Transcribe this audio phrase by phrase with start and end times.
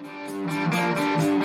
[0.00, 1.37] Música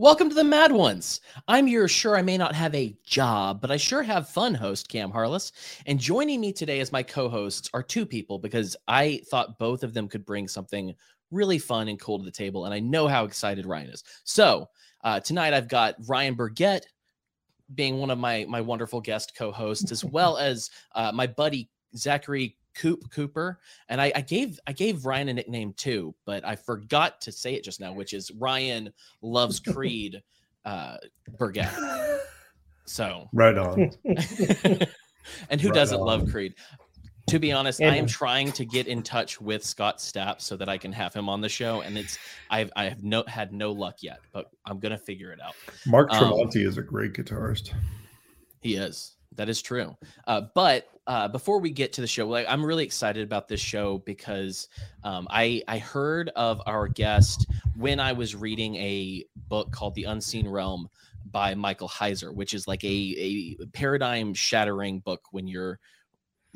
[0.00, 1.20] Welcome to the Mad Ones.
[1.46, 4.88] I'm your sure I may not have a job, but I sure have fun host,
[4.88, 5.52] Cam Harless.
[5.84, 9.84] And joining me today as my co hosts are two people because I thought both
[9.84, 10.94] of them could bring something
[11.30, 12.64] really fun and cool to the table.
[12.64, 14.02] And I know how excited Ryan is.
[14.24, 14.70] So
[15.04, 16.86] uh, tonight I've got Ryan Burgett
[17.74, 21.68] being one of my, my wonderful guest co hosts, as well as uh, my buddy
[21.94, 26.56] Zachary Coop Cooper, and I, I, gave I gave Ryan a nickname too, but I
[26.56, 30.22] forgot to say it just now, which is Ryan loves Creed
[30.64, 30.96] uh,
[31.38, 31.68] Burgett.
[32.84, 33.90] So right on.
[35.50, 36.06] and who right doesn't on.
[36.06, 36.54] love Creed?
[37.28, 40.56] To be honest, and, I am trying to get in touch with Scott Stapp so
[40.56, 42.18] that I can have him on the show, and it's
[42.50, 45.54] I've I have no had no luck yet, but I'm gonna figure it out.
[45.86, 47.72] Mark um, Tremonti um, is a great guitarist.
[48.60, 49.16] He is.
[49.36, 49.96] That is true.
[50.26, 53.60] Uh, but uh, before we get to the show, like, I'm really excited about this
[53.60, 54.68] show because
[55.04, 60.04] um, I I heard of our guest when I was reading a book called The
[60.04, 60.88] Unseen Realm
[61.30, 65.78] by Michael Heiser, which is like a a paradigm shattering book when you're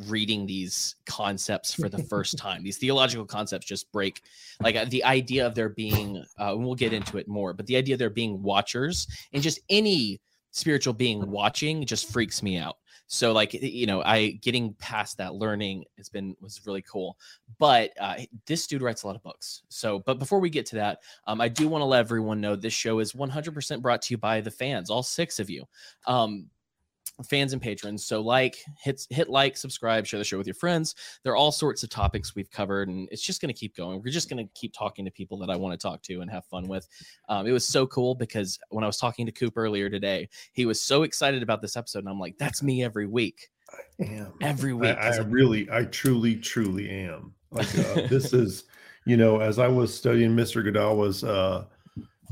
[0.09, 2.63] reading these concepts for the first time.
[2.65, 4.23] These theological concepts just break
[4.61, 7.77] like the idea of there being uh, and we'll get into it more, but the
[7.77, 10.21] idea of there being watchers and just any
[10.55, 12.77] spiritual being watching just freaks me out.
[13.07, 17.19] So like you know i getting past that learning has been was really cool.
[17.59, 18.17] But uh,
[18.47, 19.63] this dude writes a lot of books.
[19.69, 22.57] So but before we get to that um, i do want to let everyone know
[22.57, 25.65] this show is 100% brought to you by the fans all six of you.
[26.07, 26.47] Um,
[27.23, 28.05] fans and patrons.
[28.05, 30.95] So like hit hit like, subscribe, share the show with your friends.
[31.23, 34.03] There are all sorts of topics we've covered, and it's just going to keep going.
[34.05, 36.31] We're just going to keep talking to people that I want to talk to and
[36.31, 36.89] have fun with.
[37.29, 40.67] Um, it was so cool because when I was talking to Coop earlier today, he
[40.67, 43.51] was so excited about this episode, and I'm like, that's me every week.
[44.01, 44.97] I am every week.
[44.97, 47.33] I, I really, I truly, truly am.
[47.51, 48.65] Like uh, this is,
[49.05, 50.65] you know, as I was studying Mr.
[50.65, 51.67] Godawa's uh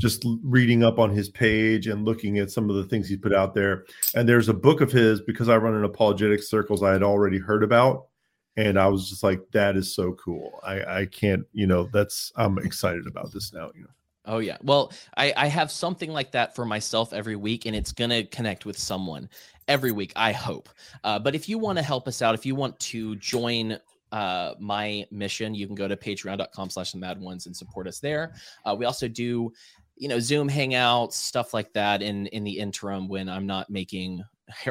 [0.02, 3.32] just reading up on his page and looking at some of the things he put
[3.32, 3.86] out there.
[4.16, 7.38] And there's a book of his because I run in apologetic circles I had already
[7.38, 8.08] heard about.
[8.56, 10.58] And I was just like, that is so cool.
[10.64, 13.90] I, I can't, you know, that's I'm excited about this now, you know.
[14.24, 14.58] Oh yeah.
[14.60, 18.66] Well, I, I have something like that for myself every week, and it's gonna connect
[18.66, 19.28] with someone
[19.68, 20.12] every week.
[20.16, 20.68] I hope.
[21.02, 23.78] Uh, but if you want to help us out, if you want to join
[24.12, 27.98] uh, my mission, you can go to patreon.com slash the mad ones and support us
[27.98, 28.34] there.
[28.64, 29.52] Uh, we also do
[29.96, 34.22] you know zoom hangouts stuff like that in in the interim when i'm not making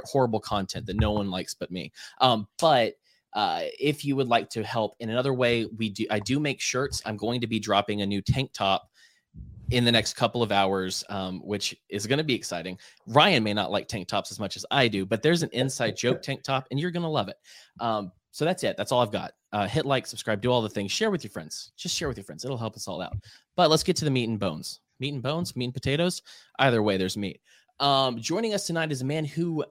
[0.06, 1.92] horrible content that no one likes but me.
[2.20, 2.94] Um but
[3.34, 6.60] uh, if you would like to help in another way we do i do make
[6.60, 7.02] shirts.
[7.06, 8.90] I'm going to be dropping a new tank top
[9.70, 12.78] in the next couple of hours um, which is going to be exciting.
[13.08, 15.96] Ryan may not like tank tops as much as i do but there's an inside
[15.96, 17.38] joke tank top and you're going to love it.
[17.80, 18.76] Um, so that's it.
[18.76, 19.32] That's all i've got.
[19.54, 21.72] Uh, hit like subscribe do all the things share with your friends.
[21.78, 22.44] Just share with your friends.
[22.44, 23.16] It'll help us all out.
[23.56, 26.22] But let's get to the meat and bones meat and bones, meat and potatoes.
[26.60, 27.42] Either way, there's meat.
[27.82, 29.66] Um, joining us tonight is a man who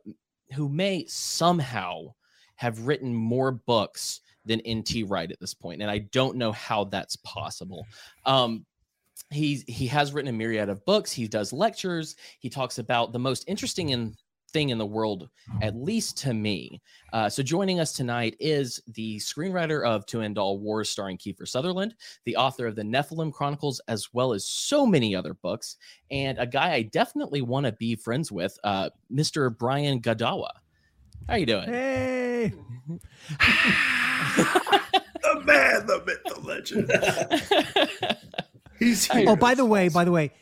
[0.55, 2.13] who may somehow
[2.57, 6.85] have written more books than NT Wright at this point, and I don't know how
[6.85, 7.87] that's possible.
[8.27, 8.67] Um,
[9.31, 11.13] he he has written a myriad of books.
[11.13, 12.17] He does lectures.
[12.41, 14.17] He talks about the most interesting and
[14.53, 15.29] thing in the world,
[15.63, 16.81] at least to me.
[17.13, 21.47] Uh, so joining us tonight is the screenwriter of To End All Wars, starring Kiefer
[21.47, 21.95] Sutherland,
[22.25, 25.77] the author of the Nephilim Chronicles, as well as so many other books,
[26.11, 29.57] and a guy I definitely want to be friends with, uh, Mr.
[29.57, 30.51] Brian Godawa.
[31.29, 31.65] How you doing?
[31.65, 32.53] Hey.
[33.39, 33.51] the
[35.45, 36.91] man, the myth, the legend.
[38.79, 39.29] He's here.
[39.29, 40.33] Oh, by the way, by the way,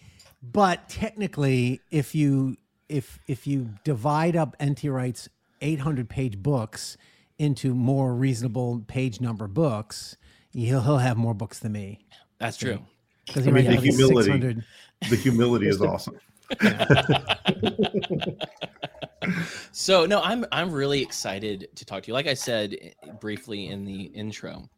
[0.42, 2.56] but technically, if you
[2.88, 5.28] if if you divide up NT Wright's
[5.60, 6.96] 800 page books
[7.38, 10.16] into more reasonable page number books,
[10.52, 12.00] he'll he'll have more books than me.
[12.38, 12.80] That's true.
[13.26, 14.62] Because I mean, the humility,
[15.08, 16.18] the humility is awesome.
[19.72, 22.14] so no, I'm I'm really excited to talk to you.
[22.14, 22.90] Like I said eh,
[23.20, 24.68] briefly in the intro,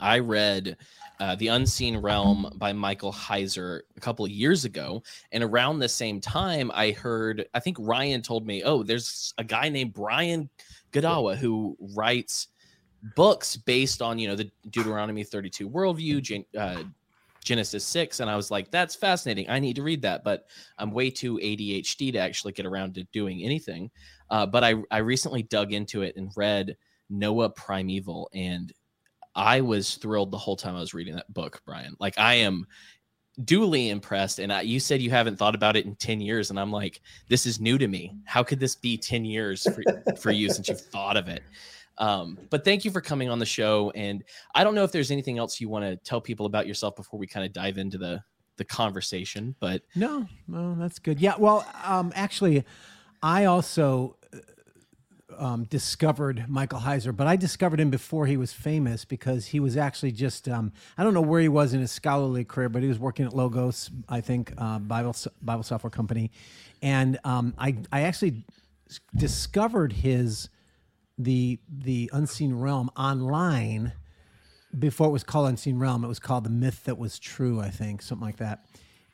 [0.00, 0.76] I read
[1.20, 5.02] uh, The Unseen Realm by Michael Heiser a couple of years ago.
[5.30, 9.44] And around the same time, I heard, I think Ryan told me, oh, there's a
[9.44, 10.48] guy named Brian
[10.92, 12.48] Godawa who writes
[13.14, 16.82] books based on, you know, the Deuteronomy 32 worldview, uh,
[17.44, 19.50] Genesis 6 and I was like that's fascinating.
[19.50, 20.46] I need to read that, but
[20.78, 23.90] I'm way too ADHD to actually get around to doing anything.
[24.30, 26.76] Uh, but I I recently dug into it and read
[27.10, 28.72] Noah Primeval and
[29.34, 31.96] I was thrilled the whole time I was reading that book, Brian.
[31.98, 32.66] Like I am
[33.44, 36.60] duly impressed and I, you said you haven't thought about it in 10 years and
[36.60, 38.14] i'm like this is new to me.
[38.24, 39.82] How could this be 10 years for,
[40.16, 41.42] for you since you've thought of it?
[41.98, 44.24] Um, but thank you for coming on the show and
[44.54, 47.18] i don't know if there's anything else you want to tell people about yourself before
[47.18, 48.22] we kind of dive into the
[48.56, 51.20] the conversation but no no that's good.
[51.20, 52.64] Yeah well um actually
[53.22, 54.16] i also
[55.38, 59.76] um, discovered Michael Heiser, but I discovered him before he was famous because he was
[59.76, 62.88] actually just um, I don't know where he was in his scholarly career, but he
[62.88, 66.30] was working at Logos, I think, uh, Bible Bible software company,
[66.80, 68.44] and um, I I actually
[69.16, 70.48] discovered his
[71.18, 73.92] the the Unseen Realm online
[74.78, 76.04] before it was called Unseen Realm.
[76.04, 78.64] It was called the Myth That Was True, I think, something like that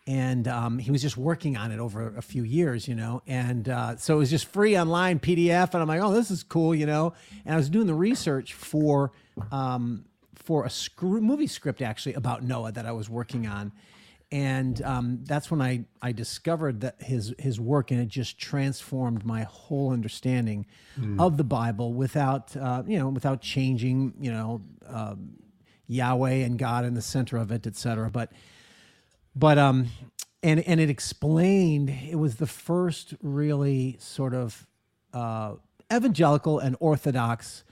[0.09, 3.23] and um, he was just working on it over a few years, you know.
[3.27, 6.43] And uh, so it was just free online PDF, and I'm like, oh, this is
[6.43, 7.13] cool, you know.
[7.45, 9.13] And I was doing the research for
[9.53, 10.71] um, for a
[11.03, 13.71] movie script actually about Noah that I was working on,
[14.33, 19.27] and um, that's when I I discovered that his his work, and it just transformed
[19.27, 20.65] my whole understanding
[20.99, 21.21] mm.
[21.21, 25.35] of the Bible without uh, you know without changing you know um,
[25.87, 28.11] Yahweh and God in the center of it, etc.
[28.11, 28.33] But
[29.39, 29.89] but um
[30.43, 34.67] and and it explained it was the first really sort of
[35.13, 35.55] uh,
[35.93, 37.65] evangelical and orthodox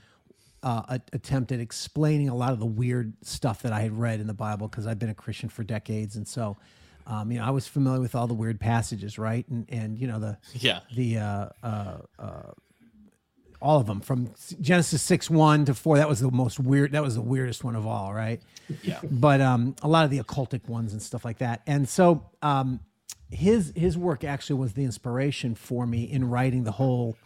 [0.63, 4.27] uh, attempt at explaining a lot of the weird stuff that I had read in
[4.27, 6.57] the Bible because I've been a Christian for decades, and so
[7.05, 9.47] um, you know I was familiar with all the weird passages, right?
[9.49, 12.51] And and you know the yeah the uh, uh, uh
[13.61, 15.97] all of them from Genesis 6 1 to 4.
[15.97, 18.41] That was the most weird, that was the weirdest one of all, right?
[18.83, 18.99] Yeah.
[19.03, 21.61] But um, a lot of the occultic ones and stuff like that.
[21.65, 22.79] And so um,
[23.29, 27.17] his his work actually was the inspiration for me in writing the whole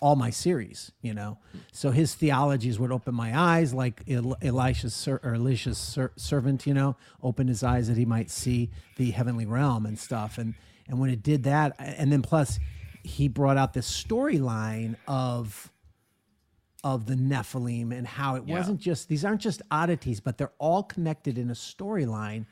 [0.00, 1.38] all my series, you know.
[1.70, 6.96] So his theologies would open my eyes, like Elisha's or Elisha's ser- servant, you know,
[7.22, 10.38] opened his eyes that he might see the heavenly realm and stuff.
[10.38, 10.54] And
[10.88, 12.58] and when it did that, and then plus
[13.04, 15.70] he brought out this storyline of
[16.84, 18.56] of the Nephilim and how it yeah.
[18.58, 22.46] wasn't just these aren't just oddities, but they're all connected in a storyline.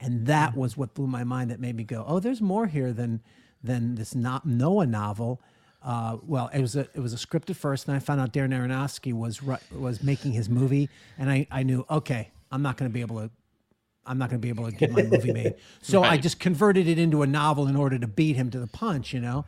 [0.00, 1.50] And that was what blew my mind.
[1.50, 3.22] That made me go, "Oh, there's more here than
[3.62, 5.40] than this not Noah novel."
[5.82, 8.32] Uh, well, it was a it was a script at first, and I found out
[8.32, 12.90] Darren Aronofsky was was making his movie, and I I knew okay, I'm not going
[12.90, 13.30] to be able to
[14.04, 15.54] I'm not going to be able to get my movie made.
[15.80, 16.12] So right.
[16.12, 19.14] I just converted it into a novel in order to beat him to the punch,
[19.14, 19.46] you know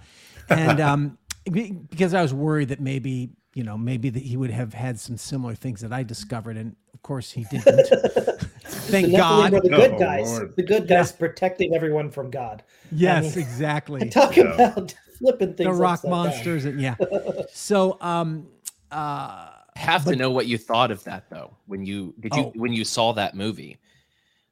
[0.51, 1.19] and um,
[1.51, 5.17] because I was worried that maybe you know maybe that he would have had some
[5.17, 7.89] similar things that I discovered, and of course he didn't.
[8.89, 9.53] Thank God.
[9.53, 10.57] the good oh, guys, Lord.
[10.57, 11.19] the good guys yeah.
[11.19, 12.63] protecting everyone from God.
[12.93, 14.09] Yes, I mean, exactly.
[14.11, 14.55] Talk yeah.
[14.55, 15.67] about flipping things.
[15.67, 16.73] The rock monsters, down.
[16.75, 16.95] and yeah.
[17.53, 18.49] So, um,
[18.91, 21.57] uh, have but, to know what you thought of that though.
[21.67, 22.53] When you did you oh.
[22.55, 23.79] when you saw that movie,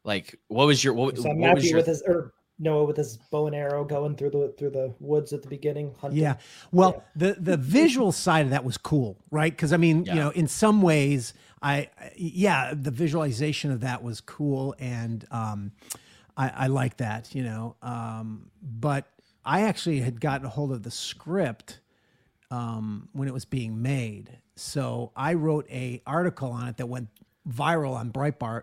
[0.04, 3.18] like what was your what, so what was your, with his or Noah with his
[3.30, 5.94] bow and arrow going through the through the woods at the beginning.
[6.00, 6.20] Hunting.
[6.20, 6.36] Yeah.
[6.72, 7.34] Well, yeah.
[7.34, 9.52] the the visual side of that was cool, right?
[9.52, 10.14] Because I mean, yeah.
[10.14, 15.72] you know, in some ways, I yeah, the visualization of that was cool, and um,
[16.36, 17.76] I, I like that, you know.
[17.82, 19.06] Um, but
[19.44, 21.80] I actually had gotten a hold of the script
[22.50, 27.08] um, when it was being made, so I wrote a article on it that went
[27.46, 28.62] viral on Breitbart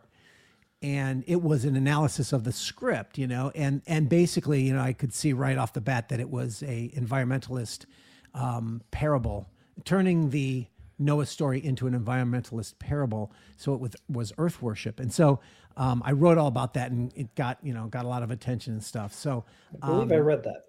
[0.83, 4.81] and it was an analysis of the script, you know, and and basically, you know,
[4.81, 7.85] I could see right off the bat that it was a environmentalist
[8.33, 9.49] um, parable,
[9.85, 10.67] turning the
[10.99, 13.31] Noah story into an environmentalist parable.
[13.55, 15.39] So it was was Earth worship, and so
[15.77, 18.29] um, I wrote all about that, and it got you know got a lot of
[18.29, 19.13] attention and stuff.
[19.13, 19.45] So
[19.81, 20.65] I believe um, I read that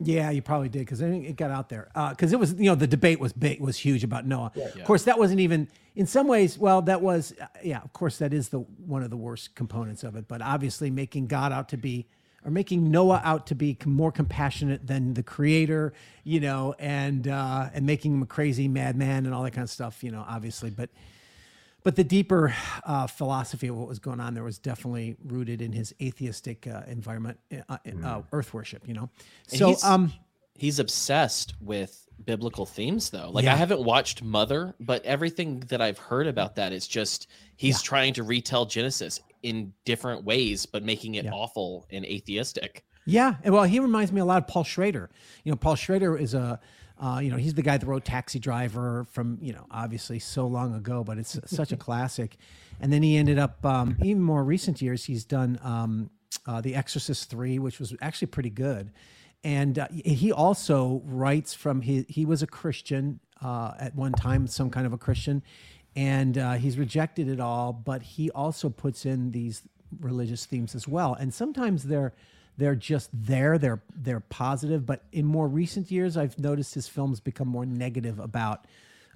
[0.00, 1.88] yeah, you probably did because it got out there.
[2.10, 4.52] Because uh, it was, you know, the debate was big, was huge about Noah.
[4.54, 4.66] Yeah.
[4.66, 6.58] Of course, that wasn't even in some ways.
[6.58, 7.80] Well, that was, uh, yeah.
[7.82, 10.28] Of course, that is the one of the worst components of it.
[10.28, 12.06] But obviously, making God out to be,
[12.44, 17.70] or making Noah out to be more compassionate than the Creator, you know, and uh,
[17.74, 20.70] and making him a crazy madman and all that kind of stuff, you know, obviously.
[20.70, 20.90] But
[21.86, 22.52] but the deeper
[22.82, 26.82] uh, philosophy of what was going on there was definitely rooted in his atheistic uh,
[26.88, 27.38] environment,
[27.68, 28.24] uh, mm.
[28.32, 28.88] earth worship.
[28.88, 29.10] You know,
[29.46, 30.12] so he's, um,
[30.56, 33.30] he's obsessed with biblical themes, though.
[33.30, 33.52] Like yeah.
[33.52, 37.86] I haven't watched Mother, but everything that I've heard about that is just he's yeah.
[37.86, 41.30] trying to retell Genesis in different ways, but making it yeah.
[41.30, 42.84] awful and atheistic.
[43.04, 45.08] Yeah, well, he reminds me a lot of Paul Schrader.
[45.44, 46.58] You know, Paul Schrader is a,
[46.98, 50.46] uh, you know, he's the guy that wrote Taxi Driver from, you know, obviously so
[50.46, 52.36] long ago, but it's such a classic.
[52.80, 56.10] And then he ended up, um, even more recent years, he's done um,
[56.46, 58.92] uh, The Exorcist Three, which was actually pretty good.
[59.44, 62.04] And uh, he also writes from his.
[62.08, 65.42] He was a Christian uh, at one time, some kind of a Christian,
[65.94, 67.72] and uh, he's rejected it all.
[67.72, 69.62] But he also puts in these
[70.00, 72.12] religious themes as well, and sometimes they're
[72.58, 73.58] they're just there.
[73.58, 78.18] They're they're positive, but in more recent years, I've noticed his films become more negative
[78.18, 78.66] about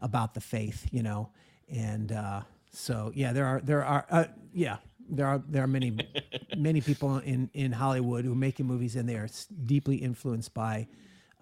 [0.01, 0.87] about the faith.
[0.91, 1.31] You know,
[1.71, 2.43] and uh,
[2.73, 4.77] so yeah, there are there are uh, yeah
[5.09, 5.97] there are there are many
[6.57, 9.29] many people in in Hollywood who are making movies and they are
[9.67, 10.87] deeply influenced by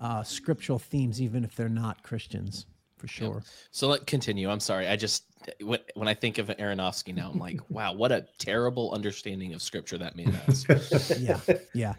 [0.00, 3.42] uh, scriptural themes, even if they're not Christians, for sure.
[3.44, 3.50] Yeah.
[3.70, 4.48] So let continue.
[4.48, 4.86] I'm sorry.
[4.86, 5.24] I just
[5.60, 9.62] when, when I think of Aronofsky now, I'm like, wow, what a terrible understanding of
[9.62, 11.18] scripture that man has.
[11.20, 11.40] yeah,
[11.74, 11.94] yeah.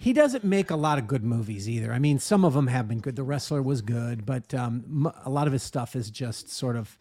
[0.00, 1.92] He doesn't make a lot of good movies either.
[1.92, 3.16] I mean, some of them have been good.
[3.16, 6.96] The Wrestler was good, but um, a lot of his stuff is just sort of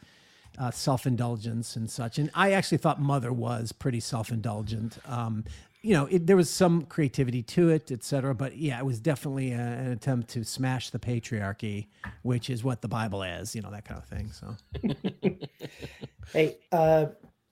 [0.58, 2.18] uh, self indulgence and such.
[2.18, 4.98] And I actually thought Mother was pretty self indulgent.
[5.06, 5.46] Um,
[5.88, 8.36] you know, it, there was some creativity to it, et cetera.
[8.36, 11.88] But yeah, it was definitely a, an attempt to smash the patriarchy,
[12.24, 14.30] which is what the Bible is, you know, that kind of thing.
[14.34, 14.58] So,
[16.34, 17.06] hey, uh,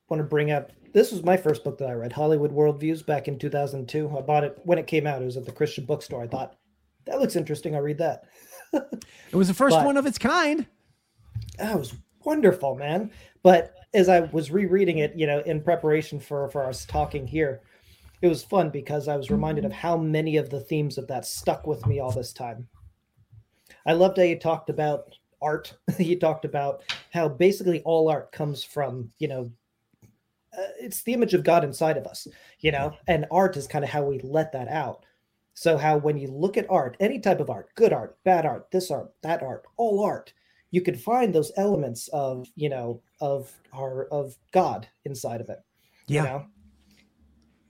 [0.10, 3.30] want to bring up this was my first book that I read, Hollywood Worldviews, back
[3.30, 4.18] in 2002.
[4.18, 5.22] I bought it when it came out.
[5.22, 6.22] It was at the Christian bookstore.
[6.22, 6.58] I thought
[7.06, 7.74] that looks interesting.
[7.74, 8.26] I'll read that.
[8.74, 10.66] it was the first but, one of its kind.
[11.58, 11.94] That was
[12.26, 13.12] wonderful, man.
[13.44, 17.62] But as I was rereading it, you know, in preparation for for us talking here,
[18.22, 21.26] it was fun because I was reminded of how many of the themes of that
[21.26, 22.68] stuck with me all this time.
[23.86, 25.74] I loved how you talked about art.
[26.00, 29.52] you talked about how basically all art comes from, you know,
[30.58, 32.28] uh, it's the image of God inside of us,
[32.62, 35.06] you know, and art is kind of how we let that out.
[35.54, 38.72] So, how when you look at art, any type of art, good art, bad art,
[38.72, 40.34] this art, that art, all art,
[40.76, 45.60] you could find those elements of you know of our of god inside of it
[46.08, 46.46] yeah you know?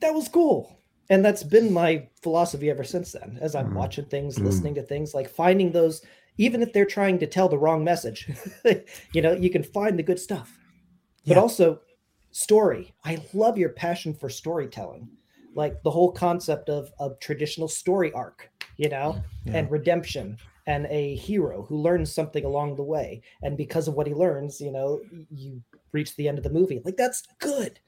[0.06, 3.74] That was cool and that's been my philosophy ever since then as i'm mm.
[3.74, 4.46] watching things mm.
[4.46, 6.04] listening to things like finding those
[6.38, 8.30] even if they're trying to tell the wrong message
[9.14, 10.60] you know you can find the good stuff
[11.24, 11.34] yeah.
[11.34, 11.80] but also
[12.32, 15.10] story i love your passion for storytelling
[15.56, 19.54] like the whole concept of a traditional story arc you know yeah.
[19.58, 24.06] and redemption and a hero who learns something along the way and because of what
[24.06, 25.60] he learns you know you
[25.94, 27.80] reach the end of the movie like that's good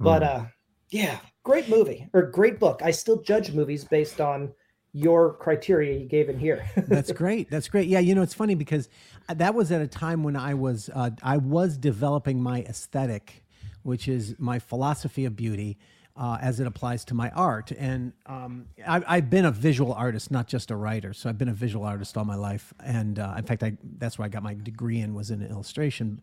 [0.00, 0.26] but mm.
[0.26, 0.46] uh
[0.90, 4.52] yeah great movie or great book i still judge movies based on
[4.92, 8.54] your criteria you gave in here that's great that's great yeah you know it's funny
[8.54, 8.88] because
[9.34, 13.44] that was at a time when i was uh, i was developing my aesthetic
[13.82, 15.78] which is my philosophy of beauty
[16.16, 17.72] uh, as it applies to my art.
[17.72, 21.12] And um, I, have been a visual artist, not just a writer.
[21.12, 24.18] So I've been a visual artist all my life, and uh, in fact, I, that's
[24.18, 26.20] where I got my degree in was in illustration.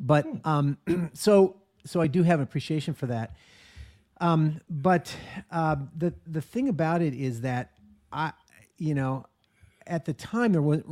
[0.00, 0.78] But um,
[1.12, 3.36] so so I do have appreciation for that.
[4.24, 5.14] Um, but
[5.50, 7.72] uh, the the thing about it is that
[8.10, 8.32] I,
[8.78, 9.26] you know,
[9.86, 10.86] at the time there weren't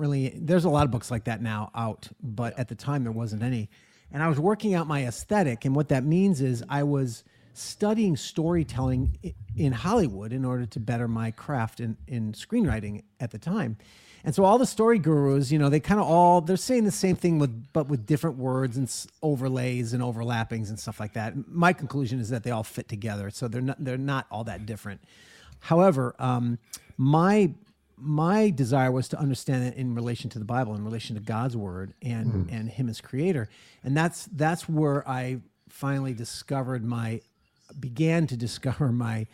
[0.00, 0.32] really.
[0.36, 3.44] There's a lot of books like that now out, but at the time there wasn't
[3.44, 3.70] any.
[4.10, 7.22] And I was working out my aesthetic, and what that means is I was
[7.54, 9.16] studying storytelling
[9.56, 13.76] in Hollywood in order to better my craft in, in screenwriting at the time.
[14.24, 16.90] And so all the story gurus, you know, they kind of all they're saying the
[16.90, 21.48] same thing with but with different words and overlays and overlappings and stuff like that.
[21.48, 24.64] My conclusion is that they all fit together, so they're not they're not all that
[24.64, 25.00] different.
[25.60, 26.58] However, um,
[26.96, 27.52] my
[27.96, 31.56] my desire was to understand it in relation to the Bible, in relation to God's
[31.56, 32.52] word and mm.
[32.52, 33.48] and Him as Creator,
[33.82, 37.20] and that's that's where I finally discovered my
[37.78, 39.26] began to discover my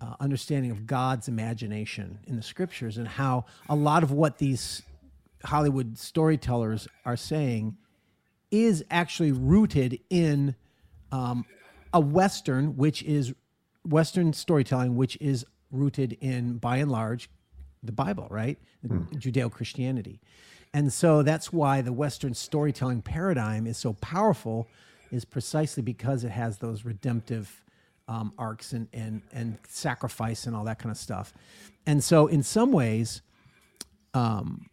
[0.00, 4.82] uh, understanding of God's imagination in the scriptures and how a lot of what these
[5.44, 7.76] Hollywood storytellers are saying
[8.50, 10.54] is actually rooted in
[11.12, 11.44] um,
[11.92, 13.34] a Western, which is
[13.84, 17.30] Western storytelling, which is rooted in, by and large,
[17.82, 18.58] the Bible, right?
[18.86, 19.08] Mm.
[19.14, 20.20] Judeo Christianity.
[20.74, 24.68] And so that's why the Western storytelling paradigm is so powerful,
[25.10, 27.62] is precisely because it has those redemptive
[28.08, 31.32] um, arcs and, and, and sacrifice and all that kind of stuff.
[31.86, 33.22] And so, in some ways,
[34.14, 34.66] um,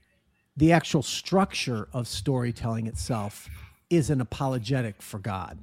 [0.55, 3.49] the actual structure of storytelling itself
[3.89, 5.59] is an apologetic for God.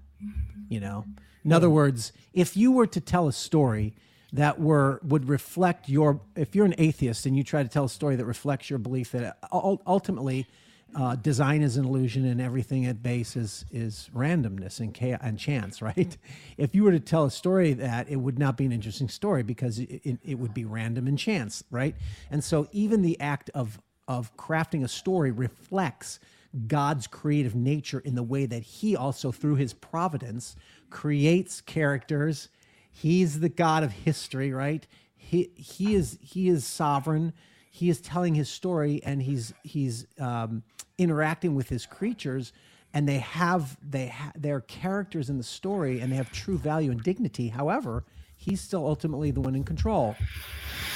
[0.69, 1.05] You know,
[1.45, 3.95] in other words, if you were to tell a story
[4.33, 7.89] that were would reflect your, if you're an atheist and you try to tell a
[7.89, 10.47] story that reflects your belief that ultimately
[10.95, 15.39] uh, design is an illusion and everything at base is is randomness and chaos and
[15.39, 16.17] chance, right?
[16.57, 19.43] If you were to tell a story that it would not be an interesting story
[19.43, 21.95] because it, it, it would be random and chance, right?
[22.31, 26.19] And so even the act of of crafting a story reflects
[26.67, 30.57] God's creative nature in the way that He also, through His providence,
[30.91, 32.49] creates characters.
[32.91, 34.87] He's the God of history, right?
[35.17, 37.33] He He is He is sovereign
[37.71, 40.63] he is telling his story and he's he's um,
[40.99, 42.53] interacting with his creatures
[42.93, 46.91] and they have they ha- they're characters in the story and they have true value
[46.91, 47.49] and dignity.
[47.49, 48.05] However
[48.37, 50.17] he's still ultimately the one in control.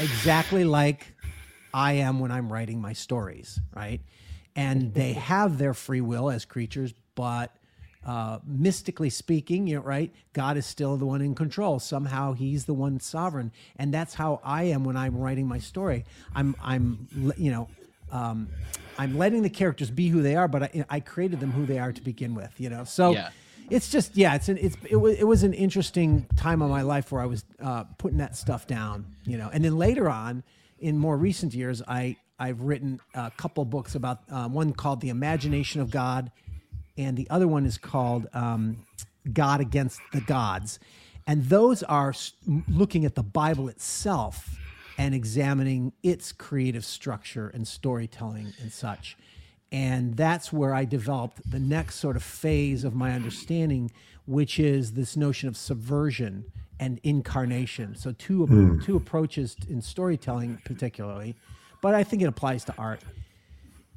[0.00, 1.14] Exactly like
[1.72, 4.00] i am when i'm writing my stories right?
[4.56, 7.54] And they have their free will as creatures but
[8.04, 10.12] uh, mystically speaking, you know, right?
[10.32, 11.78] God is still the one in control.
[11.78, 16.04] Somehow He's the one sovereign, and that's how I am when I'm writing my story.
[16.34, 17.68] I'm, I'm, you know,
[18.10, 18.48] um,
[18.98, 21.78] I'm letting the characters be who they are, but I, I created them who they
[21.78, 22.52] are to begin with.
[22.58, 23.12] You know, so.
[23.12, 23.30] Yeah.
[23.70, 26.82] It's just yeah, it's an it's it was it was an interesting time of my
[26.82, 30.42] life where I was uh, putting that stuff down, you know, and then later on,
[30.78, 35.08] in more recent years, I I've written a couple books about uh, one called The
[35.08, 36.30] Imagination of God
[36.96, 38.84] and the other one is called um,
[39.32, 40.78] God Against the Gods.
[41.26, 42.14] And those are
[42.68, 44.58] looking at the Bible itself
[44.98, 49.16] and examining its creative structure and storytelling and such.
[49.72, 53.90] And that's where I developed the next sort of phase of my understanding,
[54.26, 56.44] which is this notion of subversion
[56.78, 57.96] and incarnation.
[57.96, 58.84] So, two, mm.
[58.84, 61.34] two approaches in storytelling, particularly,
[61.82, 63.00] but I think it applies to art,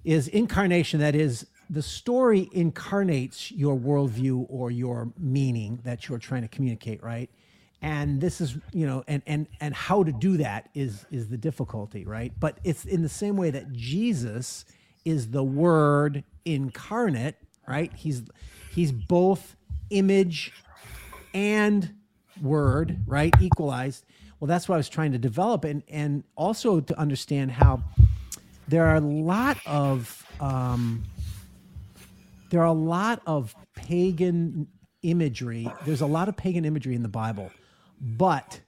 [0.03, 6.43] is incarnation, that is, the story incarnates your worldview or your meaning that you're trying
[6.43, 7.29] to communicate, right?
[7.81, 11.37] And this is, you know, and and and how to do that is is the
[11.37, 12.33] difficulty, right?
[12.39, 14.65] But it's in the same way that Jesus
[15.05, 17.35] is the Word incarnate,
[17.67, 17.93] right?
[17.93, 18.23] He's
[18.73, 19.55] he's both
[19.89, 20.53] image
[21.33, 21.93] and
[22.41, 23.33] word, right?
[23.39, 24.05] Equalized.
[24.39, 27.83] Well, that's what I was trying to develop, and and also to understand how
[28.67, 31.03] there are a lot of um,
[32.49, 34.67] there are a lot of pagan
[35.03, 35.71] imagery.
[35.85, 37.51] There's a lot of pagan imagery in the Bible,
[37.99, 38.61] but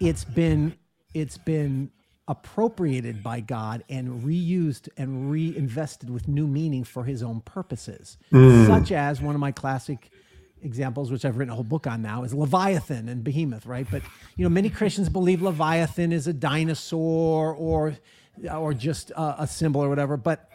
[0.00, 0.74] it's been
[1.14, 1.90] it's been
[2.28, 8.18] appropriated by God and reused and reinvested with new meaning for his own purposes.
[8.30, 8.66] Mm.
[8.66, 10.10] Such as one of my classic
[10.62, 13.86] examples, which I've written a whole book on now, is Leviathan and Behemoth, right?
[13.90, 14.02] But
[14.36, 17.96] you know, many Christians believe Leviathan is a dinosaur or
[18.52, 20.16] or just a, a symbol or whatever.
[20.16, 20.48] But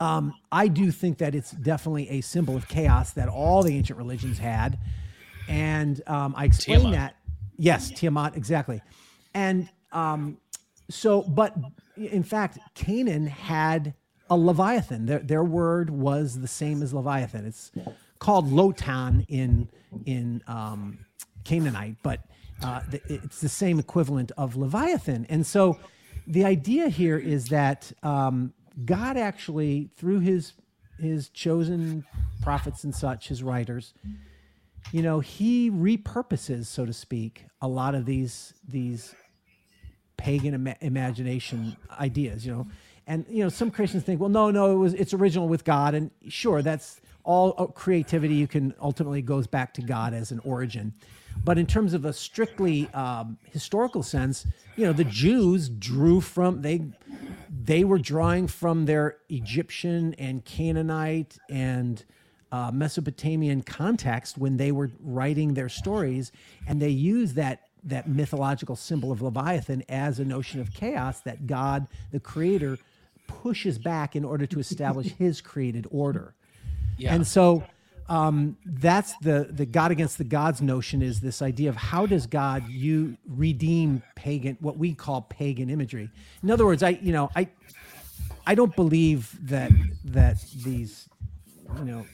[0.00, 3.98] um, I do think that it's definitely a symbol of chaos that all the ancient
[3.98, 4.78] religions had,
[5.48, 6.94] and um, I explain Tiamat.
[6.94, 7.16] that.
[7.56, 8.80] Yes, Tiamat, exactly,
[9.34, 10.38] and um,
[10.88, 11.54] so, but
[11.96, 13.94] in fact, Canaan had
[14.30, 15.06] a leviathan.
[15.06, 17.44] Their their word was the same as leviathan.
[17.44, 17.70] It's
[18.18, 19.68] called lotan in
[20.06, 21.04] in um,
[21.44, 22.20] Canaanite, but
[22.62, 25.26] uh, it's the same equivalent of leviathan.
[25.28, 25.78] And so,
[26.26, 30.54] the idea here is that um, God actually, through his
[30.98, 32.04] his chosen
[32.42, 33.94] prophets and such, his writers,
[34.92, 39.14] you know, he repurposes, so to speak, a lot of these these
[40.16, 42.44] pagan Im- imagination ideas.
[42.44, 42.66] You know,
[43.06, 45.94] and you know, some Christians think, well, no, no, it was it's original with God,
[45.94, 48.34] and sure, that's all uh, creativity.
[48.34, 50.94] You can ultimately goes back to God as an origin.
[51.44, 56.62] But in terms of a strictly um, historical sense, you know, the Jews drew from
[56.62, 56.90] they
[57.64, 62.04] they were drawing from their Egyptian and Canaanite and
[62.52, 66.32] uh, Mesopotamian context when they were writing their stories,
[66.66, 71.46] and they used that that mythological symbol of Leviathan as a notion of chaos that
[71.46, 72.78] God, the Creator,
[73.26, 76.34] pushes back in order to establish His created order.
[76.98, 77.14] Yeah.
[77.14, 77.64] And so
[78.10, 82.26] um, that's the the God against the gods notion is this idea of how does
[82.26, 86.10] God you redeem pagan what we call pagan imagery.
[86.42, 87.48] In other words, I you know I
[88.44, 89.70] I don't believe that
[90.06, 91.08] that these
[91.78, 92.06] you know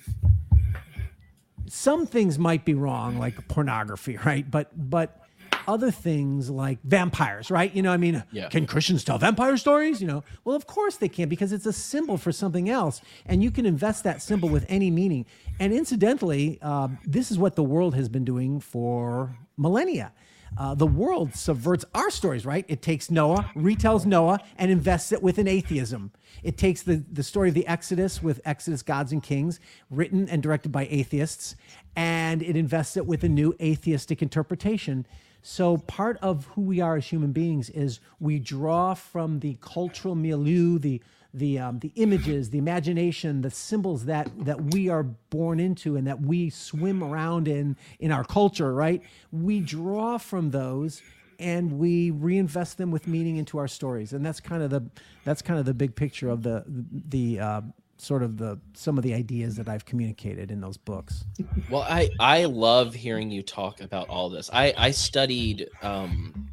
[1.66, 4.48] some things might be wrong like pornography, right?
[4.48, 5.25] But but
[5.66, 7.74] other things like vampires, right?
[7.74, 8.48] You know, I mean, yeah.
[8.48, 10.00] can Christians tell vampire stories?
[10.00, 13.42] You know, well, of course they can because it's a symbol for something else, and
[13.42, 15.26] you can invest that symbol with any meaning.
[15.58, 20.12] And incidentally, uh, this is what the world has been doing for millennia.
[20.58, 22.64] Uh, the world subverts our stories, right?
[22.68, 26.12] It takes Noah, retells Noah, and invests it with an atheism.
[26.42, 30.42] It takes the, the story of the Exodus with Exodus Gods and Kings, written and
[30.42, 31.56] directed by atheists,
[31.94, 35.06] and it invests it with a new atheistic interpretation
[35.48, 40.16] So part of who we are as human beings is we draw from the cultural
[40.16, 41.00] milieu, the
[41.32, 46.04] the um, the images, the imagination, the symbols that that we are born into and
[46.08, 49.04] that we swim around in in our culture, right?
[49.30, 51.00] We draw from those
[51.38, 54.82] and we reinvest them with meaning into our stories, and that's kind of the
[55.22, 57.60] that's kind of the big picture of the the uh,
[57.98, 61.24] sort of the some of the ideas that I've communicated in those books.
[61.70, 64.50] Well, I I love hearing you talk about all this.
[64.52, 66.48] I I studied um,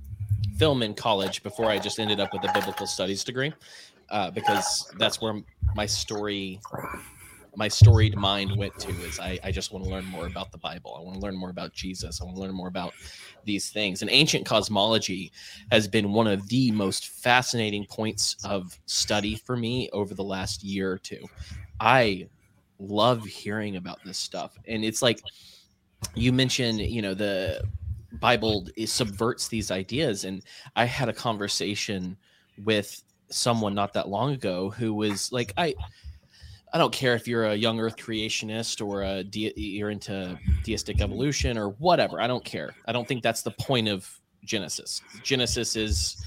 [0.58, 3.54] film in college before I just ended up with a biblical studies degree
[4.10, 5.42] uh, because that's where
[5.76, 6.60] my story
[7.56, 10.58] my storied mind went to is I, I just want to learn more about the
[10.58, 10.96] bible.
[10.98, 12.22] I want to learn more about jesus.
[12.22, 12.94] I want to learn more about
[13.46, 14.02] these things.
[14.02, 15.32] And ancient cosmology
[15.72, 20.64] has been one of the most fascinating points of study for me over the last
[20.64, 21.24] year or two.
[21.80, 22.28] I
[22.80, 24.58] love hearing about this stuff.
[24.68, 25.22] And it's like
[26.16, 27.64] you mentioned you know the
[28.14, 30.26] bible subverts these ideas.
[30.26, 30.44] And
[30.76, 32.18] i had a conversation
[32.64, 35.74] with someone not that long ago who was like i
[36.74, 41.02] I don't care if you're a young Earth creationist or a de- you're into deistic
[41.02, 42.20] evolution or whatever.
[42.20, 42.74] I don't care.
[42.88, 44.10] I don't think that's the point of
[44.44, 45.02] Genesis.
[45.22, 46.18] Genesis is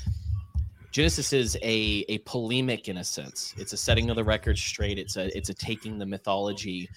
[0.92, 3.54] Genesis is a a polemic in a sense.
[3.58, 4.98] It's a setting of the record straight.
[4.98, 6.88] It's a it's a taking the mythology,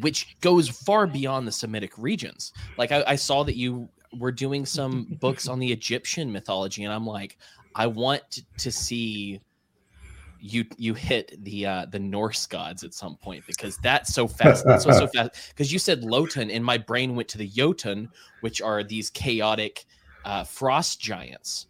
[0.00, 2.52] which goes far beyond the Semitic regions.
[2.78, 3.88] Like I, I saw that you
[4.18, 7.38] were doing some books on the Egyptian mythology, and I'm like,
[7.74, 9.40] I want to see
[10.40, 14.64] you you hit the uh the Norse gods at some point because that's so fast.
[14.64, 15.30] That's so, so fast.
[15.48, 18.08] Because you said Lotan, and my brain went to the Jotun,
[18.40, 19.84] which are these chaotic
[20.24, 21.66] uh, frost giants.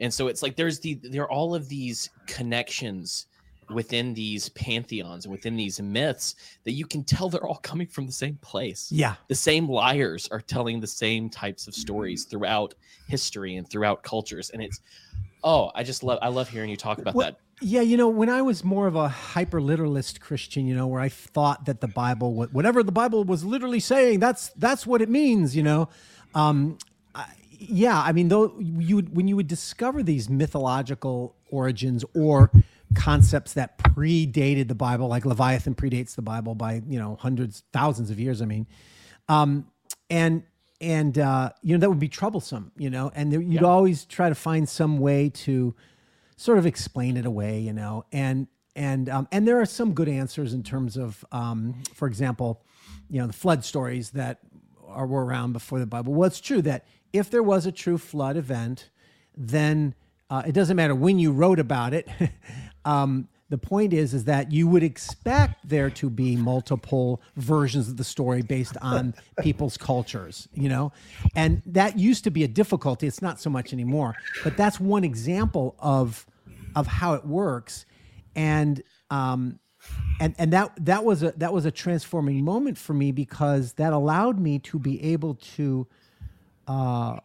[0.00, 3.26] And so it's like there's the there are all of these connections
[3.72, 8.06] within these pantheons and within these myths that you can tell they're all coming from
[8.06, 8.90] the same place.
[8.90, 9.14] Yeah.
[9.28, 12.74] The same liars are telling the same types of stories throughout
[13.08, 14.50] history and throughout cultures.
[14.50, 14.80] And it's
[15.44, 17.38] oh, I just love I love hearing you talk about well, that.
[17.60, 21.00] Yeah, you know, when I was more of a hyper literalist Christian, you know, where
[21.00, 25.08] I thought that the Bible, whatever the Bible was literally saying, that's that's what it
[25.08, 25.88] means, you know.
[26.34, 26.78] Um,
[27.14, 32.50] I, yeah, I mean, though you would, when you would discover these mythological origins or
[32.94, 38.10] concepts that predated the Bible, like Leviathan predates the Bible by you know hundreds, thousands
[38.10, 38.42] of years.
[38.42, 38.66] I mean,
[39.28, 39.66] um,
[40.10, 40.42] and
[40.80, 43.68] and uh, you know that would be troublesome, you know, and there, you'd yeah.
[43.68, 45.74] always try to find some way to
[46.36, 50.08] sort of explain it away, you know, and and um, and there are some good
[50.08, 52.64] answers in terms of, um, for example,
[53.08, 54.40] you know, the flood stories that
[54.88, 56.12] are were around before the Bible.
[56.12, 58.90] Well, it's true that if there was a true flood event,
[59.36, 59.94] then
[60.30, 62.08] uh, it doesn't matter when you wrote about it.
[62.84, 67.98] um, the point is is that you would expect there to be multiple versions of
[67.98, 70.92] the story based on people's cultures you know?
[71.34, 73.06] And that used to be a difficulty.
[73.06, 74.14] It's not so much anymore.
[74.42, 76.26] But that's one example of
[76.74, 77.84] of how it works,
[78.34, 79.58] and um,
[80.20, 83.92] and and that that was a that was a transforming moment for me because that
[83.92, 85.86] allowed me to be able to
[86.66, 87.16] uh,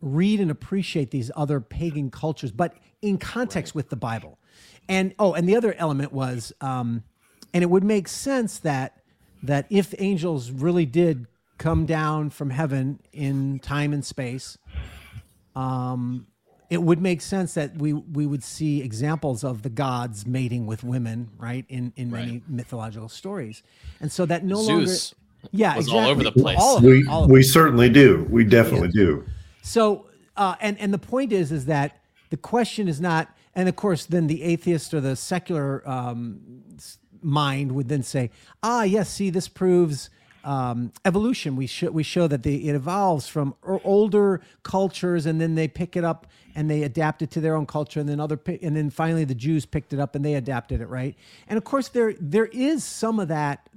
[0.00, 4.38] read and appreciate these other pagan cultures, but in context with the Bible.
[4.90, 7.04] And oh, and the other element was, um,
[7.54, 9.00] and it would make sense that
[9.42, 14.58] that if angels really did come down from heaven in time and space,
[15.54, 16.26] um,
[16.70, 20.82] it would make sense that we we would see examples of the gods mating with
[20.82, 21.64] women, right?
[21.68, 22.26] In in right.
[22.26, 23.62] many mythological stories,
[24.00, 26.00] and so that no Zeus longer, yeah, exactly.
[26.00, 26.58] all over the place.
[26.60, 28.26] All we all we certainly do.
[28.28, 29.04] We definitely yeah.
[29.04, 29.26] do.
[29.62, 32.00] So, uh, and and the point is, is that
[32.30, 36.62] the question is not, and of course, then the atheist or the secular um,
[37.22, 38.30] mind would then say,
[38.62, 40.10] ah, yes, see, this proves
[40.44, 41.56] um, evolution.
[41.56, 46.04] We show we show that it evolves from older cultures, and then they pick it
[46.04, 49.24] up and they adapt it to their own culture, and then other and then finally
[49.24, 51.14] the Jews picked it up and they adapted it, right?
[51.48, 53.68] And of course, there there is some of that.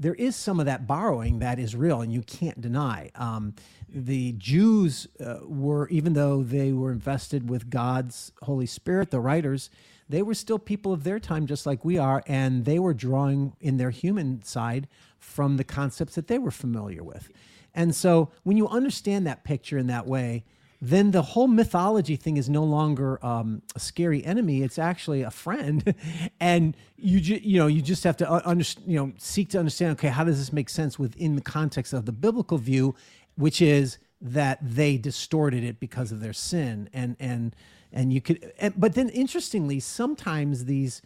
[0.00, 3.10] There is some of that borrowing that is real, and you can't deny.
[3.14, 3.54] Um,
[3.86, 9.68] the Jews uh, were, even though they were invested with God's Holy Spirit, the writers,
[10.08, 13.52] they were still people of their time, just like we are, and they were drawing
[13.60, 17.30] in their human side from the concepts that they were familiar with.
[17.74, 20.44] And so when you understand that picture in that way,
[20.82, 25.30] then the whole mythology thing is no longer um, a scary enemy; it's actually a
[25.30, 25.94] friend,
[26.40, 29.92] and you ju- you know you just have to under- you know seek to understand.
[29.92, 32.94] Okay, how does this make sense within the context of the biblical view,
[33.36, 37.54] which is that they distorted it because of their sin, and and
[37.92, 38.52] and you could.
[38.58, 41.02] And, but then, interestingly, sometimes these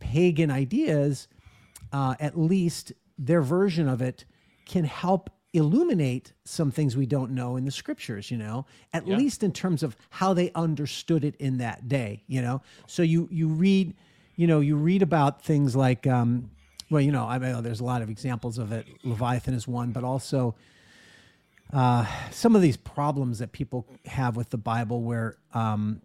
[0.00, 1.28] pagan ideas,
[1.92, 4.24] uh, at least their version of it
[4.64, 9.16] can help illuminate some things we don't know in the scriptures you know at yeah.
[9.16, 13.26] least in terms of how they understood it in that day you know so you
[13.30, 13.94] you read
[14.36, 16.50] you know you read about things like um
[16.90, 19.90] well you know i mean there's a lot of examples of it leviathan is one
[19.90, 20.54] but also
[21.70, 26.00] uh, some of these problems that people have with the bible where um,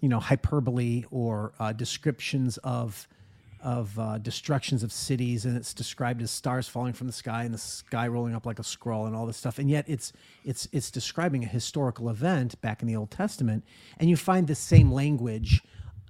[0.00, 3.06] you know hyperbole or uh, descriptions of
[3.64, 7.54] of uh, destructions of cities, and it's described as stars falling from the sky and
[7.54, 9.58] the sky rolling up like a scroll and all this stuff.
[9.58, 10.12] And yet, it's
[10.44, 13.64] it's it's describing a historical event back in the Old Testament,
[13.98, 15.62] and you find the same language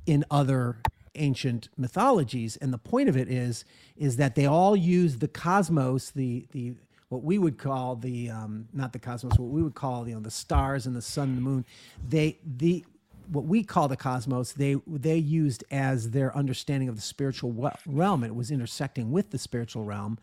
[0.04, 0.78] in other
[1.14, 2.56] ancient mythologies.
[2.56, 3.64] And the point of it is
[3.96, 6.74] is that they all use the cosmos, the the
[7.08, 10.20] what we would call the um, not the cosmos, what we would call you know
[10.20, 11.64] the stars and the sun and the moon.
[12.08, 12.84] They the
[13.28, 17.52] what we call the cosmos, they they used as their understanding of the spiritual
[17.86, 20.18] realm, and it was intersecting with the spiritual realm.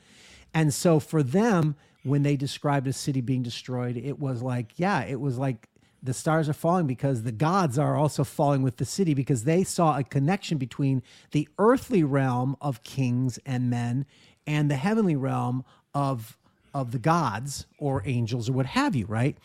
[0.53, 5.03] And so for them, when they described a city being destroyed, it was like, yeah,
[5.03, 5.67] it was like
[6.03, 9.63] the stars are falling because the gods are also falling with the city because they
[9.63, 14.05] saw a connection between the earthly realm of kings and men
[14.47, 16.37] and the heavenly realm of
[16.73, 19.37] of the gods or angels or what have you, right?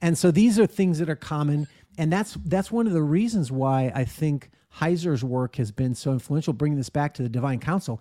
[0.00, 3.52] And so these are things that are common and that's that's one of the reasons
[3.52, 6.52] why I think Heiser's work has been so influential.
[6.52, 8.00] Bringing this back to the Divine Council,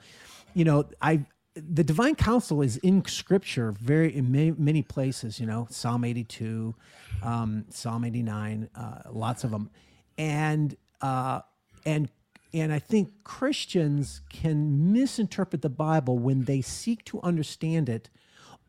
[0.54, 1.25] you know, I
[1.56, 5.39] the Divine Council is in Scripture very in many, many places.
[5.39, 6.75] You know, Psalm eighty two,
[7.21, 9.69] um, Psalm eighty nine, uh, lots of them,
[10.17, 11.41] and uh,
[11.86, 12.10] and
[12.54, 18.10] and I think Christians can misinterpret the Bible when they seek to understand it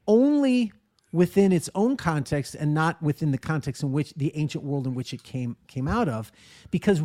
[0.06, 0.72] only
[1.12, 4.94] within its own context and not within the context in which the ancient world in
[4.94, 6.32] which it came came out of
[6.70, 7.02] because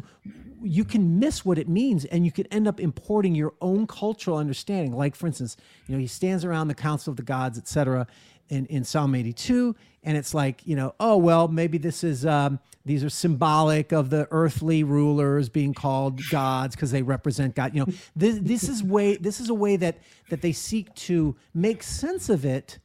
[0.63, 4.38] you can miss what it means and you could end up importing your own cultural
[4.38, 4.93] understanding.
[4.93, 8.08] Like for instance you know he stands around the council of the gods etc
[8.50, 12.60] in, in psalm 82 and it's like you know oh well maybe this is um,
[12.88, 17.86] these are symbolic of the earthly rulers being called gods because they represent god you
[17.86, 21.84] know this, this is way this is a way that that they seek to make
[21.84, 22.80] sense of it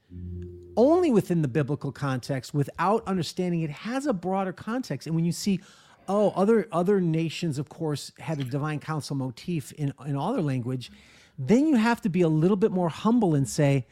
[0.76, 5.06] only within the biblical context without understanding it has a broader context.
[5.06, 5.60] And when you see,
[6.08, 10.42] oh, other other nations, of course, had a divine council motif in, in all their
[10.42, 10.90] language,
[11.38, 13.86] then you have to be a little bit more humble and say,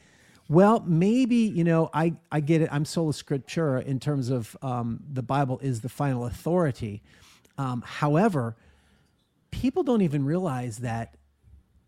[0.51, 2.69] well, maybe, you know, I, I get it.
[2.73, 7.05] I'm sola scriptura in terms of um, the Bible is the final authority.
[7.57, 8.57] Um, however,
[9.53, 11.17] people don't even realize that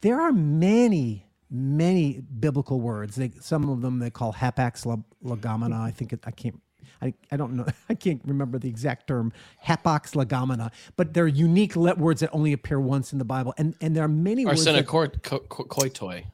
[0.01, 3.17] there are many many biblical words.
[3.17, 4.87] They, some of them they call hapax
[5.25, 5.81] legomena.
[5.81, 6.61] I think it, I can't.
[7.03, 7.67] I, I don't know.
[7.89, 9.33] I can't remember the exact term,
[9.67, 13.97] hapax legomena, but they're unique words that only appear once in the Bible, and and
[13.97, 14.45] there are many.
[14.45, 16.27] Arsenokoitoi.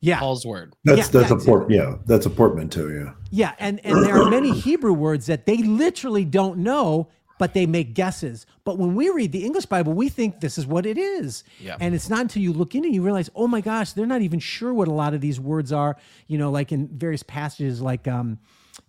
[0.00, 0.74] Yeah, Paul's word.
[0.84, 1.70] That's yeah, that's yeah, a port.
[1.70, 2.86] Yeah, that's a portmanteau.
[2.88, 3.12] Yeah.
[3.30, 7.08] Yeah, and and there are many Hebrew words that they literally don't know,
[7.38, 8.46] but they make guesses.
[8.64, 11.44] But when we read the English Bible, we think this is what it is.
[11.60, 11.76] Yeah.
[11.80, 14.22] And it's not until you look into it, you realize, oh my gosh, they're not
[14.22, 15.96] even sure what a lot of these words are.
[16.26, 18.38] You know, like in various passages, like, um,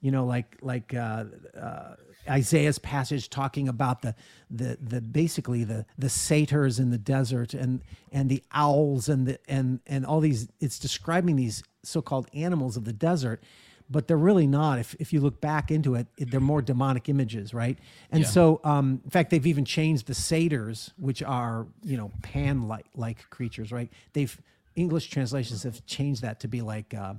[0.02, 1.26] you know, like, like, uh,
[1.60, 1.96] uh,
[2.30, 4.16] Isaiah's passage talking about the
[4.50, 9.40] the the basically the the satyrs in the desert and and the owls and the
[9.48, 13.42] and and all these it's describing these so-called animals of the desert
[13.90, 14.78] but they're really not.
[14.78, 17.78] If, if you look back into it, they're more demonic images, right?
[18.12, 18.30] And yeah.
[18.30, 22.86] so, um, in fact, they've even changed the satyrs, which are you know pan like
[22.96, 23.92] like creatures, right?
[24.14, 24.40] They've
[24.76, 27.16] English translations have changed that to be like uh,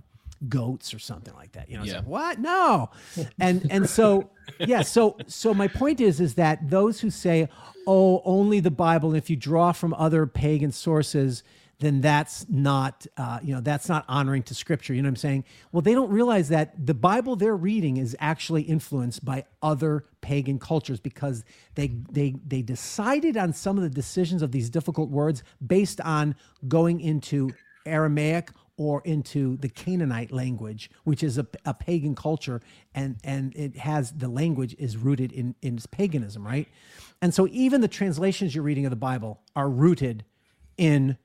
[0.49, 1.69] goats or something like that.
[1.71, 1.97] You know, yeah.
[1.97, 2.39] like, what?
[2.39, 2.91] No,
[3.39, 7.49] and and so yeah, so so my point is is that those who say,
[7.87, 11.43] oh, only the Bible, and if you draw from other pagan sources
[11.81, 15.17] then that's not uh, you know that's not honoring to scripture you know what i'm
[15.17, 20.05] saying well they don't realize that the bible they're reading is actually influenced by other
[20.21, 25.11] pagan cultures because they they they decided on some of the decisions of these difficult
[25.11, 26.35] words based on
[26.69, 27.51] going into
[27.87, 32.63] aramaic or into the Canaanite language, which is a, a, pagan culture,
[32.95, 36.67] and and it has the language is rooted in in paganism, right?
[37.21, 40.25] And so even the translations you're reading of the Bible are rooted
[40.79, 41.19] in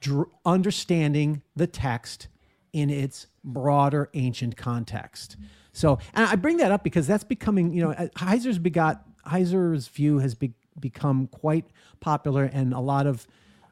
[0.00, 2.26] dr- understanding the text
[2.72, 5.36] in its broader ancient context.
[5.72, 9.86] So, and I bring that up because that's becoming, you know, uh, Heiser's begot Heiser's
[9.86, 11.66] view has be, become quite
[12.00, 13.28] popular, and a lot of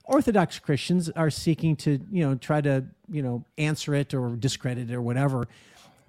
[0.07, 4.91] Orthodox Christians are seeking to, you know, try to, you know, answer it or discredit
[4.91, 5.49] it or whatever.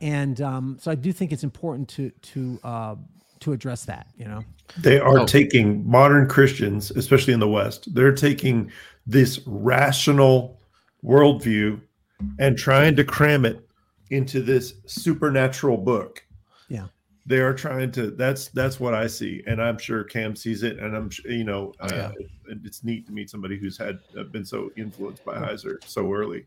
[0.01, 2.95] And um, so, I do think it's important to to uh,
[3.39, 4.07] to address that.
[4.17, 4.43] You know,
[4.77, 5.25] they are oh.
[5.25, 8.71] taking modern Christians, especially in the West, they're taking
[9.05, 10.59] this rational
[11.03, 11.79] worldview
[12.39, 13.67] and trying to cram it
[14.09, 16.23] into this supernatural book.
[17.29, 17.35] Yeah.
[17.35, 20.79] They are trying to that's that's what I see and I'm sure Cam sees it
[20.79, 22.07] and I'm you know Oh, yeah.
[22.07, 25.77] uh, it- it's neat to meet somebody who's had uh, been so influenced by Heiser
[25.85, 26.45] so early.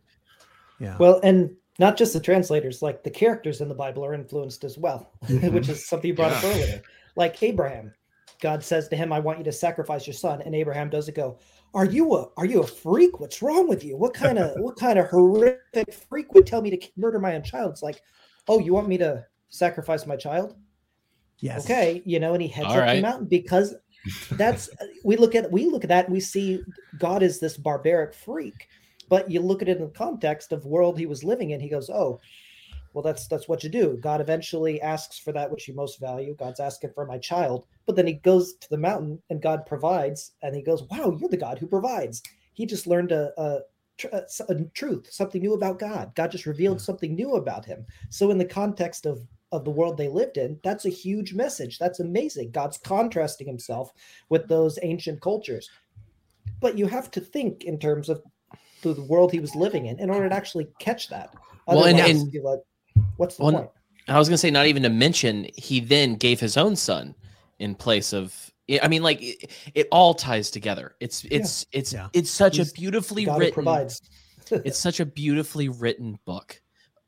[0.78, 0.96] Yeah.
[0.98, 4.78] Well, and not just the translators, like the characters in the Bible are influenced as
[4.78, 5.52] well, Mhm.
[5.52, 6.80] which is something you brought up earlier.
[7.16, 7.92] Like Abraham,
[8.40, 11.38] God says to him, "I want you to sacrifice your son," and Abraham doesn't go.
[11.74, 13.20] Are you a are you a freak?
[13.20, 13.96] What's wrong with you?
[13.98, 17.42] What kind of what kind of horrific freak would tell me to murder my own
[17.42, 17.72] child?
[17.72, 18.00] It's like,
[18.48, 20.56] oh, you want me to sacrifice my child?
[21.40, 21.64] Yes.
[21.64, 22.96] Okay, you know, and he heads All up right.
[22.96, 23.74] the mountain because
[24.32, 24.70] that's
[25.04, 26.62] we look at we look at that and we see
[26.98, 28.68] God is this barbaric freak,
[29.08, 31.60] but you look at it in the context of world he was living in.
[31.60, 32.20] He goes, oh,
[32.92, 33.98] well, that's that's what you do.
[34.00, 36.34] God eventually asks for that which you most value.
[36.38, 40.32] God's asking for my child, but then he goes to the mountain and God provides,
[40.42, 42.22] and he goes, wow, you're the God who provides.
[42.54, 43.32] He just learned a.
[43.40, 43.60] a
[44.00, 46.12] tr- a s- a truth, something new about God.
[46.14, 46.84] God just revealed hmm.
[46.84, 47.86] something new about him.
[48.08, 49.20] So, in the context of
[49.52, 51.78] of the world they lived in, that's a huge message.
[51.78, 52.50] That's amazing.
[52.52, 53.92] God's contrasting himself
[54.28, 55.68] with those ancient cultures.
[56.60, 58.22] But you have to think in terms of
[58.82, 61.34] the the world he was living in in order to actually catch that.
[61.66, 62.60] Well, and- and- like,
[63.16, 63.70] what's the Well, point?
[64.08, 67.14] I was gonna say, not even to mention, he then gave his own son
[67.58, 68.34] in place of.
[68.82, 70.94] I mean, like it, it all ties together.
[71.00, 72.08] It's it's it's Yeah.
[72.12, 73.66] it's such He's a beautifully God written.
[74.64, 76.60] it's such a beautifully written book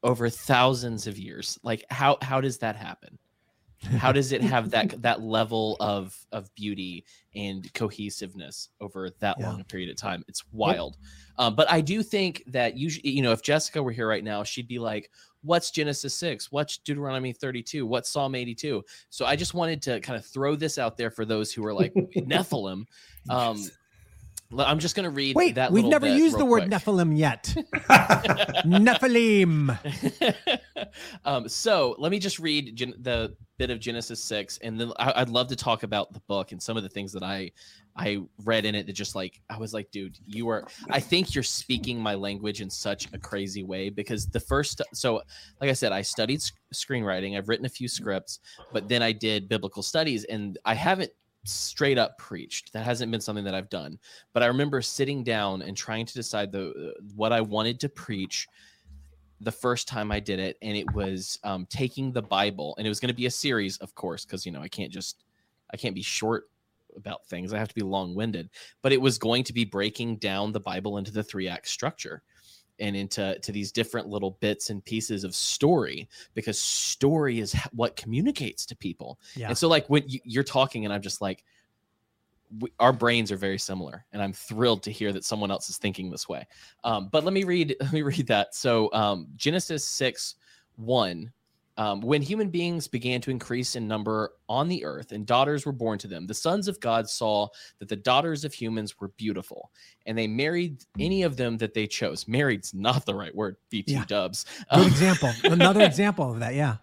[0.02, 1.58] over thousands of years.
[1.62, 3.18] Like how how does that happen?
[3.98, 9.50] How does it have that that level of of beauty and cohesiveness over that Yeah.
[9.50, 10.24] long a period of time?
[10.28, 10.98] It's wild.
[11.38, 14.44] Um, but I do think that usually, you know, if Jessica were here right now,
[14.44, 15.10] she'd be like,
[15.42, 16.52] "What's Genesis six?
[16.52, 17.84] What's Deuteronomy thirty two?
[17.86, 18.84] What's Psalm eighty two?
[19.10, 21.74] So I just wanted to kind of throw this out there for those who are
[21.74, 22.84] like Nephilim.
[23.30, 23.66] Um, l-
[24.58, 25.36] I'm just going to read.
[25.36, 26.70] Wait, that we've never used the word quick.
[26.72, 27.54] Nephilim yet.
[28.64, 29.78] Nephilim.
[31.24, 35.12] um, so let me just read Gen- the bit of Genesis six, and then I-
[35.16, 37.52] I'd love to talk about the book and some of the things that I
[37.94, 40.66] I read in it that just like I was like, dude, you are.
[40.90, 44.80] I think you're speaking my language in such a crazy way because the first.
[44.94, 45.22] So,
[45.60, 47.36] like I said, I studied sc- screenwriting.
[47.36, 48.38] I've written a few scripts,
[48.72, 51.10] but then I did biblical studies, and I haven't
[51.44, 52.72] straight up preached.
[52.72, 53.98] That hasn't been something that I've done.
[54.32, 58.48] But I remember sitting down and trying to decide the what I wanted to preach
[59.40, 62.90] the first time I did it, and it was um, taking the Bible, and it
[62.90, 65.24] was going to be a series, of course, because you know I can't just
[65.72, 66.44] I can't be short
[66.96, 67.52] about things.
[67.52, 68.50] I have to be long winded,
[68.82, 72.22] but it was going to be breaking down the Bible into the three act structure
[72.82, 77.94] and into to these different little bits and pieces of story because story is what
[77.96, 79.18] communicates to people.
[79.36, 79.48] Yeah.
[79.48, 81.44] And so, like when you, you're talking, and I'm just like,
[82.60, 85.78] we, our brains are very similar, and I'm thrilled to hear that someone else is
[85.78, 86.46] thinking this way.
[86.82, 87.76] Um, but let me read.
[87.80, 88.54] Let me read that.
[88.54, 90.34] So um, Genesis six
[90.76, 91.32] one.
[91.78, 95.72] Um, when human beings began to increase in number on the earth and daughters were
[95.72, 99.70] born to them, the sons of God saw that the daughters of humans were beautiful,
[100.04, 102.28] and they married any of them that they chose.
[102.28, 103.56] Married's not the right word.
[103.70, 104.04] BT Yeah.
[104.06, 104.44] dubs.
[104.70, 105.32] Good Um, example.
[105.44, 106.54] Another example of that.
[106.54, 106.76] Yeah.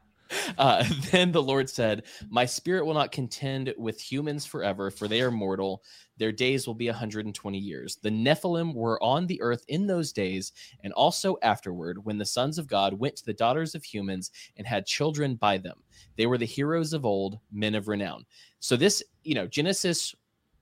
[0.60, 5.22] uh, then the Lord said, My spirit will not contend with humans forever, for they
[5.22, 5.84] are mortal.
[6.20, 7.98] Their days will be 120 years.
[8.02, 10.52] The Nephilim were on the earth in those days,
[10.84, 14.68] and also afterward, when the sons of God went to the daughters of humans and
[14.68, 15.82] had children by them.
[16.18, 18.26] They were the heroes of old, men of renown.
[18.60, 20.14] So, this, you know, Genesis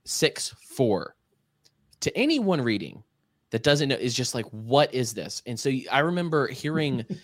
[0.05, 1.15] 6 4,
[2.01, 3.03] to anyone reading
[3.49, 5.41] that doesn't know, is just like, What is this?
[5.47, 7.03] And so I remember hearing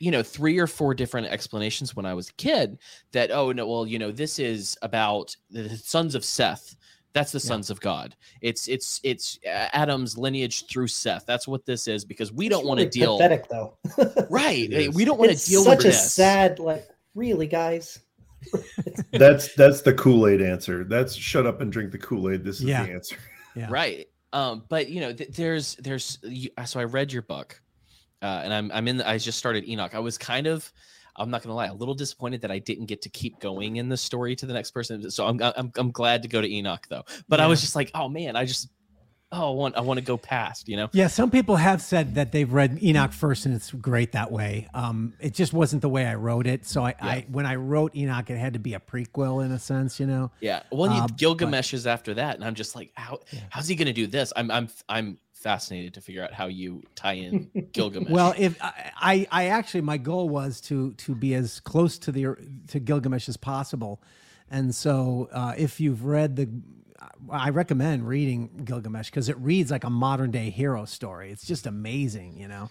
[0.00, 2.78] you know three or four different explanations when i was a kid
[3.12, 6.74] that oh no well you know this is about the sons of seth
[7.12, 7.48] that's the Yeah.
[7.48, 12.04] sons of god it's it's it's uh, adam's lineage through seth that's what this is
[12.04, 13.76] because we don't It's want to deal Pathetic though.
[14.30, 14.94] right It is.
[14.94, 17.98] we don't want to it's deal such with a this sad, like, really, guys.
[19.12, 20.84] that's that's the Kool-Aid answer.
[20.84, 22.44] That's shut up and drink the Kool-Aid.
[22.44, 22.86] This is Yeah.
[22.86, 23.16] the answer.
[23.56, 23.66] Yeah.
[23.68, 27.60] right um but you know th- there's there's you, so i read your book
[28.22, 30.72] uh and i'm i'm in the, i just started enoch i was kind of
[31.20, 33.88] i'm not gonna lie a little disappointed that i didn't get to keep going in
[33.88, 36.86] the story to the next person so i'm i'm, I'm glad to go to enoch
[36.88, 38.68] though but i was just like oh man i just
[39.32, 42.16] oh i want i want to go past you know Yeah, some people have said
[42.16, 44.66] that they've read Enoch first, and it's great that way.
[44.74, 46.66] Um, it just wasn't the way I wrote it.
[46.66, 49.58] So I, I when I wrote Enoch, it had to be a prequel in a
[49.60, 50.32] sense, you know.
[50.40, 53.40] yeah well you Uh, but- gilgamesh is after that and i'm just like how Yeah.
[53.50, 57.14] how's he gonna do this i'm i'm i'm fascinated to figure out how you tie
[57.14, 61.98] in gilgamesh Well, if I, I, actually my goal was to to be as close
[62.00, 62.36] to the
[62.68, 64.02] to Gilgamesh as possible,
[64.50, 66.48] and so uh, if you've read the,
[67.30, 71.30] I recommend reading Gilgamesh because it reads like a modern day hero story.
[71.30, 72.68] It's just amazing, you know.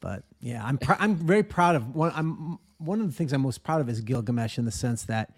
[0.00, 2.12] But yeah, I'm pr- I'm very proud of one.
[2.16, 5.32] I'm one of the things I'm most proud of is Gilgamesh in the sense that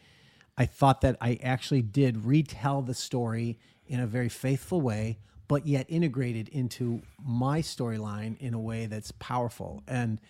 [0.57, 5.19] I thought that I actually did retell the story in a very faithful way,
[5.49, 9.83] but yet integrated into my storyline in a way that's powerful.
[9.87, 10.21] And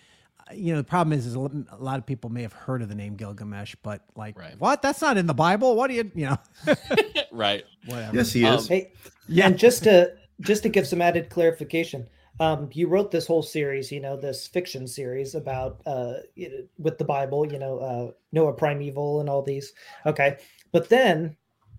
[0.41, 2.89] uh, you know, the problem is, is a lot of people may have heard of
[2.89, 4.59] the name Gilgamesh, but like, Right.
[4.59, 4.83] what?
[4.83, 5.77] That's not in the Bible.
[5.77, 6.39] What do you, you know,
[7.33, 7.65] right.
[7.85, 8.17] whatever.
[8.17, 8.69] Yes, he Um, is.
[8.69, 8.93] Hey,
[9.29, 9.47] Yeah.
[9.47, 12.09] and just to just to give some added clarification,
[12.41, 16.15] um, you wrote this whole series, you know, this fiction series about uh,
[16.79, 19.73] with the Bible, you know, uh, Noah Primeval and all these.
[20.07, 20.39] Okay,
[20.73, 21.37] but then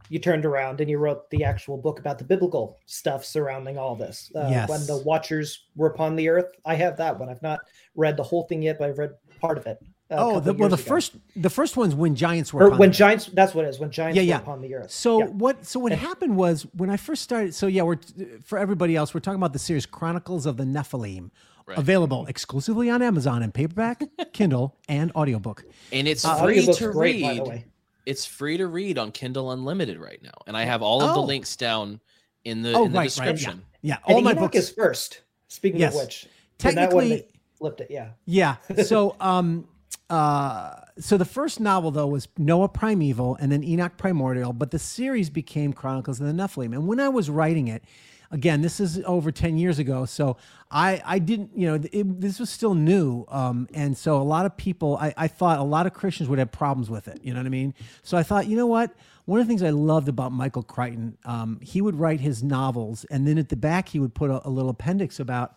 [0.10, 3.96] you turned around and you wrote the actual book about the biblical stuff surrounding all
[3.96, 4.32] this.
[4.36, 4.70] Uh, Yes.
[4.70, 7.30] When the Watchers were upon the earth, I have that one.
[7.30, 7.60] I've not
[7.96, 9.78] read the whole thing yet, but I've read part of it.
[10.12, 10.84] uh, oh, the, well, the ago.
[10.84, 12.98] first, the first one's when giants were or upon when the earth.
[12.98, 13.26] giants.
[13.34, 13.80] That's what it is.
[13.80, 14.38] When giants Yeah, were yeah.
[14.38, 14.92] upon the earth.
[14.92, 15.26] So Yeah.
[15.28, 15.66] what?
[15.66, 17.56] So what And- happened was when I first started.
[17.56, 17.98] So yeah, we're
[18.44, 19.14] for everybody else.
[19.14, 21.32] We're talking about the series Chronicles of the Nephilim,
[21.66, 21.78] Right.
[21.80, 24.04] available exclusively on Amazon in paperback,
[24.34, 25.66] Kindle, and audiobook.
[25.92, 27.22] And it's Uh, free to great, read.
[27.24, 27.66] by the way.
[28.06, 31.22] It's free to read on Kindle Unlimited right now, and I have all of the
[31.22, 31.26] Oh.
[31.26, 32.00] links down
[32.44, 33.32] in the Oh, in the right, right, yeah.
[33.32, 33.66] description.
[33.82, 34.58] Yeah, And all my Enoch books.
[34.58, 35.22] is first.
[35.48, 35.96] Speaking Yes.
[35.96, 36.28] of which,
[36.64, 37.28] and that one Technically, they
[37.58, 37.88] flipped it.
[37.90, 38.10] Yeah.
[38.26, 38.56] Yeah.
[38.84, 39.68] So um
[40.10, 44.80] uh so the first novel though was Noah Primeval and then Enoch Primordial, but the
[44.80, 46.74] series became Chronicles of the Nephilim.
[46.74, 47.84] And when I was writing it,
[48.32, 50.38] again, this is over 10 years ago, so
[50.72, 53.26] I I didn't, you know, it, this was still new.
[53.30, 56.40] Um and so a lot of people I I thought a lot of Christians would
[56.40, 57.74] have problems with it, you know what I mean?
[58.04, 58.96] So I thought, you know what?
[59.26, 63.06] One of the things I loved about Michael Crichton, um, he would write his novels,
[63.06, 65.56] and then at the back he would put a, a little appendix about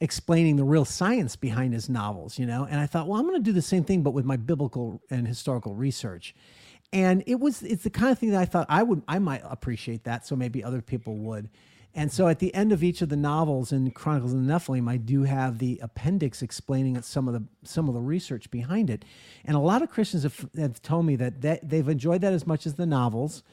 [0.00, 2.66] explaining the real science behind his novels, you know?
[2.68, 5.00] And I thought, well, I'm going to do the same thing, but with my biblical
[5.10, 6.34] and historical research.
[6.92, 9.42] And it was, it's the kind of thing that I thought I would, I might
[9.44, 10.26] appreciate that.
[10.26, 11.48] So maybe other people would.
[11.94, 14.88] And so at the end of each of the novels in Chronicles of the Nephilim,
[14.90, 19.04] I do have the appendix explaining some of the, some of the research behind it.
[19.44, 22.46] And a lot of Christians have, have told me that, that they've enjoyed that as
[22.46, 23.44] much as the novels.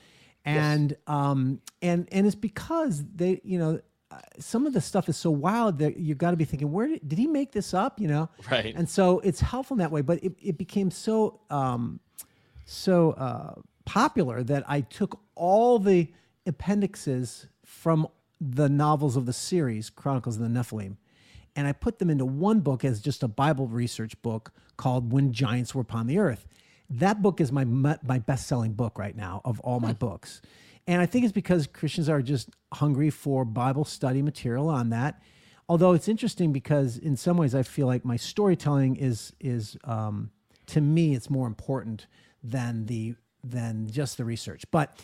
[0.43, 3.79] And, um, and, and it's because they, you know,
[4.09, 6.87] uh, some of the stuff is so wild that you've got to be thinking, where
[6.87, 7.99] did, did he make this up?
[7.99, 8.73] You know, Right.
[8.75, 10.01] And so it's helpful in that way.
[10.01, 11.99] But it, it became so um,
[12.65, 13.53] so uh,
[13.85, 16.11] popular that I took all the
[16.45, 18.07] appendixes from
[18.41, 20.97] the novels of the series Chronicles of the Nephilim,
[21.55, 25.31] and I put them into one book as just a Bible research book called When
[25.31, 26.47] Giants Were Upon the Earth.
[26.89, 30.41] That book is my my best selling book right now of all my books.
[30.87, 35.21] And I think it's because Christians are just hungry for Bible study material on that.
[35.69, 40.31] Although it's interesting because in some ways I feel like my storytelling is is um,
[40.67, 42.07] to me it's more important
[42.43, 44.63] than the than just the research.
[44.71, 44.97] But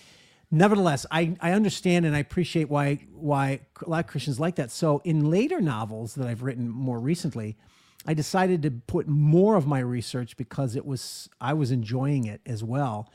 [0.51, 4.71] nevertheless, I, I understand and I appreciate why why a lot of Christians like that.
[4.71, 7.57] So in later novels that I've written more recently,
[8.05, 12.41] I decided to put more of my research because it was I was enjoying it
[12.45, 13.11] as well.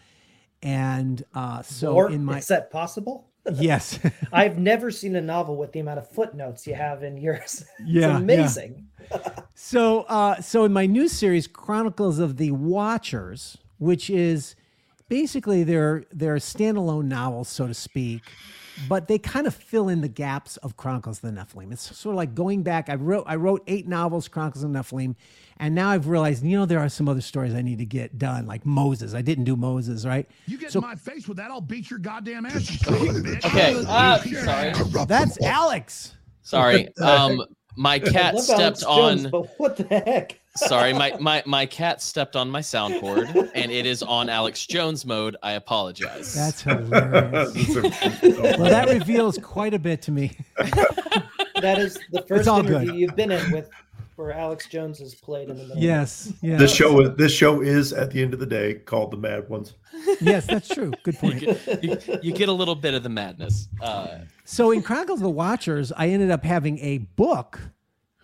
[0.62, 3.28] And uh, so or in my is that possible?
[3.55, 3.99] yes,
[4.33, 7.64] I've never seen a novel with the amount of footnotes you have in yours.
[7.85, 8.11] Yeah, yeah.
[8.12, 8.87] it's amazing.
[9.55, 14.55] So, uh, so in my new series, Chronicles of the Watchers, which is
[15.13, 18.23] basically they're they're standalone novels, so to speak,
[18.89, 21.71] but they kind of fill in the gaps of Chronicles of the Nephilim.
[21.71, 22.89] It's sort of like going back.
[22.89, 25.15] I wrote I wrote eight novels, Chronicles of the Nephilim,
[25.59, 28.19] and now I've realized, you know, there are some other stories I need to get
[28.19, 29.13] done, like Moses.
[29.13, 30.27] I didn't do Moses, right?
[30.47, 32.71] You get So- in my face with that, I'll beat your goddamn ass.
[32.71, 33.45] You son of a bitch.
[33.45, 35.05] Okay, uh, sorry.
[35.07, 36.15] That's Alex.
[36.41, 36.89] Sorry.
[37.03, 37.43] Um,
[37.77, 39.19] my cat love Alex stepped on.
[39.19, 40.39] Jones, but what the heck?
[40.57, 45.05] Sorry, my, my my cat stepped on my soundboard, and it is on Alex Jones
[45.05, 45.36] mode.
[45.42, 46.34] I apologize.
[46.34, 47.55] That's hilarious.
[48.22, 50.32] well, that reveals quite a bit to me.
[51.61, 52.96] That is the first all interview good.
[53.00, 53.70] you've been in with
[54.16, 55.82] where Alex Jones has played in the middle.
[55.82, 56.32] Yes.
[56.42, 56.57] Yeah.
[56.57, 59.48] this show is this show is at the end of the day called the Mad
[59.48, 59.74] Ones.
[60.20, 60.92] Yes, that's true.
[61.03, 61.40] Good you, point.
[61.40, 63.68] get, you, you get a little bit of the madness.
[63.80, 67.61] Uh, So in Chronicles of the Watchers, I ended up having a book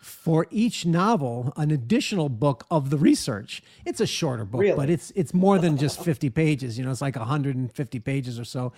[0.09, 3.63] for each novel, an additional book of the research.
[3.85, 4.77] It's a shorter book, Really?
[4.77, 6.79] but it's it's more than just 50 pages.
[6.79, 8.73] You know, it's like 150 pages or so.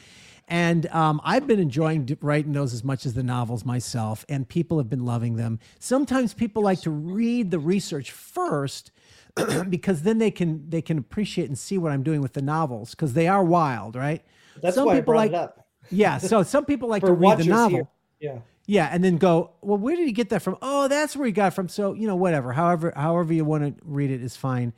[0.49, 4.78] And um, I've been enjoying writing those as much as the novels myself, and people
[4.78, 5.61] have been loving them.
[5.78, 8.91] Sometimes people like to read the research first
[9.68, 12.91] because then they can they can appreciate and see what I'm doing with the novels
[12.91, 14.24] because they are wild, right?
[14.61, 15.66] That's Some why I brought like it up.
[15.91, 16.18] yeah.
[16.18, 17.70] So some people like to read the novel.
[17.70, 17.89] here.
[18.20, 18.39] Yeah.
[18.71, 20.57] Yeah, and then go, well, where did he get that from?
[20.62, 21.68] Oh, that's where he got from.
[21.68, 22.53] So, you know, whatever.
[22.53, 24.73] However, however you want to read it is fine.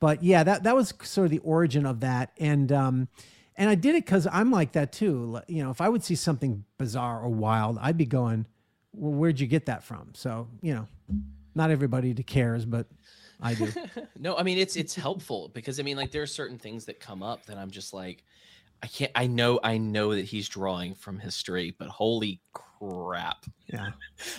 [0.00, 2.32] But yeah, that that was sort of the origin of that.
[2.38, 3.08] And um
[3.56, 5.40] and I did it cuz I'm like that too.
[5.46, 8.46] You know, if I would see something bizarre or wild, I'd be going,
[8.92, 10.88] "Well, where'd you get that from?" So, you know,
[11.54, 12.88] Not everybody cares, but
[13.40, 13.72] I do.
[14.18, 16.98] no, I mean it's it's helpful because I mean like there are certain things that
[17.00, 18.24] come up that I'm just like
[18.82, 22.65] I can't I know I know that he's drawing from history, but holy crap.
[23.66, 23.90] Yeah.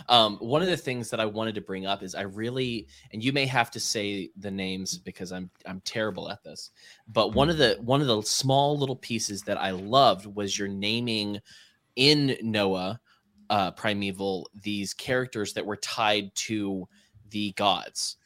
[0.09, 3.23] Um one of the things that I wanted to bring up is I really and
[3.23, 6.71] you may have to say the names because I'm I'm terrible at this.
[7.07, 10.67] But one of the one of the small little pieces that I loved was your
[10.67, 11.39] naming
[11.95, 12.99] in Noah
[13.49, 16.87] uh primeval these characters that were tied to
[17.29, 18.17] the gods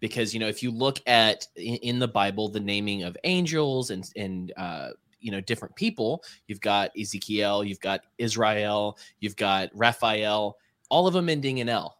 [0.00, 3.90] because you know if you look at in, in the bible the naming of angels
[3.90, 4.90] and and uh
[5.20, 6.22] you know different people.
[6.46, 10.56] You've got ezekiel you've got israel you've got raphael
[10.90, 11.96] all of them ending in l.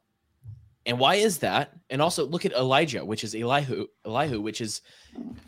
[0.87, 1.73] And why is that?
[1.91, 4.83] And also look at elijah which is elihu elihu which is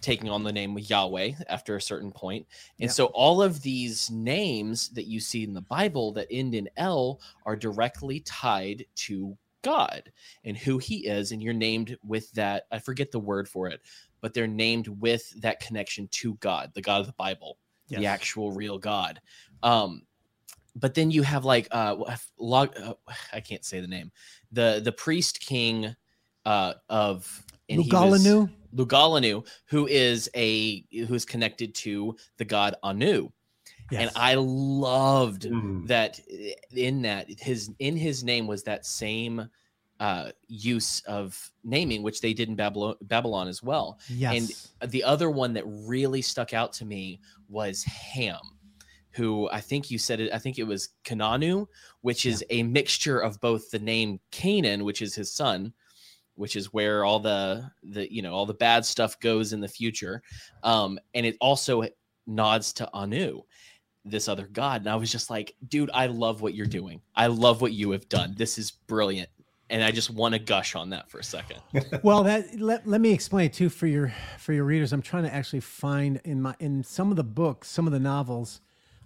[0.01, 2.47] taking on the name yahweh after a certain point.
[2.81, 2.93] And Yeah.
[2.93, 7.21] so all of these names that you see in the bible that end in l
[7.47, 10.13] are directly tied to god
[10.45, 13.81] and who he is and you're named with that i forget the word for it
[14.23, 17.59] but they're named with that connection to god the god of the bible
[17.89, 19.21] the actual real god.
[19.63, 20.07] Um
[20.75, 22.95] but then you have like uh, log uh
[23.33, 24.11] i can't say the name.
[24.53, 25.95] The the priest king
[26.47, 28.51] uh of and he Lugalanu?
[28.75, 33.31] Lugalanu, who is a who is connected to the god Anu,
[33.91, 35.87] and I loved Mm.
[35.89, 36.21] that
[36.75, 39.51] in that his in his name was that same
[40.03, 44.01] uh use of naming which they did in babylon babylon as well.
[44.09, 44.69] Yes.
[44.81, 48.41] And the other one that really stuck out to me was ham
[49.13, 51.67] who i think you said it i think it was kananu
[52.01, 55.73] which is a mixture of both the name canaan which is his son
[56.35, 59.69] which is where all the the you know all the bad stuff goes in the
[59.69, 60.23] future
[60.65, 61.85] um and it also
[62.27, 63.41] nods to anu
[64.05, 64.81] this other god.
[64.81, 67.01] And i was just like dude i love what you're doing.
[67.15, 68.35] I love what you have done.
[68.37, 69.29] This is brilliant
[69.73, 71.59] and i just want to gush on that for a second.
[72.03, 74.93] Well that let, let me explain it too for your for your readers.
[74.93, 78.01] I'm trying to actually find in my in some of the books some of the
[78.01, 78.61] novels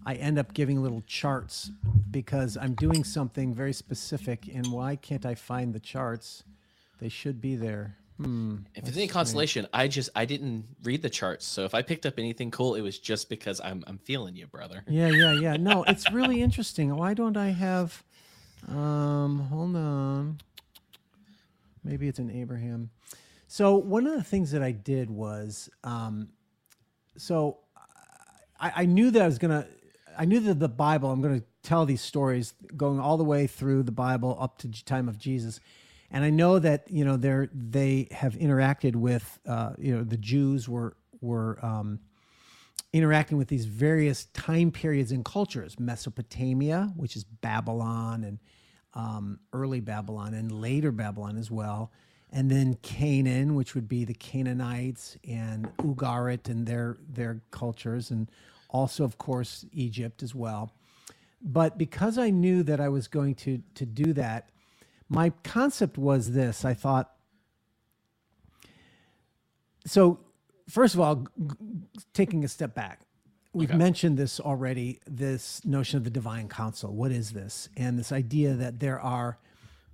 [0.04, 1.70] i end up giving little charts
[2.10, 6.44] because i'm doing something very specific and why can't i find the charts?
[6.98, 7.96] They should be there.
[8.16, 11.82] Hmm If it's any consolation, I just I didn't read the charts, so if I
[11.82, 14.82] picked up anything cool, it was just because I'm I'm feeling you, brother.
[14.88, 15.56] yeah yeah yeah.
[15.58, 16.96] No it's really interesting.
[16.96, 18.02] Why don't i have
[18.68, 20.38] um hold on
[21.86, 22.90] maybe it's an abraham
[23.48, 26.28] so one of the things that i did was um
[27.16, 27.58] so
[28.60, 29.66] I, I knew that I was gonna.
[30.18, 31.10] I knew that the Bible.
[31.10, 35.08] I'm gonna tell these stories going all the way through the Bible up to time
[35.08, 35.60] of Jesus,
[36.10, 40.16] and I know that you know they're they have interacted with uh, you know the
[40.16, 42.00] Jews were were um,
[42.92, 45.78] interacting with these various time periods and cultures.
[45.78, 48.38] Mesopotamia, which is Babylon, and
[48.96, 51.92] um, early Babylon, and later Babylon as well.
[52.32, 58.28] And then Canaan, which would be the Canaanites and Ugarit and their their cultures, and
[58.70, 60.72] also, of course, Egypt as well.
[61.42, 64.50] But because I knew that I was going to to do that,
[65.08, 66.64] my concept was this.
[66.64, 67.12] I thought,
[69.86, 70.20] so
[70.68, 71.56] first of all, g-
[72.14, 73.02] taking a step back,
[73.56, 75.00] we've mentioned this already.
[75.06, 76.94] This notion of the divine council.
[76.94, 77.68] What is this?
[77.76, 79.38] And this idea that there are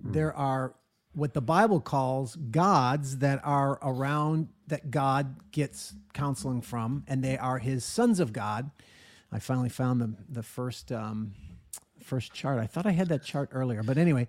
[0.01, 0.75] there are
[1.13, 7.37] what the Bible calls gods that are around that God gets counseling from, and they
[7.37, 8.71] are His sons of God.
[9.31, 11.33] I finally found the the first um,
[12.03, 12.59] first chart.
[12.59, 14.27] I thought I had that chart earlier, but anyway.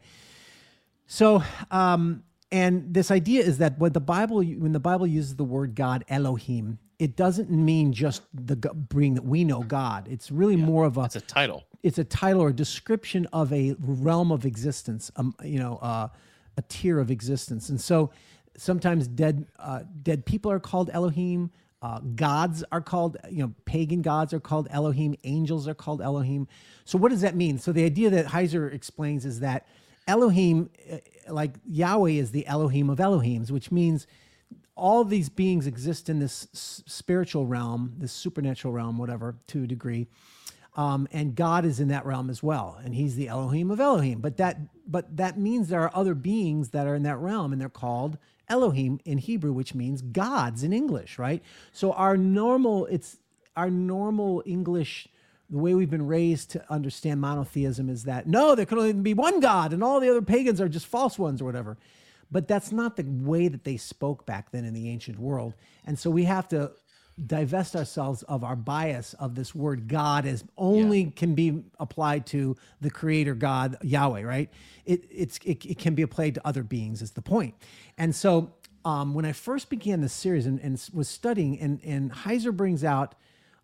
[1.06, 5.44] So, um, and this idea is that when the Bible when the Bible uses the
[5.44, 8.56] word God Elohim, it doesn't mean just the
[8.94, 10.06] being that we know God.
[10.10, 11.64] It's really more of a It's a title.
[11.82, 16.08] it's a title or a description of a realm of existence, um, you know, uh,
[16.56, 17.68] a tier of existence.
[17.68, 18.10] And so
[18.56, 21.50] sometimes dead uh, dead people are called Elohim.
[21.82, 25.14] Uh, gods are called, you know, pagan gods are called Elohim.
[25.24, 26.48] Angels are called Elohim.
[26.86, 27.58] So what does that mean?
[27.58, 29.66] So the idea that Heiser explains is that
[30.06, 30.96] Elohim, uh,
[31.28, 34.06] like Yahweh, is the Elohim of Elohims, which means
[34.76, 40.08] all these beings exist in this spiritual realm, this supernatural realm, whatever, to a degree.
[40.76, 44.20] Um, and God is in that realm as well, and He's the Elohim of Elohim.
[44.20, 44.58] But that,
[44.88, 48.18] but that means there are other beings that are in that realm, and they're called
[48.48, 51.42] Elohim in Hebrew, which means gods in English, right?
[51.72, 53.18] So our normal, it's
[53.56, 55.06] our normal English.
[55.48, 59.14] The way we've been raised to understand monotheism is that no, there can only be
[59.14, 61.76] one God, and all the other pagans are just false ones or whatever.
[62.30, 65.54] But that's not the way that they spoke back then in the ancient world.
[65.84, 66.72] And so we have to
[67.26, 72.56] divest ourselves of our bias of this word God as only can be applied to
[72.80, 74.50] the creator God Yahweh, right?
[74.84, 77.54] It it's it, it can be applied to other beings is the point.
[77.96, 78.52] And so
[78.84, 82.84] um, when I first began this series and, and was studying, and, and Heiser brings
[82.84, 83.14] out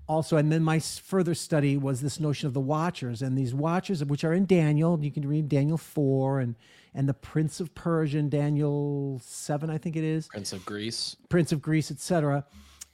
[0.08, 4.04] also, and then my further study was this notion of the watchers and these watchers,
[4.04, 4.98] which are in Daniel.
[5.00, 6.56] You can read Daniel four and
[6.94, 10.28] and the Prince of Persia, in Daniel seven, I think it is.
[10.28, 11.16] Prince of Greece.
[11.28, 12.44] Prince of Greece, etc.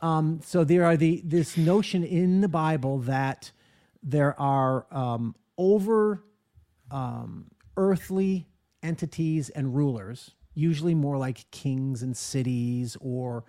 [0.01, 3.51] Um, so there are the this notion in the Bible that
[4.03, 6.22] there are um, over
[6.90, 8.47] um, earthly
[8.82, 13.44] entities and rulers, usually more like kings and cities or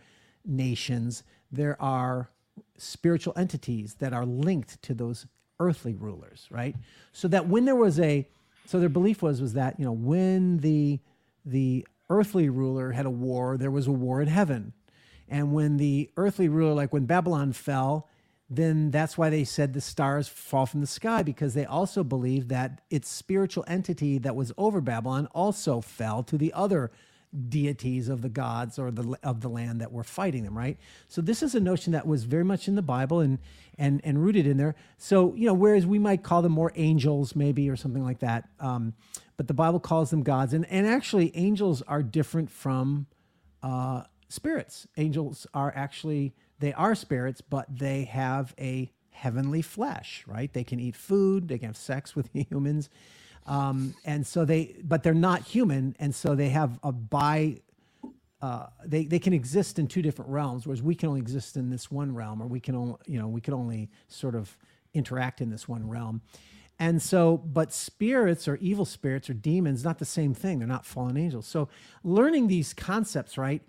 [0.46, 1.24] nations.
[1.52, 2.30] There are
[2.78, 5.28] spiritual entities that are linked to those
[5.60, 6.76] earthly rulers, right?
[7.12, 8.28] So that when there was a,
[8.68, 11.00] so their belief was was that you know when the
[11.46, 14.74] the earthly ruler had a war, there was a war in heaven,
[15.28, 18.08] and when the earthly ruler, like when Babylon fell,
[18.50, 22.50] then that's why they said the stars fall from the sky because they also believed
[22.50, 26.92] that its spiritual entity that was over Babylon also fell to the other
[27.50, 31.22] deities of the gods or the of the land that were fighting them right so
[31.22, 33.38] this is a notion that was very much in the bible and
[33.78, 37.36] and and rooted in there so you know whereas we might call them more angels
[37.36, 38.94] maybe or something like that um,
[39.36, 43.08] but the bible calls them gods and and actually angels are different from
[43.62, 44.88] uh, spirits.
[44.98, 50.52] Angels are actually they are spirits, but they have a heavenly flesh, right?
[50.52, 52.90] They can eat food, they can have sex with humans,
[53.48, 57.62] um, and so they, but they're not human, and so they have a bi.
[58.42, 61.70] Uh, they they can exist in two different realms, whereas we can only exist in
[61.70, 64.58] this one realm, or we can only you know we can only sort of
[64.94, 66.22] interact in this one realm.
[66.80, 70.60] And so, but spirits or evil spirits or demons, not the same thing.
[70.60, 71.48] They're not fallen angels.
[71.48, 71.70] So
[72.04, 73.62] learning these concepts, right?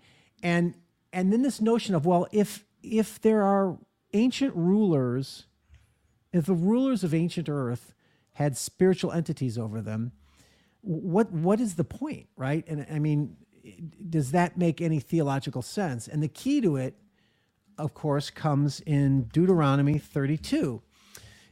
[0.43, 0.75] And
[1.13, 3.77] and then this notion of, well, if if there are
[4.13, 5.45] ancient rulers,
[6.33, 7.93] if the rulers of ancient earth
[8.39, 10.13] had spiritual entities over them,
[10.79, 12.65] what what is the point, right?
[12.69, 13.35] And I mean,
[14.09, 16.07] does that make any theological sense?
[16.07, 16.95] And the key to it,
[17.77, 20.81] of course, comes in Deuteronomy 32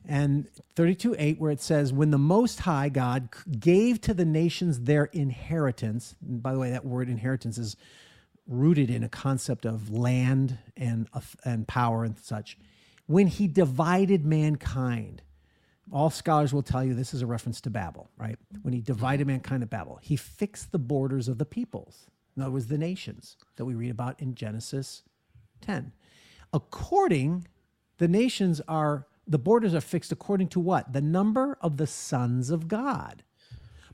[0.05, 3.27] and 32 8 where it says when the most high god
[3.59, 7.75] gave to the nations their inheritance by the way that word inheritance is
[8.47, 12.57] rooted in a concept of land and uh, and power and such
[13.07, 15.21] when he divided mankind
[15.91, 18.37] all scholars will tell you this is a reference to babel right?
[18.61, 22.07] When he divided mankind at babel he fixed the borders of the peoples.
[22.35, 25.03] In other words the nations that we read about in genesis
[25.61, 25.91] 10
[26.53, 27.47] according
[27.97, 30.93] the nations are the borders are fixed according to what?
[30.93, 33.23] The number of the sons of god.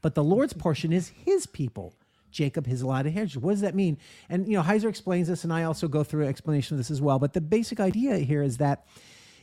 [0.01, 1.95] But the lord's portion is his people.
[2.29, 3.37] Jacob his allotted heritage.
[3.37, 3.97] What does that mean?
[4.27, 6.91] And you know heiser explains this and i also go through an explanation of this
[6.91, 7.19] as well.
[7.19, 8.85] But the basic idea here is that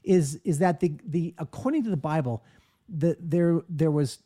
[0.04, 2.42] is is that the the according to the bible
[2.88, 4.22] the there there was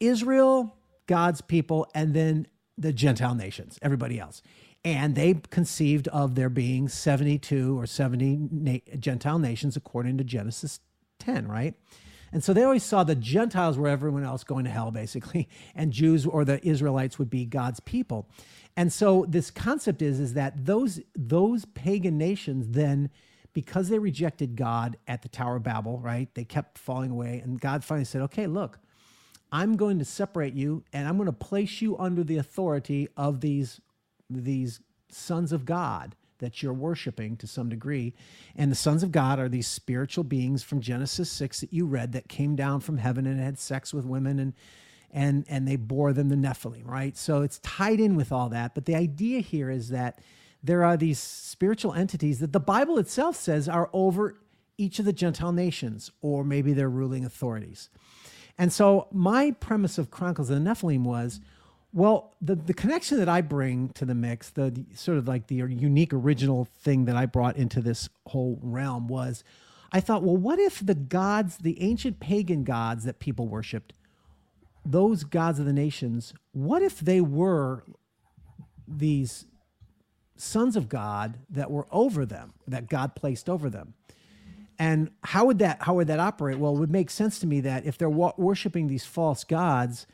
[0.00, 2.46] israel god's people and then
[2.78, 4.42] the gentile nations everybody else.
[4.84, 10.80] And they conceived of there being 72 or 70 na- gentile nations according to genesis
[11.20, 11.74] 10 right?
[12.32, 15.92] And so they always saw the gentiles were everyone else going to hell basically and
[15.92, 18.28] jews or the israelites would be god's people.
[18.76, 23.10] And so this concept is is that those those pagan nations then
[23.52, 27.60] because they rejected god at the tower of babel right they kept falling away and
[27.60, 28.78] god finally said okay look
[29.50, 33.40] i'm going to separate you and i'm going to place you under the authority of
[33.40, 33.80] these
[34.30, 34.80] these
[35.10, 38.14] sons of God that you're worshiping to some degree.
[38.56, 42.12] And the sons of God are these spiritual beings from Genesis 6 that you read
[42.12, 44.54] that came down from heaven and had sex with women and
[45.14, 47.16] and and they bore them the Nephilim, right?
[47.18, 48.74] So it's tied in with all that.
[48.74, 50.20] But the idea here is that
[50.62, 54.38] there are these spiritual entities that the Bible itself says are over
[54.78, 57.90] each of the Gentile nations, or maybe their ruling authorities.
[58.58, 61.40] And so my premise of Chronicles of the Nephilim was
[61.94, 65.48] well, the, the connection that I bring to the mix, the, the sort of like
[65.48, 69.44] the unique original thing that I brought into this whole realm was
[69.92, 73.92] I thought, well, what if the gods, the ancient pagan gods that people worshiped,
[74.86, 77.84] those gods of the nations, what if they were
[78.88, 79.44] these
[80.36, 83.94] sons of God that were over them, that God placed over them?
[84.78, 86.58] And how would that how would that operate?
[86.58, 90.06] Well, it would make sense to me that if they're wa- worshiping these false gods,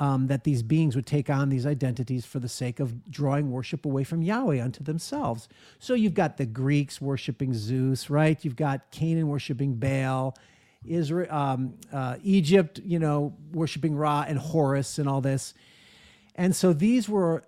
[0.00, 3.84] um, that these beings would take on these identities for the sake of drawing worship
[3.84, 5.46] away from Yahweh unto themselves.
[5.78, 8.42] So you've got the Greeks worshiping Zeus, right?
[8.42, 10.34] You've got Canaan worshiping Baal,
[10.86, 15.52] Israel, um, uh, Egypt, you know, worshiping Ra and Horus and all this.
[16.40, 17.44] And so these were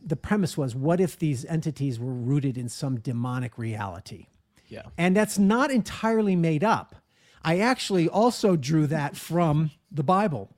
[0.00, 4.28] the premise was what if these entities were rooted in some demonic reality?
[4.68, 4.82] Yeah.
[4.96, 6.94] And that's not entirely made up.
[7.42, 10.48] I actually also drew that from the Bible.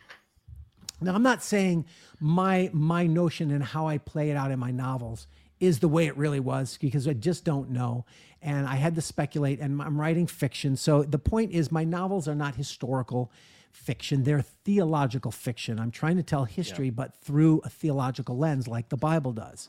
[1.00, 1.86] Now, I'm not saying
[2.20, 5.26] my my notion and how I play it out in my novels
[5.58, 8.04] is the way it really was because I just don't know.
[8.42, 10.76] And I had to speculate, and I'm writing fiction.
[10.76, 13.32] So the point is, my novels are not historical
[13.76, 15.78] fiction, they're theological fiction.
[15.78, 19.68] I'm trying to tell history, but through a theological lens, like the Bible does.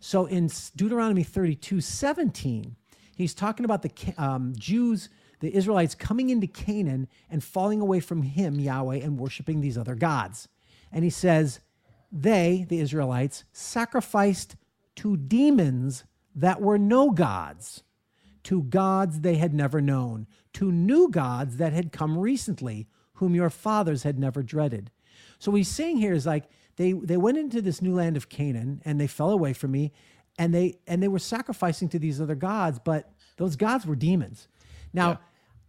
[0.00, 2.76] So in Deuteronomy 32 17,
[3.16, 5.08] he's talking about the um, Jews,
[5.40, 9.94] the Israelites coming into Canaan and falling away from him, Yahweh, and worshiping these other
[9.94, 10.48] gods.
[10.92, 11.60] And he says,
[12.12, 14.56] they, the Israelites, sacrificed
[14.96, 17.82] to demons that were no gods,
[18.44, 23.50] to gods they had never known, to new gods that had come recently, whom your
[23.50, 24.90] fathers had never dreaded.
[25.38, 26.44] So what he's saying here is like
[26.76, 29.92] they they went into this new land of Canaan and they fell away from me,
[30.38, 34.48] and they and they were sacrificing to these other gods, but those gods were demons.
[34.92, 35.10] Now.
[35.10, 35.16] Yeah.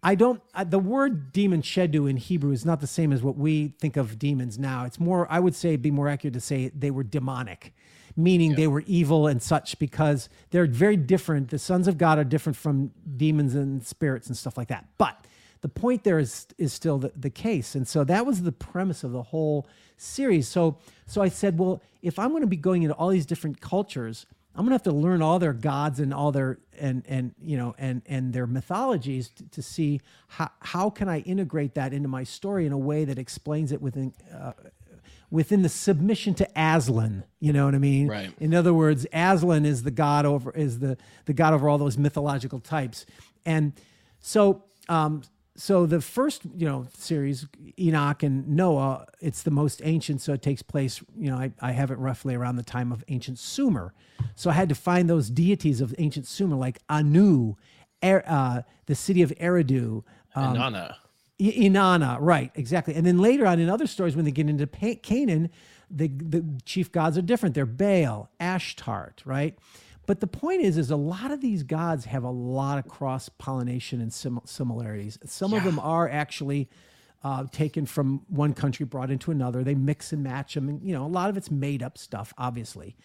[0.03, 0.39] I don't.
[0.53, 3.97] Uh, the word demon shedu in Hebrew is not the same as what we think
[3.97, 4.85] of demons now.
[4.85, 5.25] It's more.
[5.31, 7.73] I would say be more accurate to say they were demonic
[8.15, 8.57] meaning yeah.
[8.57, 11.49] they were evil and such because they're very different.
[11.49, 14.87] The sons of God are different from demons and spirits and stuff like that.
[14.97, 15.25] But
[15.65, 17.73] the point there is is still the, the case.
[17.73, 20.47] And so that was the premise of the whole series.
[20.47, 23.61] So so I said, well, if I'm going to be going into all these different
[23.61, 27.57] cultures, I'm gonna have to learn all their gods and all their and and you
[27.57, 32.09] know and and their mythologies to, to see how how can I integrate that into
[32.09, 34.51] my story in a way that explains it within uh,
[35.31, 37.23] within the submission to Aslan.
[37.39, 38.07] You know what I mean?
[38.07, 38.31] Right.
[38.39, 40.95] In other words, Aslan is the god over is the
[41.25, 43.07] the god over all those mythological types,
[43.47, 43.73] and
[44.19, 45.23] so um,
[45.55, 47.47] so the first you know series
[47.79, 51.01] Enoch and Noah, it's the most ancient, so it takes place.
[51.17, 53.93] You know, I, I have it roughly around the time of ancient Sumer,
[54.35, 57.55] so I had to find those deities of ancient Sumer like Anu,
[58.03, 60.03] er, uh, the city of Eridu.
[60.35, 60.95] Um, Inanna.
[61.39, 62.95] Inanna, right, exactly.
[62.95, 65.49] And then later on in other stories, when they get into Canaan,
[65.89, 67.55] the, the chief gods are different.
[67.55, 69.57] They're Baal, Ashtart, right?
[70.05, 73.29] But the point is, is a lot of these gods have a lot of cross
[73.29, 75.17] pollination and sim- similarities.
[75.25, 75.57] Some yeah.
[75.57, 76.69] of them are actually
[77.23, 79.63] uh, taken from one country, brought into another.
[79.63, 82.33] They mix and match them, and you know, a lot of it's made up stuff,
[82.37, 82.95] obviously.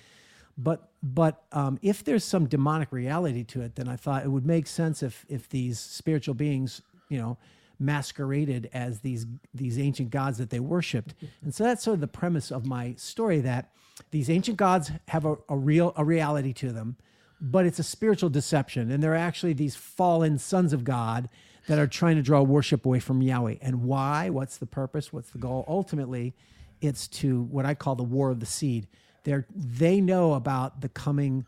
[0.58, 4.44] But but um, if there's some demonic reality to it, then I thought it would
[4.44, 7.38] make sense if if these spiritual beings, you know,
[7.78, 11.14] masqueraded as these these ancient gods that they worshipped.
[11.42, 13.70] And so that's sort of the premise of my story that
[14.10, 16.96] these ancient gods have a, a real a reality to them,
[17.40, 18.90] but it's a spiritual deception.
[18.90, 21.28] And they're actually these fallen sons of God
[21.66, 23.56] that are trying to draw worship away from Yahweh.
[23.60, 24.30] And why?
[24.30, 25.12] What's the purpose?
[25.12, 25.64] What's the goal?
[25.68, 26.34] Ultimately,
[26.80, 28.88] it's to what I call the war of the seed.
[29.24, 31.44] They're, they know about the coming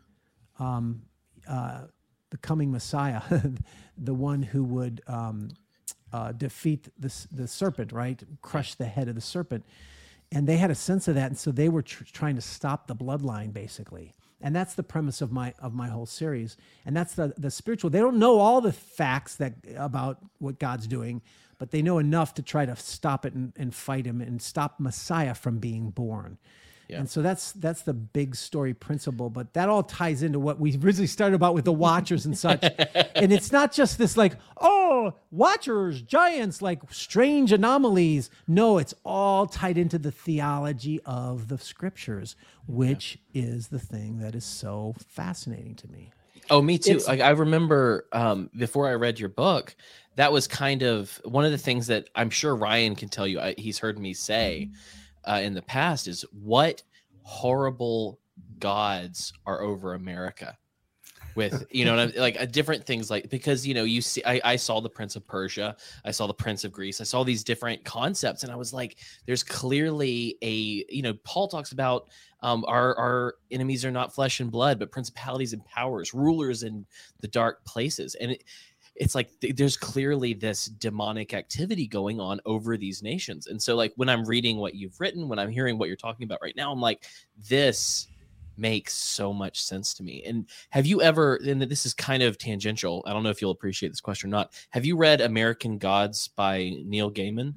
[0.59, 1.01] um,
[1.47, 1.81] uh,
[2.33, 3.21] the coming Messiah,
[3.97, 5.49] the one who would um,
[6.11, 8.21] uh, defeat the, the serpent, right?
[8.41, 9.63] Crush the head of the serpent.
[10.33, 11.27] And they had a sense of that.
[11.27, 14.13] And so they were tr- trying to stop the bloodline, basically.
[14.41, 16.57] And that's the premise of my of my whole series.
[16.85, 17.89] And that's the the spiritual.
[17.89, 21.21] They don't know all the facts that about what God's doing,
[21.59, 24.79] but they know enough to try to stop it and, and fight him and stop
[24.79, 26.37] Messiah from being born.
[26.87, 26.99] Yeah.
[26.99, 30.77] And so that's that's the big story principle, but that all ties into what we
[30.77, 32.63] originally started about with the Watchers and such.
[33.15, 38.29] and it's not just this like, oh, Watchers, giants, like strange anomalies.
[38.47, 42.35] No, it's all tied into the theology of the Scriptures,
[42.67, 43.43] which yeah.
[43.43, 46.11] is the thing that is so fascinating to me.
[46.49, 46.99] Oh, me too.
[47.07, 49.75] Like I remember um, before I read your book,
[50.17, 53.39] that was kind of one of the things that I'm sure Ryan can tell you.
[53.39, 54.67] I, he's heard me say.
[54.69, 56.83] Mm-hmm uh, in the past is what
[57.21, 58.19] horrible
[58.59, 60.57] gods are over America
[61.35, 64.55] with you know like uh, different things like because you know you see I, I
[64.55, 67.83] saw the prince of persia i saw the prince of greece i saw these different
[67.83, 72.09] concepts and i was like there's clearly a you know paul talks about
[72.41, 76.85] um our our enemies are not flesh and blood but principalities and powers rulers in
[77.21, 78.15] the dark places.
[78.15, 78.43] And it,
[78.95, 83.47] it's like th- there's clearly this demonic activity going on over these nations.
[83.47, 86.25] And so, like, when I'm reading what you've written, when I'm hearing what you're talking
[86.25, 87.05] about right now, I'm like,
[87.49, 88.07] this
[88.55, 90.23] makes so much sense to me.
[90.25, 93.51] And have you ever, and this is kind of tangential, I don't know if you'll
[93.51, 94.53] appreciate this question or not.
[94.69, 97.53] Have you read American Gods by Neil Gaiman?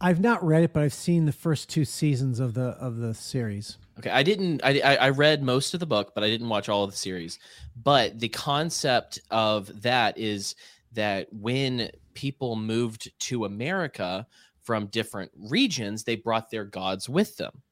[0.00, 3.12] I've not read it, but I've seen the first two seasons of the of the
[3.12, 3.76] series.
[4.00, 4.62] Okay, I didn't.
[4.64, 7.38] I I read most of the book, but I didn't watch all of the series.
[7.82, 10.54] But the concept of that is
[10.92, 14.26] that when people moved to America
[14.62, 17.62] from different regions, they brought their gods with them,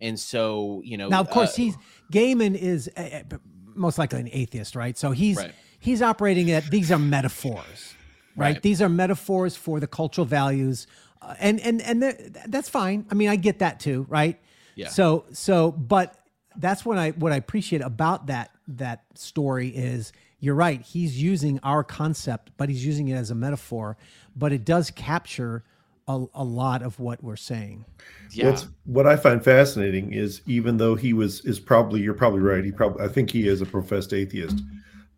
[0.00, 1.08] and so you know.
[1.08, 1.76] Now, of course, uh, he's
[2.12, 3.20] Gaiman is uh,
[3.74, 4.96] most likely an atheist, right?
[4.96, 5.36] So he's.
[5.36, 5.52] Right
[5.84, 7.94] he's operating at these are metaphors,
[8.36, 8.54] right?
[8.54, 8.62] Right.
[8.62, 10.86] These are metaphors for the cultural values,
[11.20, 12.16] uh, and and and th-
[12.46, 13.06] that's fine.
[13.10, 14.40] I mean, I get that too, right?
[14.74, 14.88] Yeah.
[14.88, 16.16] So so, but
[16.56, 20.80] that's what I what I appreciate about that that story is you're right.
[20.82, 23.96] He's using our concept, but he's using it as a metaphor.
[24.36, 25.64] But it does capture
[26.06, 27.84] a, a lot of what we're saying.
[28.30, 28.50] Yeah.
[28.50, 32.64] What's, what I find fascinating is even though he was is probably you're probably right.
[32.64, 34.60] He probably I think he is a professed atheist.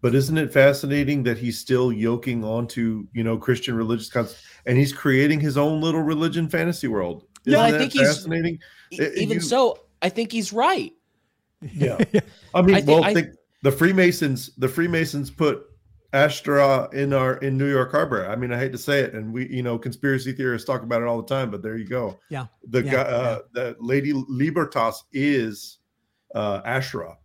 [0.02, 4.78] But isn't it fascinating that he's still yoking onto you know Christian religious concepts and
[4.78, 7.24] he's creating his own little religion fantasy world?
[7.46, 8.58] Yeah, I Isn't that think he's- fascinating.
[8.90, 10.92] Even you- so, I think he's right.
[11.72, 11.96] Yeah,
[12.54, 13.28] I mean, I think- well, I- think
[13.62, 14.50] the Freemasons.
[14.58, 15.64] The Freemasons put
[16.12, 18.26] Astra in our in New York Harbor.
[18.28, 21.02] I mean, I hate to say it, and we, you know, conspiracy theorists talk about
[21.02, 21.50] it all the time.
[21.50, 22.18] But there you go.
[22.30, 25.78] Yeah, The yeah, guy, uh, the Lady Libertas is
[26.34, 27.16] uh, Ashra,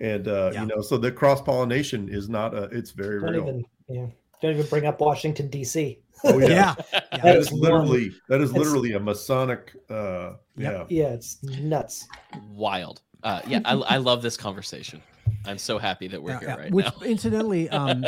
[0.00, 0.62] and uh, Yeah.
[0.62, 2.64] you know, so the cross pollination is not a.
[2.64, 3.42] It's very Don't real.
[3.42, 4.06] even yeah.
[4.40, 6.01] Don't even bring up Washington D.C.
[6.24, 9.72] Oh yeah, yeah, that That is is one- literally that is it's- literally a Masonic.
[9.90, 12.06] Uh, Yeah, Yeah, it's nuts.
[12.50, 13.00] Wild.
[13.22, 15.00] Uh, yeah, I, I love this conversation.
[15.46, 16.56] I'm so happy that we're Yeah, here yeah.
[16.56, 17.06] right Which, now.
[17.06, 18.04] incidentally, um,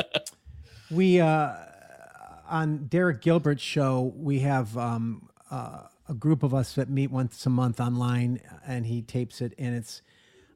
[0.91, 1.55] we uh,
[2.49, 7.45] on Derek Gilbert's show, we have um, uh, a group of us that meet once
[7.47, 10.03] a month online, and he tapes it, and it's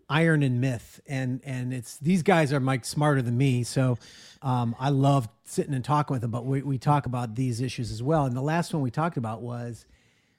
[0.08, 3.98] Iron and Myth, and and it's these guys are Mike smarter than me, so
[4.42, 6.30] um, I love sitting and talking with them.
[6.30, 8.24] But we we talk about these issues as well.
[8.24, 9.84] And the last one we talked about was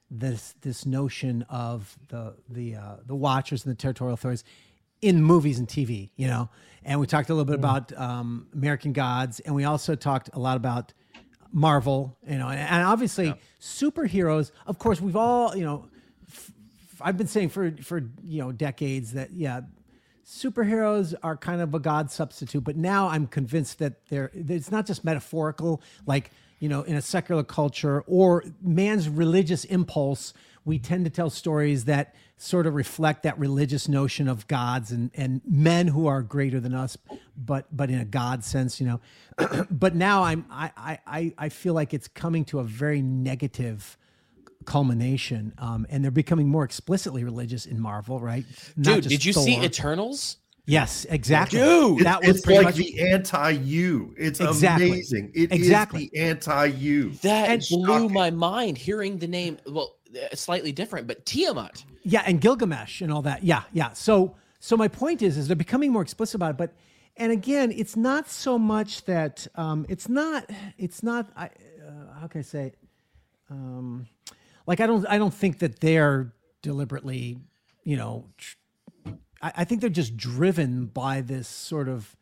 [0.09, 4.43] this this notion of the the uh, the watchers and the territorial authorities
[5.01, 6.49] in movies and TV, you know.
[6.84, 10.39] And we talked a little bit about um, American Gods, and we also talked a
[10.39, 10.93] lot about
[11.51, 14.51] Marvel, you know, and, and obviously superheroes.
[14.65, 15.86] Of course, we've all, you know,
[17.02, 19.62] I've been saying for for you know decades that yeah,
[20.26, 24.86] superheroes are kind of a god substitute, but now I'm convinced that they're it's not
[24.86, 30.34] just metaphorical, like you know, in a secular culture or man's religious impulse,
[30.66, 35.10] we tend to tell stories that sort of reflect that religious notion of gods and
[35.16, 36.97] and men who are greater than us,
[37.38, 39.66] but but in a god sense, you know.
[39.72, 43.97] but now I'm I I I- I feel like it's coming to a very negative
[44.66, 48.45] culmination um, and they're becoming more explicitly religious in marvel right
[48.76, 50.38] Not Dude, just did you see Eternals?
[50.66, 51.57] Yes, exactly.
[51.57, 54.14] Dude, that it's, was it's pretty like much the anti-you.
[54.20, 54.89] It's Exactly.
[54.89, 55.32] amazing.
[55.34, 56.12] It is Exactly.
[56.14, 57.10] the anti-you.
[57.24, 58.14] That And- blew Shocking.
[58.14, 59.57] my mind hearing the name.
[59.66, 61.84] Well, uh, slightly different, but Tiamat.
[62.03, 63.43] yeah, and Gilgamesh and all that.
[63.43, 63.93] Yeah, yeah.
[63.93, 66.57] So, so my point is, is they're becoming more explicit about it.
[66.57, 66.76] But,
[67.18, 70.47] and again, it's not so much that um, it's not,
[70.78, 71.32] it's not.
[71.36, 72.66] I, uh, how can I say?
[72.68, 72.76] It?
[73.49, 74.07] Um,
[74.70, 77.39] like I don't, I don't think that they're deliberately,
[77.84, 78.28] you know.
[78.38, 78.55] Tr-
[79.41, 82.15] I, I think they're just driven by this sort of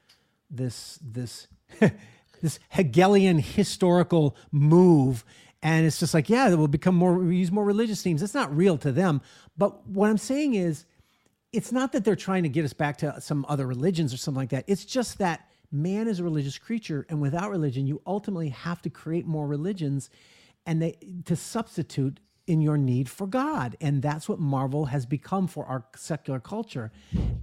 [0.49, 1.49] this this
[2.41, 5.25] this Hegelian historical move.
[5.61, 8.23] And it's just like, yeah, will become more, we use more religious themes.
[8.23, 9.21] It's not real to them.
[9.57, 10.85] But what I'm saying is,
[11.51, 14.39] it's not that they're trying to get us back to some other religions or something
[14.39, 14.63] like that.
[14.67, 18.89] It's just that man is a religious creature, and without religion, you ultimately have to
[18.89, 20.09] create more religions,
[20.65, 25.47] and they to substitute in your need for God, and that's what Marvel has become
[25.47, 26.91] for our secular culture.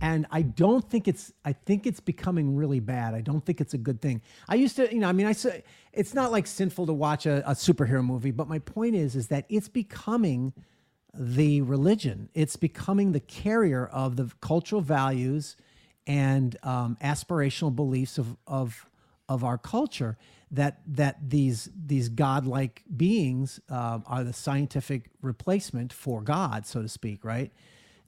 [0.00, 1.32] And I don't think it's.
[1.44, 3.14] I think it's becoming really bad.
[3.14, 4.22] I don't think it's a good thing.
[4.48, 7.26] I used to, you know, I mean, I say it's not like sinful to watch
[7.26, 10.52] a, a superhero movie, but my point is, is that it's becoming
[11.12, 12.28] the religion.
[12.34, 15.56] It's becoming the carrier of the cultural values
[16.06, 18.86] and um, aspirational beliefs of of
[19.28, 20.16] of our culture.
[20.50, 26.88] That that these these godlike beings uh, are the scientific replacement for God, so to
[26.88, 27.50] speak, right?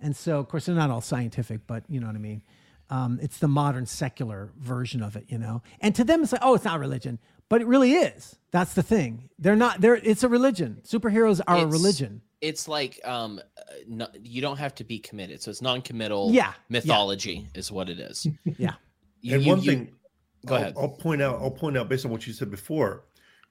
[0.00, 2.42] And so, of course, they're not all scientific, but you know what I mean.
[2.88, 5.62] Um, it's the modern secular version of it, you know.
[5.80, 8.36] And to them, it's like, oh, it's not religion, but it really is.
[8.52, 9.28] That's the thing.
[9.40, 9.80] They're not.
[9.80, 9.96] They're.
[9.96, 10.82] It's a religion.
[10.84, 12.20] Superheroes are a religion.
[12.42, 16.30] It's like um, uh, no, you don't have to be committed, so it's non-committal.
[16.30, 16.52] Yeah, yeah.
[16.68, 18.26] mythology is what it is.
[18.58, 18.74] Yeah.
[19.20, 19.92] You- and one you- thing,
[20.44, 20.74] go I'll, ahead.
[20.76, 21.40] I'll point out.
[21.40, 23.04] I'll point out based on what you said before.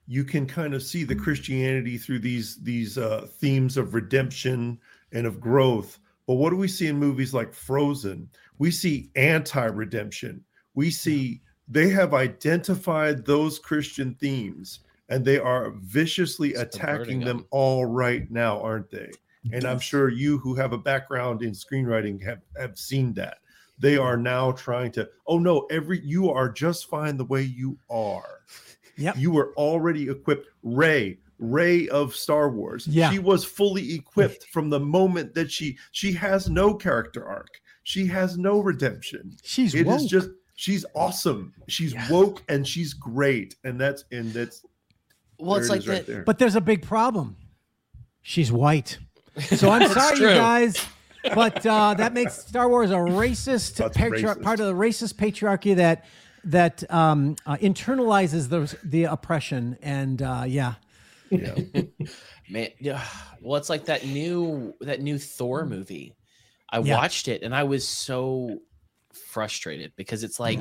[0.06, 4.78] You can kind of see the Christianity through these these uh, themes of redemption
[5.12, 5.98] and of growth.
[6.26, 8.28] But what do we see in movies like Frozen?
[8.58, 10.44] We see anti-redemption.
[10.74, 17.38] We see they have identified those Christian themes and they are viciously Subverting attacking them
[17.38, 17.46] them.
[17.50, 19.10] all right now, aren't they?
[19.52, 23.38] And I'm sure you who have a background in screenwriting have, have seen that.
[23.78, 27.78] They are now trying to, oh no, every you are just fine the way you
[27.90, 28.40] are.
[28.96, 30.46] yeah You were already equipped.
[30.62, 32.86] Rey, Rey of Star Wars.
[32.86, 33.10] Yeah.
[33.10, 37.60] She was fully equipped from the moment that she she has no character arc.
[37.82, 39.36] She has no redemption.
[39.44, 40.08] She's It is woke.
[40.10, 41.52] just she's awesome.
[41.68, 44.64] She's woke and she's great, and that's and that's
[45.38, 46.10] Well, it's it like is right that.
[46.12, 46.22] there.
[46.24, 47.36] But there's a big problem.
[48.22, 48.98] She's white.
[49.56, 50.28] So I'm sorry, true.
[50.30, 50.84] you guys,
[51.34, 54.42] but uh, that makes Star Wars a racist, patri- racist.
[54.42, 56.04] part of the racist patriarchy that
[56.44, 59.76] that um, uh, internalizes the the oppression.
[59.82, 60.74] And uh, yeah,
[61.30, 61.54] yeah.
[62.50, 63.02] Man, yeah.
[63.40, 66.14] Well, it's like that new that new Thor movie.
[66.70, 66.96] I Yeah.
[66.96, 68.58] watched it and I was so
[69.30, 70.60] frustrated because it's like,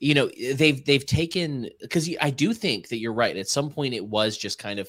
[0.00, 3.36] you know, they've they've taken because I do think that you're right.
[3.36, 4.88] At some point, it was just kind of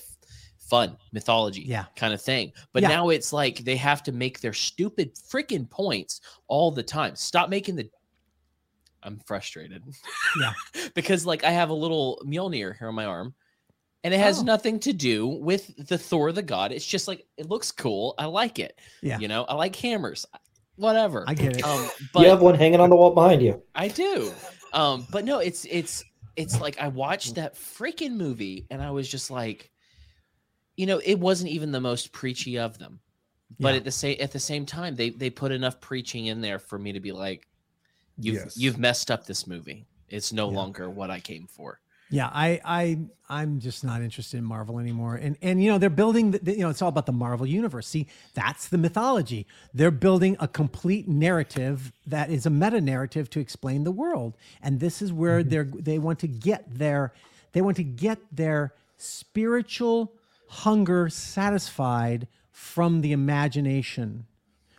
[0.68, 1.86] fun mythology, Yeah.
[1.96, 2.52] kind of thing.
[2.74, 2.90] But Yeah.
[2.90, 7.16] now it's like they have to make their stupid freaking points all the time.
[7.16, 7.90] Stop making the.
[9.04, 9.84] I'm frustrated.
[10.40, 10.54] Yeah.
[10.96, 13.36] because like I have a little Mjolnir here on my arm
[14.04, 14.44] and it has Oh.
[14.44, 16.72] nothing to do with the Thor the god.
[16.72, 18.16] It's just like it looks cool.
[18.18, 18.80] I like it.
[19.04, 19.20] Yeah.
[19.20, 20.26] You know, I like hammers.
[20.78, 21.24] Whatever.
[21.28, 21.64] I get it.
[21.64, 23.62] Um, but you have one hanging on the wall behind you.
[23.76, 24.34] I do.
[24.74, 26.04] Um, but no, it's it's
[26.36, 29.72] it's like I watched that freaking movie and I was just like,
[30.78, 33.00] you know, it wasn't even the most preachy of them.
[33.60, 33.78] But Yeah.
[33.78, 36.78] at the same at the same time, they they put enough preaching in there for
[36.78, 37.48] me to be like,
[38.18, 38.58] you've Yes.
[38.58, 39.86] you've messed up this movie.
[40.10, 40.58] It's no Yeah.
[40.58, 41.80] longer what I came for.
[42.12, 43.00] Yeah, I, I,
[43.30, 45.16] I'm just not interested in Marvel anymore.
[45.16, 47.88] And and you know they're building, the, you know, it's all about the Marvel universe.
[47.88, 49.48] See, that's the mythology.
[49.74, 54.38] They're building a complete narrative that is a meta narrative to explain the world.
[54.62, 55.50] And this is where mm-hmm.
[55.50, 57.14] they're they want to get their
[57.54, 60.14] they want to get their spiritual
[60.48, 64.26] hunger satisfied from the imagination.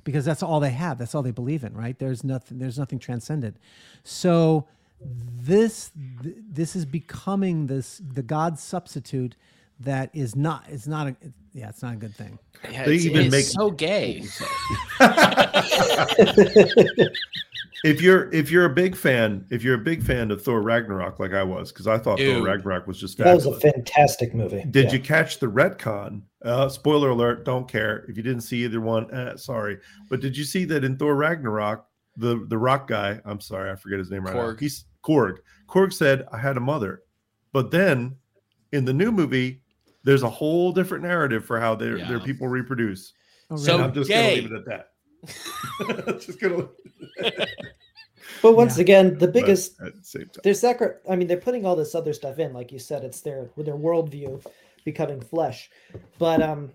[0.04, 0.98] Because that's all they have.
[0.98, 1.98] That's all they believe in right?
[1.98, 3.56] There's nothing there's nothing transcendent.
[4.04, 4.68] So
[5.00, 5.90] this
[6.22, 9.34] th- this is becoming this the god substitute
[9.80, 11.16] that is not it's not a
[11.52, 12.38] yeah it's not a good thing.
[12.70, 14.22] Yeah, They it's, even it's make- so gay.
[17.84, 21.18] if you're if you're a big fan, if you're a big fan of Thor Ragnarok,
[21.18, 22.36] like I was, because I thought Dude.
[22.38, 24.64] Thor Ragnarok was just That was a fantastic movie.
[24.70, 24.92] Did Yeah.
[24.94, 26.22] you catch the retcon?
[26.42, 28.04] Uh, spoiler alert, don't care.
[28.08, 29.78] If you didn't see either one, eh, sorry.
[30.08, 33.74] But did you see that in Thor Ragnarok, the, the rock guy, I'm sorry, I
[33.76, 34.54] forget his name right now.
[34.58, 35.38] He's Korg.
[35.68, 37.02] Korg said, I had a mother.
[37.52, 38.16] But then
[38.72, 39.62] in the new movie,
[40.04, 43.12] there's a whole different narrative for how their, their people reproduce.
[43.50, 44.22] Oh, So- And I'm just gay.
[44.36, 44.90] gonna leave it at that.
[46.18, 46.68] just gonna
[48.42, 48.82] But once Yeah.
[48.82, 50.40] again, the but biggest at the same time.
[50.42, 53.20] they're sacri- I mean, they're putting all this other stuff in, like you said, it's
[53.20, 54.44] their with their worldview
[54.84, 55.70] becoming flesh.
[56.18, 56.72] But um,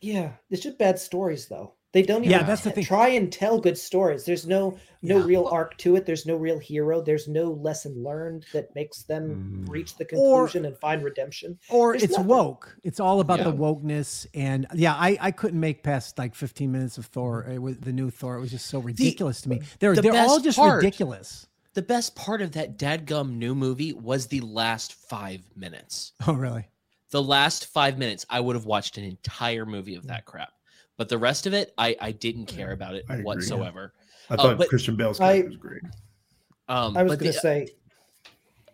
[0.00, 1.74] yeah, it's just bad stories though.
[1.92, 2.84] They don't even Yeah, that's the thing.
[2.84, 4.24] try and tell good stories.
[4.24, 5.24] There's no no Yeah.
[5.24, 6.06] real arc to it.
[6.06, 7.00] There's no real hero.
[7.02, 9.68] There's no lesson learned that makes them Mm.
[9.70, 11.58] reach the Or- conclusion and find redemption.
[11.70, 12.26] or There's it's nothing.
[12.28, 16.70] woke it's all about the wokeness and yeah i i couldn't make past like 15
[16.70, 17.50] minutes of thor mm-hmm.
[17.50, 20.02] uh, it was the new thor it was just so ridiculous to me they're the
[20.02, 24.40] they're all just part- ridiculous The best part of that dadgum new movie was the
[24.42, 26.12] last five minutes.
[26.26, 26.68] oh really
[27.10, 30.08] The last five minutes, I would have watched an entire movie of mm.
[30.08, 30.52] that crap.
[30.98, 33.24] But the rest of it, I, I didn't care about it I agree.
[33.24, 33.92] whatsoever.
[34.30, 35.82] I Oh, thought Christian Bale's I- character was great.
[36.68, 37.68] Um, I was going to say,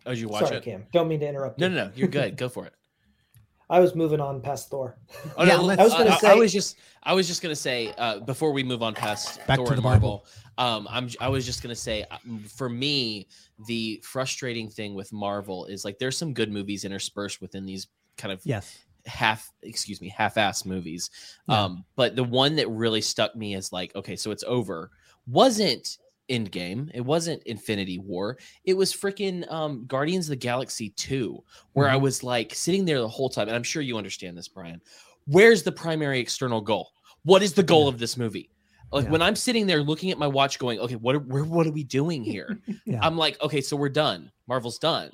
[0.06, 0.62] oh, did you watch sorry, it?
[0.64, 1.58] Cam, don't mean to interrupt.
[1.58, 1.74] No, you.
[1.74, 1.92] no, no.
[1.94, 2.36] You're good.
[2.36, 2.74] Go for it.
[3.70, 4.96] I was moving on past Thor.
[5.36, 7.54] Oh, Yeah, no, let's- I was gonna I, I was just, I was just gonna
[7.56, 10.26] say, uh, before we move on past Back Thor to and the Marvel,
[10.58, 12.16] um, I'm, I was just gonna say, uh,
[12.54, 13.26] for me,
[13.66, 18.32] the frustrating thing with Marvel is like there's some good movies interspersed within these kind
[18.32, 18.78] of yes
[19.08, 21.10] half, excuse me, half-ass movies.
[21.48, 21.64] Yeah.
[21.64, 24.90] Um, but the one that really stuck me is like, okay, so it's over.
[25.26, 25.98] Wasn't
[26.30, 26.90] Endgame.
[26.94, 28.36] It wasn't Infinity War.
[28.64, 31.42] It was freaking um, Guardians of the Galaxy 2,
[31.72, 32.02] where I Mhm.
[32.02, 33.48] was like sitting there the whole time.
[33.48, 34.80] And I'm sure you understand this, Brian.
[35.26, 36.90] Where's the primary external goal?
[37.24, 37.88] What is the goal Yeah.
[37.88, 38.50] of this movie?
[38.92, 39.10] Like Yeah.
[39.10, 41.72] when I'm sitting there looking at my watch, going, okay, what are, where, what are
[41.72, 42.60] we doing here?
[42.86, 43.00] Yeah.
[43.02, 44.30] I'm like, okay, so we're done.
[44.46, 45.10] Marvel's done.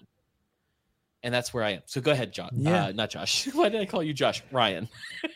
[1.25, 1.83] And that's where I am.
[1.87, 2.51] So go ahead, John.
[2.53, 2.85] Yeah.
[2.85, 3.47] Uh, not Josh.
[3.55, 4.43] Why did I call you Josh?
[4.53, 4.89] Ryan.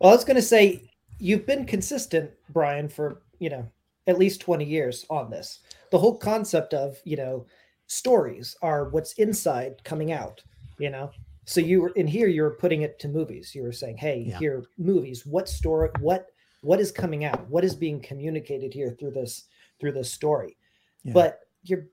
[0.00, 3.66] Well, I was going to say you've been consistent, Brian, for you know
[4.06, 5.58] at least twenty years on this.
[5.90, 7.46] The whole concept of you know
[7.88, 10.40] stories are what's inside coming out.
[10.78, 11.10] You know,
[11.46, 12.28] so you were in here.
[12.28, 13.56] You were putting it to movies.
[13.56, 14.38] You were saying, "Hey, Yeah.
[14.38, 15.26] here movies.
[15.26, 15.90] What story?
[15.98, 16.26] What
[16.60, 17.48] what is coming out?
[17.48, 19.46] What is being communicated here through this
[19.80, 20.56] through this story?"
[21.02, 21.12] Yeah.
[21.12, 21.86] But you're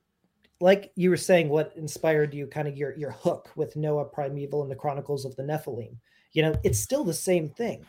[0.62, 2.48] like you were saying, what inspired you?
[2.48, 5.98] Kind of your your hook with Noah Primeval and the Chronicles of the Nephilim
[6.36, 7.84] you know it's still the same thing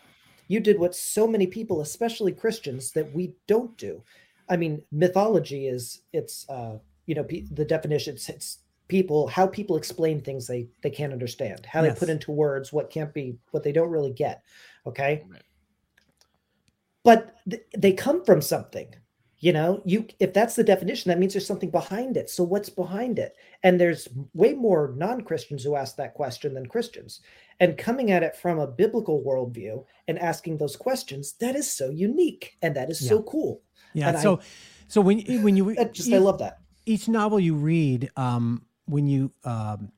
[0.49, 4.01] you did what so many people especially christians that we don't do
[4.49, 8.59] i mean mythology is it's uh you know pe- the definition it's, it's
[8.89, 11.95] people how people explain things they they can't understand how Yes.
[11.95, 14.43] they put into words what can't be what they don't really get
[14.87, 15.43] okay Right.
[17.03, 18.95] but th- they come from something
[19.39, 22.71] you know you if that's the definition that means there's something behind it so what's
[22.71, 27.21] behind it and there's way more non-christians who ask that question than christians
[27.61, 31.91] and coming at it from a biblical worldview and asking those questions that is so
[31.91, 33.09] unique and that is Yeah.
[33.11, 33.63] so cool
[33.95, 34.11] Yeah.
[34.11, 34.41] And so,
[34.89, 39.07] so when when you I just i love that each novel you read, um, when
[39.09, 39.91] you, um,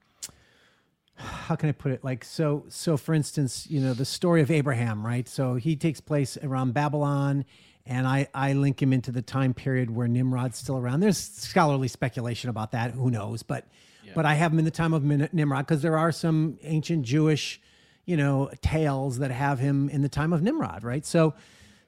[1.14, 2.02] how can I put it?
[2.02, 5.28] Like, so, so for instance, you know, the story of Abraham, right?
[5.28, 7.44] So he takes place around Babylon
[7.88, 11.00] and I, I link him into the time period where Nimrod's still around.
[11.00, 12.90] There's scholarly speculation about that.
[12.92, 13.42] Who knows?
[13.42, 13.66] But,
[14.14, 17.60] but I have him in the time of Nimrod because there are some ancient Jewish,
[18.04, 21.04] you know, tales that have him in the time of Nimrod, right?
[21.04, 21.34] So,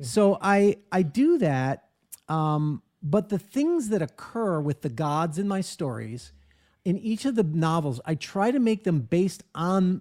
[0.00, 1.84] so I, I do that.
[2.28, 6.32] Um, but the things that occur with the gods in my stories,
[6.82, 10.00] in each of the novels, I try to make them based on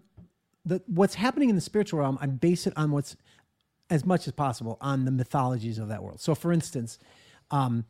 [0.65, 2.17] the what's happening in the spiritual realm.
[2.21, 3.17] I base it on what's
[3.89, 6.19] as much as possible on the mythologies of that world.
[6.19, 6.99] So, for instance,
[7.51, 7.85] um,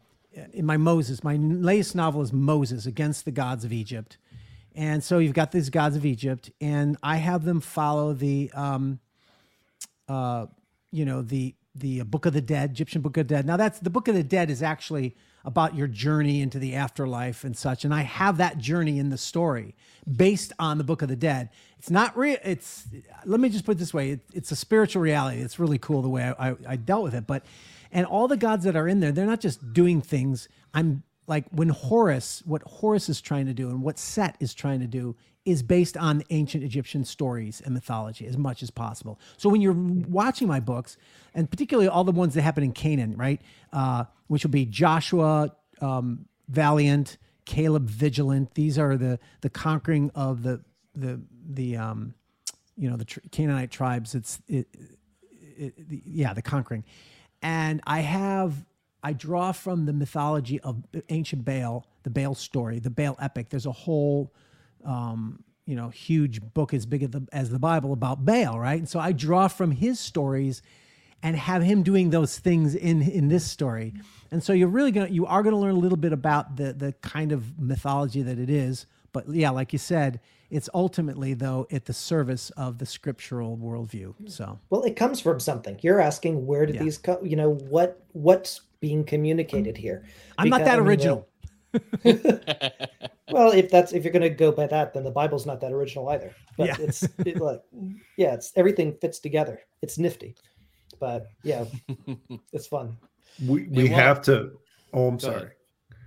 [0.54, 4.18] in my Moses, my latest novel is Moses against the gods of Egypt,
[4.76, 9.00] and so you've got these gods of Egypt, and I have them follow the, um,
[10.08, 10.46] uh,
[10.92, 13.46] you know, the the Book of the Dead, Egyptian Book of the Dead.
[13.46, 15.16] Now, that's the Book of the Dead is actually
[15.46, 19.18] about your journey into the afterlife and such, and I have that journey in the
[19.18, 19.76] story
[20.10, 21.50] based on the Book of the Dead.
[21.78, 22.38] It's not real.
[22.44, 22.88] It's
[23.26, 25.42] let me just put it this way: it, it's a spiritual reality.
[25.42, 27.46] It's really cool the way I, I, I dealt with it, but
[27.92, 30.48] and all the gods that are in there, they're not just doing things.
[30.74, 34.80] I'm like when Horus, what Horus is trying to do and what Set is trying
[34.82, 35.16] to do
[35.46, 39.20] is based on ancient Egyptian stories and mythology as much as possible.
[39.38, 40.98] So when you're watching my books,
[41.34, 43.42] and particularly all the ones that happen in Canaan, right,
[43.74, 48.54] uh, which will be Joshua um, Valiant, Caleb Vigilant.
[48.54, 50.62] These are the the conquering of the
[50.94, 52.14] the the um,
[52.78, 54.14] you know the tr- Canaanite tribes.
[54.14, 54.68] It's it,
[55.58, 55.74] it,
[56.06, 56.84] yeah, the conquering.
[57.42, 58.66] And I have,
[59.04, 63.50] I draw from the mythology of ancient Baal, the Baal story, the Baal epic.
[63.50, 64.34] There's a whole,
[64.86, 68.80] um, you know, huge book as big as the, as the Bible about Baal, right?
[68.80, 70.62] And so I draw from his stories
[71.22, 73.94] and have him doing those things in in this story.
[74.32, 76.94] And so you're really gonna you are gonna learn a little bit about the the
[77.02, 78.86] kind of mythology that it is.
[79.12, 84.30] But yeah, like you said, it's ultimately though at the service of the scriptural worldview.
[84.30, 86.84] So well it comes from something you're asking where did Yeah.
[86.84, 90.06] these come you know what what's being communicated here
[90.38, 91.28] I'm not that original.
[93.32, 95.72] well if that's if you're going to go by that then the bible's not that
[95.72, 96.76] original either but Yeah.
[96.80, 97.62] it's it, like
[98.18, 100.36] yeah it's everything fits together it's nifty
[101.00, 101.66] but yeah
[102.54, 102.98] it's fun
[103.48, 104.52] We we well- have to.
[104.92, 105.36] Oh, I'm Go sorry.
[105.38, 105.52] ahead.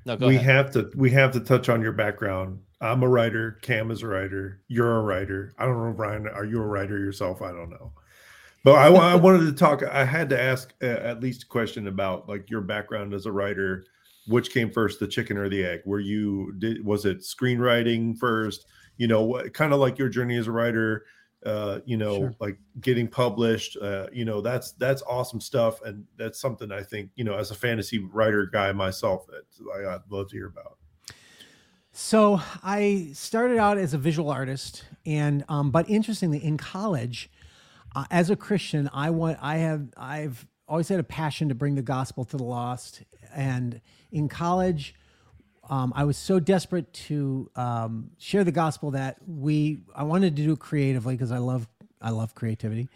[0.04, 0.56] No, go we ahead.
[0.56, 2.58] have to we have to touch on your background.
[2.80, 3.58] I'm a writer.
[3.62, 4.60] Cam is a writer.
[4.66, 5.54] You're a writer.
[5.56, 6.26] I don't know, Brian.
[6.26, 7.40] Are you a writer yourself?
[7.40, 7.92] I don't know.
[8.64, 9.84] But I, I wanted to talk.
[9.84, 13.32] I had to ask uh, at least a question about like your background as a
[13.32, 13.84] writer.
[14.26, 15.80] Which came first, the chicken or the egg?
[15.84, 18.66] Were you did was it screenwriting first?
[18.96, 21.04] You know, what kind of like your journey as a writer?
[21.44, 22.34] Uh, you know, Sure.
[22.38, 23.76] like getting published.
[23.82, 27.50] Uh, you know, that's that's awesome stuff, and that's something I think you know as
[27.50, 29.42] a fantasy writer guy myself that
[29.74, 30.78] I, I'd love to hear about.
[31.92, 37.28] So I started out as a visual artist, and um, but interestingly, in college,
[37.94, 41.74] uh, as a Christian, I want I have I've always had a passion to bring
[41.74, 43.02] the gospel to the lost,
[43.34, 43.80] and
[44.12, 44.94] in college.
[45.68, 50.42] Um, I was so desperate to um, share the gospel that we I wanted to
[50.42, 51.66] do it creatively because I love
[52.00, 52.88] I love creativity,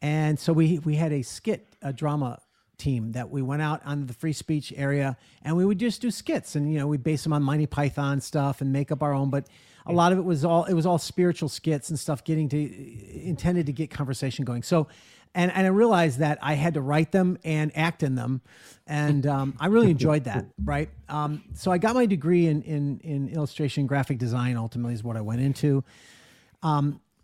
[0.00, 2.40] and so we we had a skit a drama
[2.80, 6.10] team that we went out on the free speech area and we would just do
[6.10, 9.12] skits and you know we base them on Monty Python stuff and make up our
[9.12, 9.46] own but
[9.86, 13.26] a lot of it was all it was all spiritual skits and stuff getting to
[13.28, 14.88] intended to get conversation going so
[15.34, 18.40] and and I realized that I had to write them and act in them
[18.86, 23.00] and um, I really enjoyed that right um, so I got my degree in in
[23.04, 25.84] in illustration graphic design ultimately is what I went into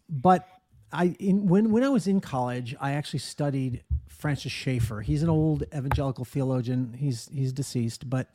[0.09, 0.48] but
[0.92, 5.00] I in when when I was in college, I actually studied Francis Schaeffer.
[5.00, 6.94] He's an old evangelical theologian.
[6.98, 8.28] He's he's deceased, but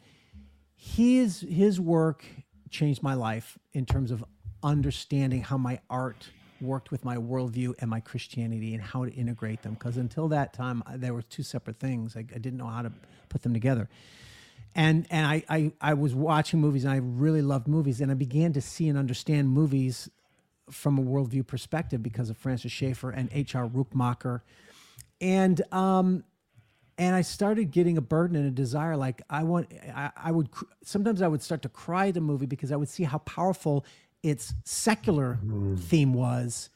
[0.76, 2.26] his his work
[2.70, 4.24] changed my life in terms of
[4.64, 6.30] understanding how my art
[6.62, 9.74] worked with my worldview and my Christianity and how to integrate them.
[9.74, 12.16] Because until that time, there were two separate things.
[12.16, 12.92] I, I didn't know how to
[13.30, 13.90] put them together
[14.76, 18.14] and and I, I I was watching movies and I really loved movies and I
[18.14, 20.10] began to see and understand movies
[20.70, 23.68] from a worldview perspective because of Francis Schaeffer and H.R.
[23.68, 24.42] Rookmaaker,
[25.20, 26.24] and um
[26.98, 30.50] and I started getting a burden and a desire like I want I, I would
[30.84, 33.86] sometimes I would start to cry at a movie because I would see how powerful
[34.24, 35.40] its secular
[35.78, 36.70] theme was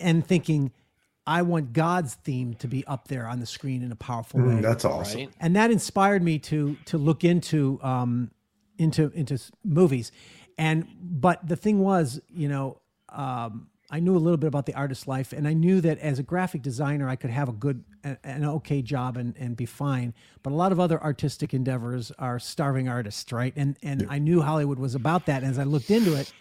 [0.00, 0.72] and thinking
[1.26, 4.54] I want God's theme to be up there on the screen in a powerful way.
[4.54, 5.20] Mm, that's awesome.
[5.20, 5.30] Right?
[5.40, 8.30] and that inspired me to to look into um
[8.78, 10.12] into into movies.
[10.58, 14.74] And but the thing was you know um i knew a little bit about the
[14.74, 17.84] artist's life and i knew that as a graphic designer i could have a good
[18.04, 20.12] a- an okay job and and be fine.
[20.42, 23.52] But a lot of other artistic endeavors are starving artists right?
[23.56, 26.32] And and i knew hollywood was about that and as i looked into it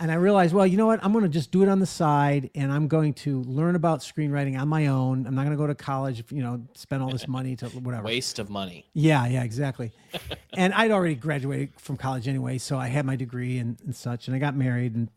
[0.00, 0.98] and I realized, well, you know what?
[1.04, 4.00] I'm going to just do it on the side, and I'm going to learn about
[4.00, 5.26] screenwriting on my own.
[5.26, 8.04] I'm not going to go to college, you know, spend all this money to whatever.
[8.04, 8.86] Waste of money.
[8.94, 9.92] Yeah, yeah, exactly.
[10.54, 14.26] and I'd already graduated from college anyway, so I had my degree and, and such,
[14.26, 15.10] and I got married, and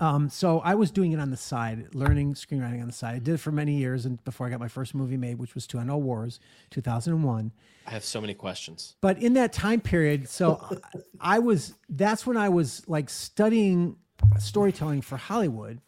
[0.00, 3.16] um, so I was doing it on the side, learning screenwriting on the side.
[3.16, 5.54] I did it for many years, and before I got my first movie made, which
[5.54, 7.52] was To End All Wars, two thousand and one.
[7.86, 8.96] I have so many questions.
[9.00, 10.80] But in that time period, so
[11.20, 13.96] I I was that's when I was like studying
[14.38, 15.80] storytelling for Hollywood,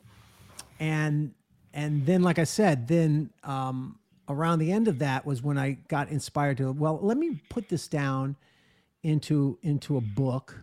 [0.79, 1.33] and
[1.73, 5.73] and then like I said, then um, around the end of that was when I
[5.89, 8.37] got inspired to well, let me put this down
[9.03, 10.63] into into a book,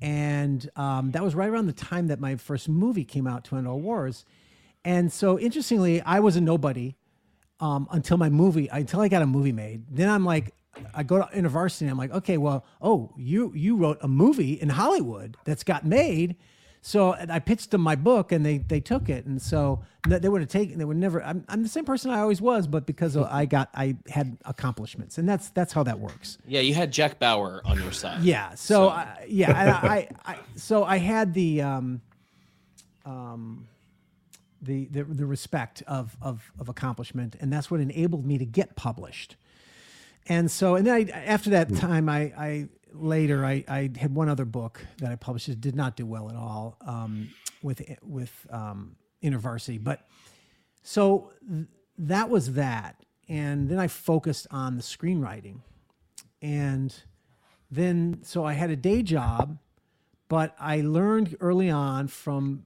[0.00, 3.56] and um, that was right around the time that my first movie came out, To
[3.56, 4.24] End All Wars,
[4.84, 6.94] and so interestingly, I was a nobody
[7.60, 9.84] um, until my movie until I got a movie made.
[9.90, 10.54] Then I'm like,
[10.94, 11.84] I go to university.
[11.84, 15.84] And I'm like, okay, well, oh, you you wrote a movie in Hollywood that's got
[15.84, 16.36] made.
[16.82, 20.40] So I pitched them my book, and they they took it, and so they would
[20.40, 20.78] have taken.
[20.78, 21.22] They would never.
[21.22, 24.38] I'm, I'm the same person I always was, but because of, I got I had
[24.46, 26.38] accomplishments, and that's that's how that works.
[26.46, 28.22] Yeah, you had Jack Bauer on your side.
[28.22, 28.54] Yeah.
[28.54, 29.52] So, I, yeah,
[29.84, 32.00] I, I, I so I had the um,
[33.04, 33.68] um,
[34.62, 38.74] the the the respect of of of accomplishment, and that's what enabled me to get
[38.74, 39.36] published.
[40.26, 44.28] And so, and then I, after that time, I, I later I, I had one
[44.28, 45.48] other book that I published.
[45.48, 47.30] It did not do well at all um,
[47.62, 50.06] with with um, InterVarsity, but
[50.82, 51.66] so th-
[51.98, 52.96] that was that.
[53.28, 55.60] And then I focused on the screenwriting,
[56.42, 56.94] and
[57.70, 59.58] then so I had a day job,
[60.28, 62.64] but I learned early on from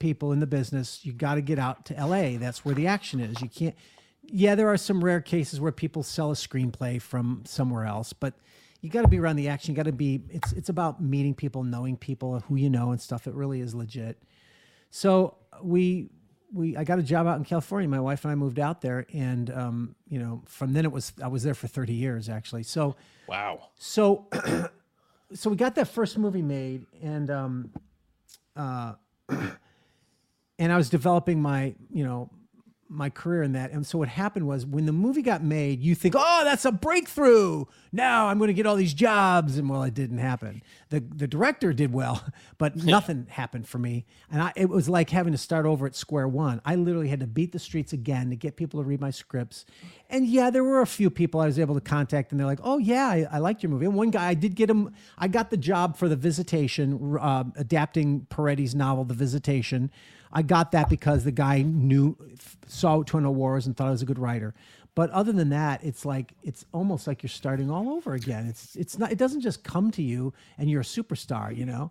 [0.00, 2.38] people in the business you got to get out to LA.
[2.38, 3.40] That's where the action is.
[3.40, 3.76] You can't.
[4.22, 8.34] Yeah, there are some rare cases where people sell a screenplay from somewhere else, but
[8.80, 9.72] you got to be around the action.
[9.72, 10.22] You got to be.
[10.30, 13.26] It's it's about meeting people, knowing people, who you know, and stuff.
[13.26, 14.22] It really is legit.
[14.90, 16.10] So we
[16.52, 17.88] we I got a job out in California.
[17.88, 21.12] My wife and I moved out there, and um, you know, from then it was
[21.22, 22.62] I was there for thirty years actually.
[22.62, 22.96] So
[23.28, 23.68] Wow.
[23.76, 24.26] so
[25.34, 27.70] so we got that first movie made and um
[28.56, 28.94] uh
[30.58, 32.30] and I was developing my, you know,
[32.90, 33.70] my career in that.
[33.70, 36.72] And so what happened was when the movie got made, you think, "Oh, that's a
[36.72, 37.64] breakthrough.
[37.92, 40.62] Now I'm going to get all these jobs." And well, it didn't happen.
[40.90, 42.24] The the director did well,
[42.58, 44.06] but nothing happened for me.
[44.30, 46.60] And I, it was like having to start over at square one.
[46.64, 49.64] I literally had to beat the streets again to get people to read my scripts.
[50.10, 52.60] And yeah, there were a few people I was able to contact, and they're like,
[52.64, 54.92] "Oh yeah, I, I liked your movie." And one guy, I did get him.
[55.16, 59.90] I got the job for The Visitation, uh, adapting Peretti's novel, The Visitation.
[60.32, 62.16] I got that because the guy knew,
[62.66, 64.54] saw Twin Wars and thought I was a good writer.
[64.94, 68.46] But other than that, it's like it's almost like you're starting all over again.
[68.46, 69.12] It's it's not.
[69.12, 71.90] It doesn't just come to you and you're a superstar, you know.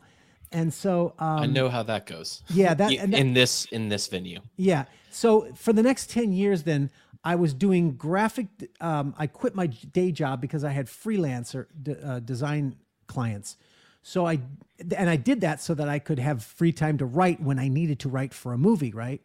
[0.51, 2.43] And so um, I know how that goes.
[2.49, 4.39] Yeah, that- that- in this in this venue.
[4.57, 4.85] yeah.
[5.11, 6.91] So for the next 10 years, then
[7.23, 8.47] I was doing graphic.
[8.79, 12.75] Um, I quit my day job because I had freelancer d- uh, design
[13.07, 13.55] clients.
[14.09, 14.39] So I,
[14.97, 17.67] and I did that so that I could have free time to write when I
[17.67, 19.21] needed to write for a movie, right?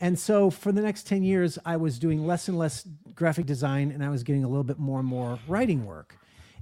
[0.00, 2.86] And so for the next 10 years, I was doing less and less
[3.16, 6.16] graphic design and I was getting a little bit more and more writing work.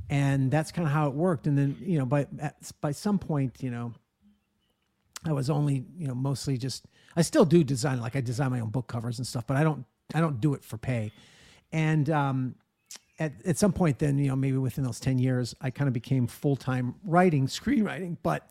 [0.08, 1.46] And that's kind of how it worked.
[1.46, 3.92] And then, you know, by, at, by some point, you know,
[5.26, 8.60] I was only, you know, mostly just I still do design like I design my
[8.60, 9.84] own book covers and stuff, but I don't
[10.14, 11.12] I don't do it for pay.
[11.72, 12.54] And um
[13.20, 15.94] at, at some point then, you know, maybe within those 10 years, I kind of
[15.94, 18.50] became full-time writing, screenwriting, but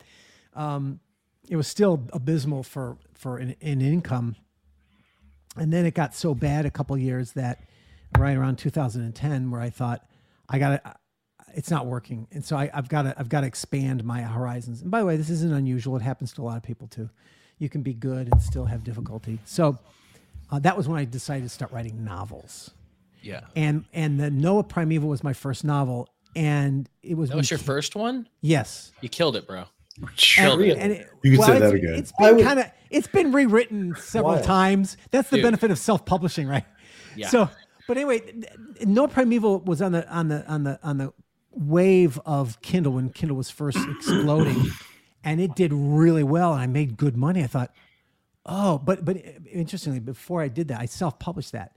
[0.55, 1.01] um
[1.49, 4.35] it was still abysmal for for an, an income.
[5.57, 7.63] And then it got so bad a couple years that
[8.17, 10.05] right around 2010 where I thought
[10.47, 10.95] I got to
[11.55, 14.81] it's not working, and so I, I've got to I've got to expand my horizons.
[14.81, 17.09] And by the way, this isn't unusual; it happens to a lot of people too.
[17.57, 19.39] You can be good and still have difficulty.
[19.45, 19.77] So
[20.51, 22.71] uh, that was when I decided to start writing novels.
[23.21, 23.41] Yeah.
[23.55, 27.57] And and the Noah Primeval was my first novel, and it was That was your
[27.59, 28.27] first one?
[28.41, 28.91] yes.
[29.01, 29.65] You killed it, bro.
[30.01, 30.77] And, Killed it.
[30.77, 31.93] and it, You can say it's- that again.
[31.95, 34.45] It's I been would- kind of it's been rewritten several Wild.
[34.45, 34.95] times.
[35.11, 35.43] That's the Dude.
[35.43, 36.63] benefit of self-publishing, right?
[37.17, 37.27] Yeah.
[37.27, 37.49] So,
[37.87, 38.33] but anyway, th-
[38.77, 41.13] th- Noah Primeval was on the on the on the on the
[41.51, 44.71] wave of Kindle when Kindle was first exploding,
[45.23, 47.43] and it did really well, and I made good money.
[47.43, 47.73] I thought,
[48.45, 49.21] Oh, but but uh,
[49.51, 51.75] interestingly, before I did that, I self-published that.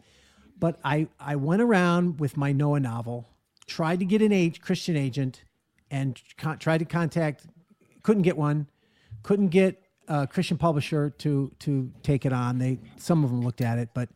[0.59, 3.29] But I I went around with my Noah novel,
[3.67, 5.45] tried to get an age Christian agent,
[5.91, 7.47] and con- tried to contact,
[8.03, 8.69] couldn't get one,
[9.23, 12.59] couldn't get a Christian publisher to to take it on.
[12.59, 14.09] They some of them looked at it, but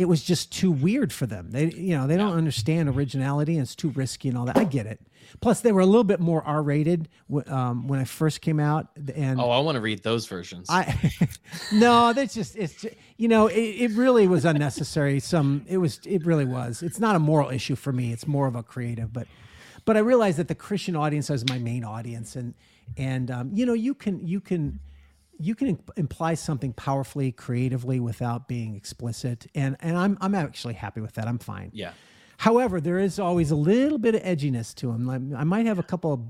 [0.00, 1.50] it was just too weird for them.
[1.50, 4.56] They you know they don't understand originality and it's too risky and all that.
[4.56, 4.98] I get it.
[5.42, 7.10] Plus, they were a little bit more R rated
[7.46, 8.88] um, when I first came out.
[9.14, 10.68] And oh, I want to read those versions.
[10.70, 11.12] I
[11.72, 15.20] no, that's just it's just, you know it, it really was unnecessary.
[15.20, 16.82] Some it was it really was.
[16.82, 18.10] It's not a moral issue for me.
[18.10, 19.26] It's more of a creative, but
[19.84, 22.54] but I realized that the Christian audience is my main audience, and
[22.96, 24.80] and um, you know you can you can
[25.40, 31.00] you can imply something powerfully creatively without being explicit and and I'm I'm actually happy
[31.00, 31.26] with that.
[31.26, 31.70] I'm fine.
[31.72, 31.92] Yeah.
[32.36, 35.34] However, there is always a little bit of edginess to them.
[35.34, 36.20] I, I might have a couple of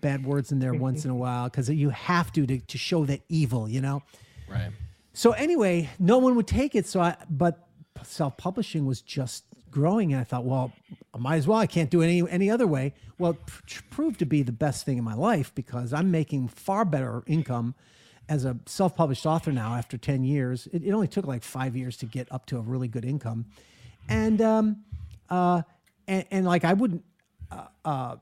[0.00, 3.04] bad words in there once in a while because you have to, to to show
[3.04, 4.02] that evil, you know.
[4.48, 4.70] Right.
[5.12, 6.86] So anyway, no one would take it.
[6.86, 7.68] So I but
[8.02, 10.72] self-publishing was just growing and I thought, well,
[11.14, 11.58] I might as well.
[11.58, 12.94] I can't do it any any other way.
[13.18, 16.84] Well, it proved to be the best thing in my life because I'm making far
[16.84, 17.74] better income
[18.28, 21.96] as a self-published author now after 10 years it, it, only took like five years
[21.96, 23.44] to get up to a really good income
[24.08, 24.82] and um
[25.30, 25.62] uh
[26.08, 27.04] and, and like i wouldn't
[27.50, 28.16] uh, uh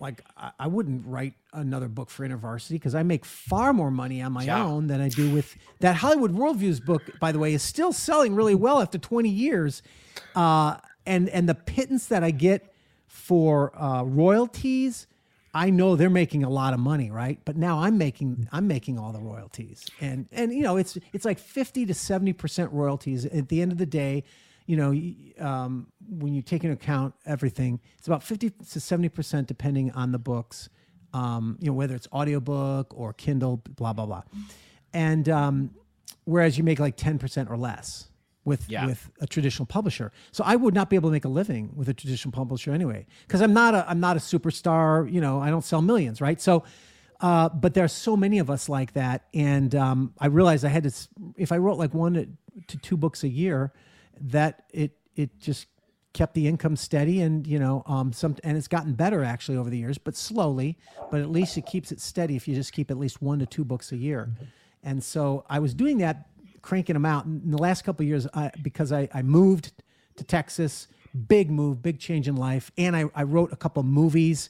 [0.00, 4.20] like I, I wouldn't write another book for InterVarsity because I make far more money
[4.20, 4.62] on my yeah.
[4.62, 7.02] own than I do with that Hollywood Worldviews book.
[7.20, 9.82] By the way, is still selling really well after 20 years,
[10.34, 12.74] uh, and and the pittance that I get
[13.06, 15.06] for uh, royalties
[15.54, 17.38] I know they're making a lot of money, right?
[17.44, 21.24] But now I'm making I'm making all the royalties, and and you know it's it's
[21.24, 24.24] like fifty to seventy percent royalties at the end of the day.
[24.66, 29.46] You know, um, when you take into account everything, it's about fifty to seventy percent
[29.46, 30.68] depending on the books.
[31.12, 34.22] Um, you know, whether it's audiobook or Kindle, blah blah blah,
[34.92, 35.70] and um,
[36.24, 38.08] whereas you make like ten percent or less
[38.44, 38.86] with yeah.
[38.86, 40.12] with a traditional publisher.
[40.32, 43.06] So I would not be able to make a living with a traditional publisher anyway,
[43.26, 45.10] because I'm not a I'm not a superstar.
[45.10, 46.40] You know, I don't sell millions, right?
[46.40, 46.64] So,
[47.20, 50.68] uh, but there are so many of us like that, and um, I realized I
[50.68, 50.92] had to.
[51.36, 53.72] If I wrote like one to two books a year,
[54.20, 55.66] that it it just
[56.12, 59.68] kept the income steady and you know um some and it's gotten better actually over
[59.68, 60.78] the years but slowly
[61.10, 63.46] but at least it keeps it steady if you just keep at least one to
[63.46, 64.44] two books a year mm-hmm.
[64.84, 66.28] and so i was doing that
[66.64, 67.26] cranking them out.
[67.26, 69.72] In the last couple years, I, because I, I moved
[70.16, 70.88] to Texas,
[71.28, 74.48] big move, big change in life, and I, I wrote a couple movies.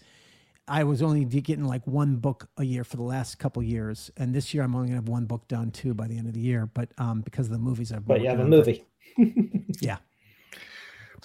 [0.69, 4.33] I was only getting like one book a year for the last couple years, and
[4.33, 6.41] this year I'm only gonna have one book done too by the end of the
[6.41, 6.71] year.
[6.73, 8.85] But um, because of the movies I've but you have a movie,
[9.81, 9.99] yeah.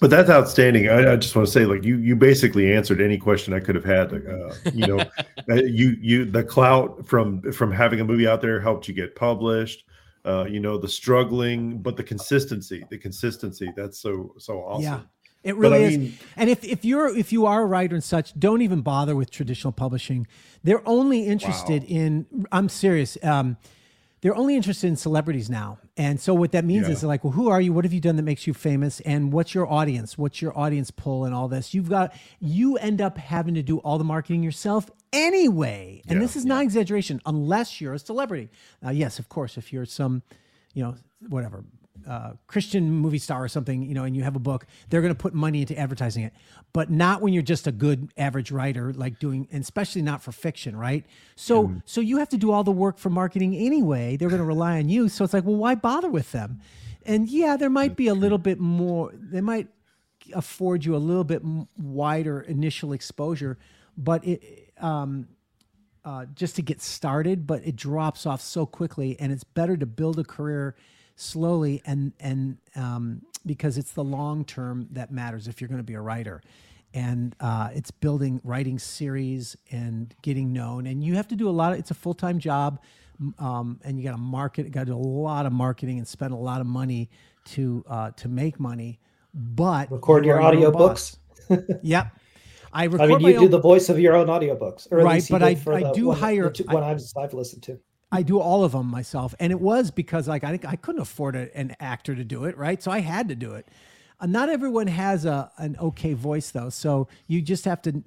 [0.00, 0.88] But that's outstanding.
[0.88, 3.74] I, I, just want to say, like you, you basically answered any question I could
[3.74, 4.12] have had.
[4.14, 5.04] Uh, you know,
[5.48, 9.84] you, you, the clout from from having a movie out there helped you get published
[10.24, 13.72] uh, you know, the struggling, but the consistency, the consistency.
[13.76, 14.82] That's so so awesome.
[14.82, 15.00] Yeah.
[15.42, 15.98] It really is.
[15.98, 19.16] Mean, and if, if you're if you are a writer and such, don't even bother
[19.16, 20.26] with traditional publishing.
[20.62, 21.88] They're only interested wow.
[21.88, 23.16] in I'm serious.
[23.22, 23.56] Um,
[24.20, 25.78] they're only interested in celebrities now.
[25.96, 26.92] And so what that means yeah.
[26.92, 27.72] is like, well, who are you?
[27.72, 29.00] What have you done that makes you famous?
[29.00, 30.18] And what's your audience?
[30.18, 31.72] What's your audience pull and all this?
[31.72, 36.02] You've got you end up having to do all the marketing yourself anyway.
[36.06, 36.54] And yeah, this is yeah.
[36.54, 38.50] not exaggeration, unless you're a celebrity.
[38.82, 40.22] Now, yes, of course, if you're some,
[40.74, 40.94] you know,
[41.28, 41.64] whatever,
[42.08, 45.14] uh, Christian movie star or something, you know, and you have a book, they're going
[45.14, 46.32] to put money into advertising it,
[46.72, 50.32] but not when you're just a good average writer, like doing, and especially not for
[50.32, 51.04] fiction, right?
[51.36, 51.82] So, mm.
[51.84, 54.16] so you have to do all the work for marketing anyway.
[54.16, 55.08] They're going to rely on you.
[55.08, 56.60] So it's like, well, why bother with them?
[57.04, 59.10] And yeah, there might be a little bit more.
[59.14, 59.68] They might
[60.34, 61.42] afford you a little bit
[61.78, 63.58] wider initial exposure,
[63.96, 65.28] but it um,
[66.04, 69.86] uh, just to get started, but it drops off so quickly, and it's better to
[69.86, 70.76] build a career
[71.20, 75.84] slowly and and um, because it's the long term that matters if you're going to
[75.84, 76.42] be a writer
[76.94, 81.50] and uh, it's building writing series and getting known and you have to do a
[81.50, 82.80] lot of it's a full-time job
[83.38, 86.32] um, and you got to market got to do a lot of marketing and spend
[86.32, 87.10] a lot of money
[87.44, 88.98] to uh, to make money
[89.34, 91.18] but record your audio books
[91.82, 92.16] yep
[92.72, 93.00] I record.
[93.12, 95.26] I mean, you do the voice of your own audiobooks, right?
[95.28, 97.80] But I, I do hire one I, I've listened to.
[98.12, 101.36] I do all of them myself, and it was because like I I couldn't afford
[101.36, 102.82] a, an actor to do it, right?
[102.82, 103.68] So I had to do it.
[104.20, 108.02] Uh, not everyone has a an okay voice though, so you just have to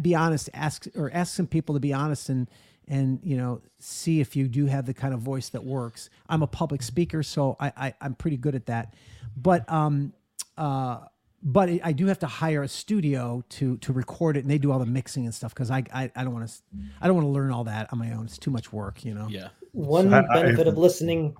[0.00, 0.48] be honest.
[0.54, 2.48] Ask or ask some people to be honest and
[2.88, 6.08] and you know see if you do have the kind of voice that works.
[6.28, 8.94] I'm a public speaker, so I, I I'm pretty good at that.
[9.36, 10.12] But um
[10.56, 11.00] uh
[11.42, 14.70] but I do have to hire a studio to to record it, and they do
[14.70, 16.54] all the mixing and stuff because I, I, I don't want to
[17.00, 18.24] I don't want to learn all that on my own.
[18.24, 19.26] It's too much work, you know.
[19.28, 19.48] Yeah.
[19.72, 21.34] One so benefit I, I, of listening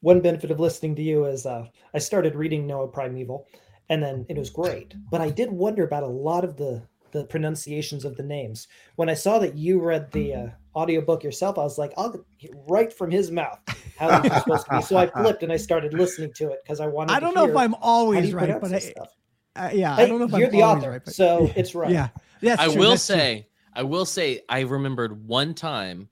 [0.00, 3.46] one benefit of listening to you is uh, I started reading Noah Primeval,
[3.88, 4.94] and then it was great.
[5.10, 8.68] But I did wonder about a lot of the the pronunciations of the names.
[8.96, 12.50] When I saw that you read the uh, audiobook yourself, I was like, I'll get
[12.68, 13.58] right from his mouth
[13.96, 14.82] how these are supposed to be.
[14.82, 17.10] So I flipped and I started listening to it because I wanted.
[17.10, 19.08] To I don't to know hear if I'm always right, pronounce but I, stuff.
[19.56, 21.74] uh, yeah, I don't know if you're I'm the always author, right, but so it's
[21.74, 21.90] right.
[21.90, 22.08] yeah,
[22.40, 23.16] that's I true, will that's true.
[23.16, 26.08] say, I will say, I remembered one time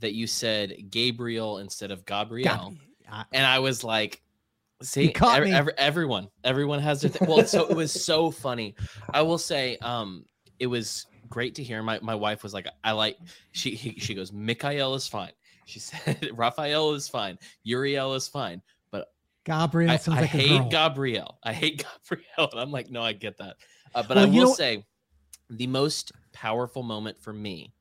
[0.00, 2.76] that you said Gabriel instead of Gabriel, God,
[3.10, 4.22] I- and I was like,
[4.82, 5.52] "See, caught ev- me.
[5.52, 8.74] ev- everyone, everyone has their thing." Well, so it was so funny.
[9.12, 10.24] I will say, um,
[10.60, 11.82] it was great to hear.
[11.82, 13.18] My my wife was like, "I like."
[13.52, 15.32] She he, she goes, "Mikael is fine."
[15.66, 17.38] She said, "Raphael is fine.
[17.64, 18.62] Uriel is fine."
[18.92, 19.08] But
[19.44, 20.68] Gabriel I, sounds I like a hate girl.
[20.68, 21.38] Gabrielle.
[21.42, 22.48] I hate Gabriel.
[22.52, 23.56] And I'm like, no, I get that.
[23.94, 24.84] Uh, but Well, I you will know- say
[25.48, 27.72] the most powerful moment for me,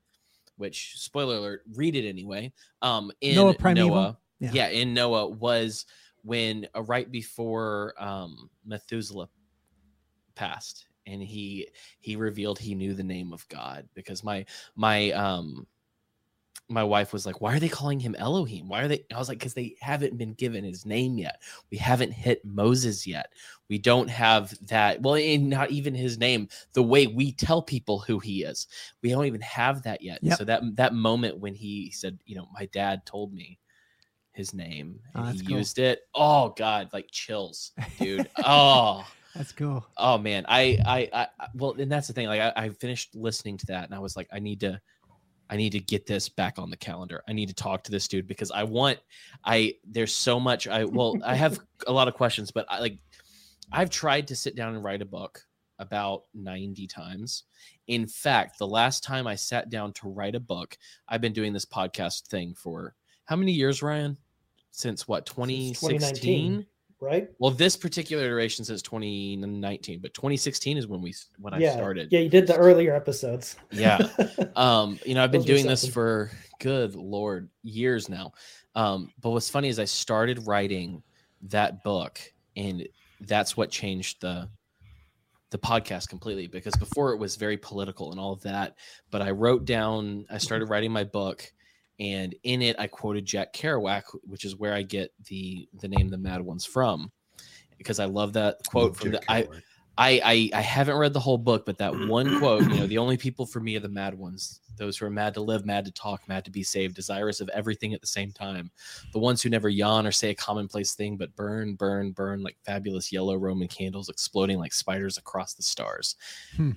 [0.57, 2.51] which spoiler alert, read it anyway.
[2.81, 4.51] Um, in Noah Noah, yeah.
[4.53, 4.68] Yeah.
[4.69, 5.85] in Noah was
[6.23, 9.30] when uh, right before um, Methuselah
[10.35, 11.68] passed, and he
[11.99, 14.45] he revealed he knew the name of God because my
[14.76, 15.68] my um
[16.72, 18.69] my wife was like, "Why are they calling him Elohim?
[18.69, 21.41] Why are they?" I was like, "Because they haven't been given his name yet.
[21.72, 23.34] We haven't hit Moses yet.
[23.69, 25.02] We don't have that.
[25.02, 26.48] Well, and not even his name.
[26.73, 28.68] The way we tell people who he is,
[29.02, 30.19] we don't even have that yet.
[30.22, 30.38] Yep.
[30.38, 33.57] So that that moment when he said, "You know, my dad told me
[34.34, 35.57] his name, Oh, and that's he cool.
[35.57, 38.30] used it." Oh God, like chills, dude.
[38.45, 39.07] oh.
[39.35, 39.85] That's cool.
[39.97, 42.27] Oh man, I, I, I, well, and that's the thing.
[42.27, 44.81] Like, I, I finished listening to that, and I was like, I need to,
[45.49, 47.23] I need to get this back on the calendar.
[47.27, 48.99] I need to talk to this dude because I want,
[49.45, 50.68] I, there's so much.
[50.68, 52.97] I, well, I have a lot of questions, but I like,
[53.72, 55.43] I've tried to sit down and write a book
[55.77, 57.43] about 90 times.
[57.88, 60.77] In fact, the last time I sat down to write a book,
[61.07, 62.95] I've been doing this podcast thing for
[63.26, 64.18] how many years, Ryan?
[64.72, 66.65] Since what, 2016?
[66.99, 67.27] 2019.
[67.27, 67.30] right?
[67.39, 72.09] Well, this particular iteration says 2019, but 2016 is when we when I started.
[72.11, 73.55] yeah, you did the earlier episodes.
[73.71, 73.99] Yeah.
[74.55, 78.34] Um, you know, I've been doing this for good lord years now.
[78.76, 81.01] Um, but what's funny is I started writing
[81.43, 82.19] that book,
[82.55, 82.88] and
[83.21, 84.49] that's what changed the
[85.51, 88.76] the podcast completely because before it was very political and all of that.
[89.11, 91.51] But I wrote down, I started writing my book,
[91.99, 96.09] and in it I quoted Jack Kerouac, which is where I get the the name
[96.09, 97.11] the Mad Ones from,
[97.77, 99.47] because I love that quote from the I.
[100.01, 102.97] I, I I haven't read the whole book, but that one quote, you know, the
[102.97, 105.84] only people for me are the mad ones, those who are mad to live, mad
[105.85, 108.71] to talk, mad to be saved, desirous of everything at the same time.
[109.11, 112.55] The ones who never yawn or say a commonplace thing, but burn, burn, burn like
[112.65, 116.15] fabulous yellow Roman candles exploding like spiders across the stars.
[116.55, 116.71] Hmm.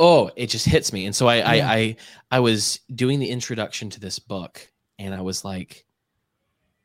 [0.00, 1.06] Oh, it just hits me.
[1.06, 1.68] And so I, Yeah.
[1.70, 1.96] I I
[2.32, 4.68] I was doing the introduction to this book,
[4.98, 5.86] and I was like,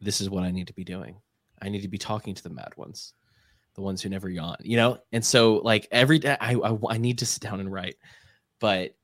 [0.02, 1.18] this is what I need to be doing.
[1.62, 3.14] I need to be talking to the mad ones
[3.76, 5.00] the ones who never yawn, you know?
[5.14, 7.96] And so like every day I, I I need to sit down and write,
[8.60, 8.96] but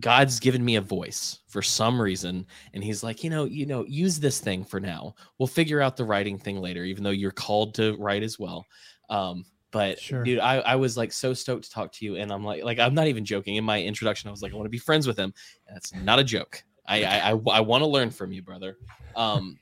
[0.00, 3.84] God's given me a voice for some reason and he's like, you know, you know,
[3.86, 5.14] use this thing for now.
[5.38, 8.66] We'll figure out the writing thing later even though you're called to write as well.
[9.10, 9.44] Um
[9.76, 10.24] but Sure.
[10.24, 12.78] dude, I, I was like so stoked to talk to you, and I'm like, like
[12.78, 13.56] I'm not even joking.
[13.56, 15.34] In my introduction, I was like, I want to be friends with him.
[15.70, 16.64] That's not a joke.
[16.86, 18.78] I I, I, I want to learn from you, brother.
[19.14, 19.58] Um,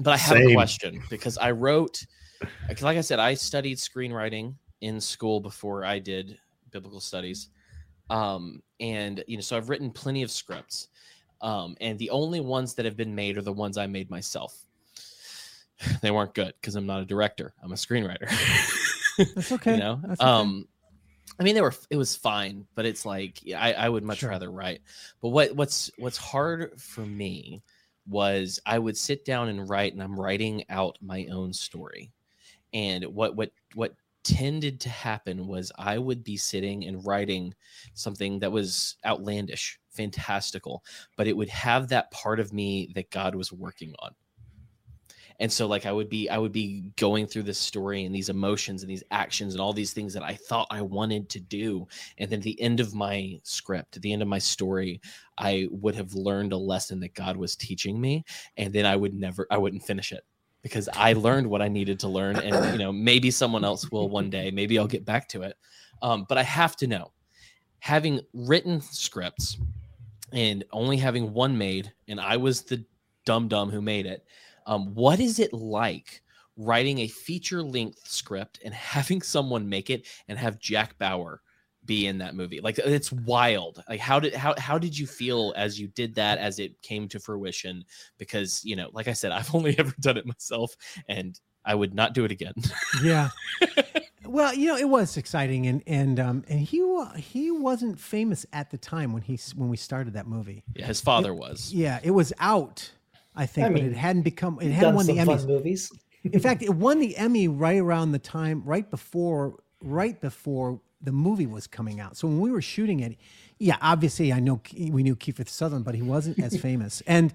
[0.00, 2.04] but I have a question because I wrote,
[2.68, 6.36] like like I said, I studied screenwriting in school before I did
[6.72, 7.48] biblical studies,
[8.10, 10.88] um, and you know, so I've written plenty of scripts,
[11.40, 14.58] um, and the only ones that have been made are the ones I made myself.
[16.00, 17.54] They weren't good because I'm not a director.
[17.62, 18.28] I'm a screenwriter.
[19.34, 19.72] That's okay.
[19.72, 20.30] you know That's okay.
[20.30, 20.66] um
[21.38, 24.30] i mean they were it was fine but it's like i, I would much Sure.
[24.30, 24.82] rather write
[25.20, 27.62] but what what's what's hard for me
[28.06, 32.10] was i would sit down and write and i'm writing out my own story
[32.74, 33.94] and what what what
[34.24, 37.52] tended to happen was i would be sitting and writing
[37.94, 40.84] something that was outlandish fantastical
[41.16, 44.10] but it would have that part of me that god was working on
[45.42, 48.28] and so like i would be i would be going through this story and these
[48.28, 51.86] emotions and these actions and all these things that i thought i wanted to do.
[52.16, 55.00] And then at the end of my script at the end of my story
[55.36, 58.24] i would have learned a lesson that god was teaching me
[58.56, 60.24] and then i would never i wouldn't finish it
[60.62, 64.08] because i learned what i needed to learn and you know maybe someone else will
[64.08, 65.56] one day maybe i'll get back to it.
[66.02, 67.12] Um, but i have to know
[67.80, 69.58] having written scripts
[70.32, 72.84] and only having one made and i was the
[73.24, 74.24] dumb dumb who made it
[74.66, 76.22] um, what is it like
[76.56, 81.40] writing a feature length script and having someone make it and have Jack Bauer
[81.84, 82.60] be in that movie.
[82.60, 83.82] Like it's wild.
[83.88, 87.08] Like how did how how did you feel as you did that as it came
[87.08, 87.84] to fruition?
[88.18, 90.76] Because you know, like I said, I've only ever done it myself,
[91.08, 92.54] and I would not do it again.
[93.02, 93.30] Yeah.
[94.24, 96.82] well, you know, it was exciting, and and um and he
[97.16, 100.64] he wasn't famous at the time when he when we started that movie.
[100.74, 101.72] yeah, his father was.
[101.72, 102.92] Yeah, it was out,
[103.34, 104.58] I think, I but it hadn't become.
[104.60, 105.46] It hadn't won the Emmys.
[105.46, 105.90] movies.
[106.24, 111.12] In fact, it won the Emmy right around the time, right before, right before the
[111.12, 112.16] movie was coming out.
[112.16, 113.16] So when we were shooting it,
[113.58, 117.02] yeah, obviously I know we knew Kiefer Sutherland, but he wasn't as famous.
[117.06, 117.32] And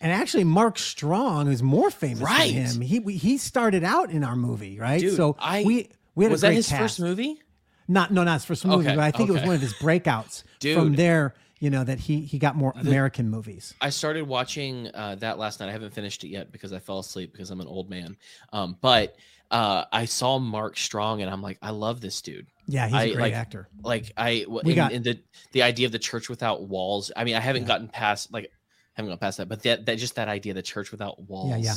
[0.00, 2.54] and actually, Mark Strong is more famous Right.
[2.54, 2.80] than him.
[2.80, 5.00] He he started out in our movie, right?
[5.00, 6.54] Dude, so I- we we had Was a great cast.
[6.54, 6.80] Was that his cast.
[6.80, 7.40] first movie?
[7.88, 9.74] Not no, not his first movie, Okay, but I think it was one of his
[9.74, 10.44] breakouts.
[10.74, 13.74] From there, you know that he he got more American movies.
[13.80, 15.68] I started watching uh, that last night.
[15.68, 18.16] I haven't finished it yet because I fell asleep because I'm an old man.
[18.52, 19.16] Um, but
[19.50, 22.46] uh, I saw Mark Strong and I'm like, I love this dude.
[22.66, 23.68] Yeah, he's I, a great like, actor.
[23.82, 25.20] Like I, We in, got- in the
[25.52, 27.12] the idea of the church without walls.
[27.16, 27.68] I mean, I haven't Yeah.
[27.68, 28.50] gotten past like
[28.94, 31.62] haven't gone past that, but that that just that idea, the church without walls.
[31.64, 31.74] yeah.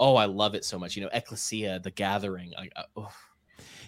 [0.00, 0.96] Oh, I love it so much.
[0.96, 2.52] You know, ecclesia, the gathering.
[2.56, 3.10] Like, uh, oh,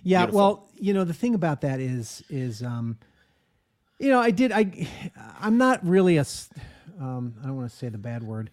[0.03, 0.39] Yeah, Beautiful.
[0.41, 2.99] well, you know, the thing about that is is um
[4.01, 4.89] you know, I did I
[5.41, 6.25] I'm not really a
[6.99, 8.51] um I don't want to say the bad word.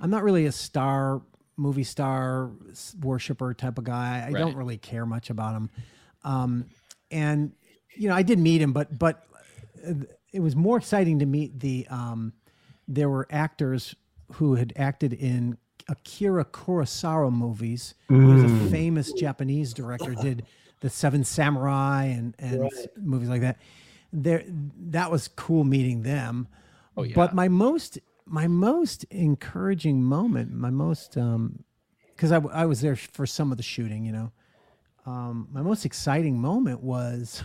[0.00, 1.22] I'm not really a star
[1.56, 2.50] movie star
[3.00, 4.24] worshiper type of guy.
[4.26, 5.70] I don't really care much about him.
[6.24, 6.66] Um
[7.10, 7.52] and
[7.96, 9.24] you know, I did meet him, but but
[9.88, 9.94] uh,
[10.32, 12.32] it was more exciting to meet the um
[12.86, 13.94] there were actors
[14.34, 15.58] who had acted in
[15.88, 17.94] Akira Kurosawa movies.
[18.08, 20.44] He was a famous Japanese director, did
[20.80, 22.86] the Seven Samurai and and Right.
[22.96, 23.58] movies like that.
[24.12, 26.48] There, that was cool meeting them.
[26.96, 27.14] Oh, yeah.
[27.14, 27.98] But my most
[28.30, 31.64] my most encouraging moment, my most um,
[32.14, 34.32] because I was there for some of the shooting, you know.
[35.06, 37.42] Um, my most exciting moment was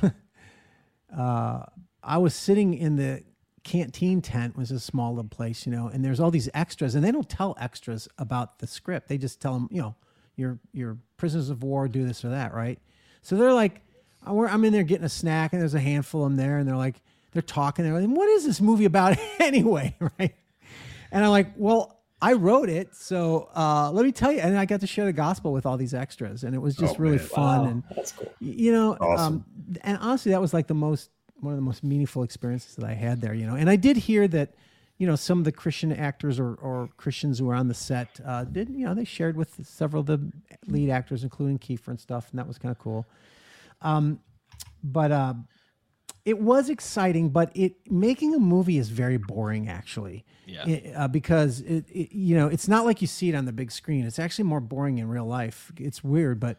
[1.17, 1.63] uh,
[2.03, 3.23] I was sitting in the
[3.63, 7.03] canteen tent, was a small little place, you know, and there's all these extras, and
[7.03, 9.07] they don't tell extras about the script.
[9.07, 9.95] They just tell them, you know,
[10.35, 12.79] you're you're prisoners of war, do this or that, right?
[13.21, 13.81] So they're like,
[14.25, 16.67] I'm I'm in there getting a snack, and there's a handful of them there, and
[16.67, 16.95] they're like,
[17.31, 20.35] they're talking, they're like, what is this movie about anyway, right?
[21.11, 24.39] And I'm like, well, I wrote it, so uh, let me tell you.
[24.39, 26.95] And I got to share the gospel with all these extras, and it was just
[26.95, 27.25] Oh, really man.
[27.27, 27.61] fun.
[27.61, 28.31] Wow, And that's cool.
[28.39, 29.33] you know, Awesome.
[29.35, 29.45] um,
[29.81, 31.09] and honestly, that was like the most
[31.39, 33.33] one of the most meaningful experiences that I had there.
[33.33, 34.53] You know, and I did hear that,
[34.97, 38.21] you know, some of the Christian actors or, or Christians who were on the set
[38.25, 40.31] uh, did, you know, they shared with several of the
[40.67, 43.05] lead actors, including Kiefer and stuff, and that was kind of cool.
[43.83, 44.19] Um,
[44.83, 45.33] but uh,
[46.25, 50.25] it was exciting, but it making a movie is very boring, actually.
[50.45, 50.67] Yeah.
[50.67, 53.51] It- uh, because it, it, you know, it's not like you see it on the
[53.53, 54.05] big screen.
[54.05, 55.71] It's actually more boring in real life.
[55.77, 56.57] It's weird, but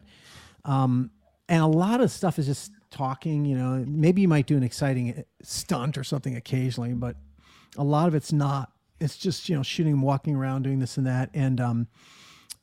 [0.63, 1.11] um,
[1.49, 3.45] and a lot of stuff is just talking.
[3.45, 7.15] You know, maybe you might do an exciting uh, stunt or something occasionally, but
[7.77, 8.71] a lot of it's not.
[8.99, 11.87] It's just you know shooting, and walking around, doing this and that, and um,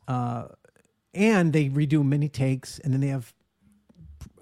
[0.09, 0.48] uh,
[1.14, 3.32] and they redo many takes, and then they have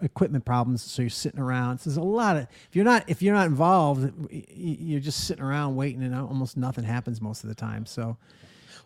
[0.03, 1.79] equipment problems so you're sitting around.
[1.79, 5.45] So there's a lot of if you're not if you're not involved you're just sitting
[5.45, 7.87] around waiting and almost nothing happens most of the time.
[7.87, 8.17] So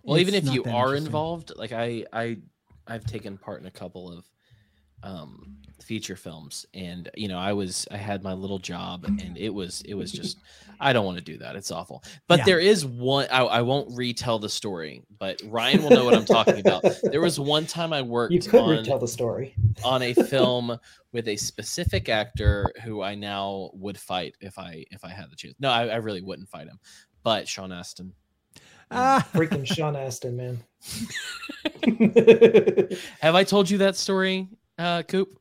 [0.05, 2.37] well, even if you are involved, like I, I,
[2.87, 4.25] I've taken part in a couple of
[5.05, 9.51] um, feature films, and you know, I was, I had my little job, and it
[9.51, 10.39] was, it was just,
[10.81, 11.57] I don't want to do that.
[11.57, 12.03] It's awful.
[12.27, 12.45] But Yeah.
[12.47, 13.27] there is one.
[13.31, 16.85] I, I won't retell the story, but Ryan will know what I'm talking about.
[17.11, 19.55] There was one time I worked You could on retell the story.
[19.85, 20.77] on a film
[21.13, 25.37] with a specific actor who I now would fight if I if I had the
[25.37, 25.55] chance.
[25.61, 26.79] No, I, I really wouldn't fight him,
[27.23, 28.13] but Sean Astin.
[28.91, 30.59] ah, Freaking Sean Astin, man.
[33.21, 34.49] Have I told you that story,
[34.79, 35.39] uh, Coop?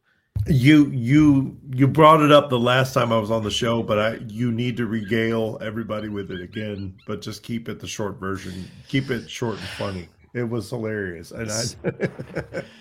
[0.47, 3.99] You you you brought it up the last time I was on the show, but
[3.99, 6.97] I you need to regale everybody with it again.
[7.07, 8.69] But just keep it the short version.
[8.89, 10.09] Keep it short and funny.
[10.33, 12.63] It was hilarious, and I.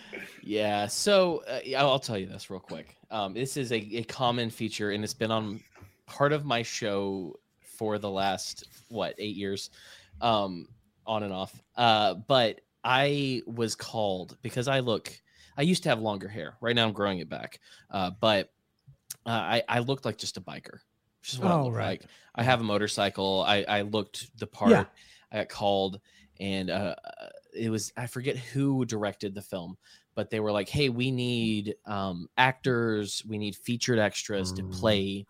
[0.42, 0.86] Yeah.
[0.86, 2.96] So uh, I'll tell you this real quick.
[3.10, 5.60] Um, this is a, a common feature, and it's been on
[6.06, 9.70] part of my show for the last what eight years,
[10.20, 10.68] um,
[11.06, 11.60] on and off.
[11.76, 15.16] Uh, but I was called because I look.
[15.56, 16.56] I used to have longer hair.
[16.60, 17.60] Right now, I'm growing it back.
[17.90, 18.52] Uh, but
[19.26, 20.80] uh, I I looked like just a biker.
[21.20, 22.02] Which is what I Oh, look right.
[22.02, 22.06] like.
[22.34, 23.44] I have a motorcycle.
[23.46, 24.70] I I looked the part.
[24.70, 24.86] Yeah.
[25.30, 26.00] I got called,
[26.40, 26.94] and uh,
[27.54, 29.78] it was I forget who directed the film,
[30.14, 33.24] but they were like, "Hey, we need um, actors.
[33.26, 34.70] We need featured extras to Mm.
[34.70, 35.26] play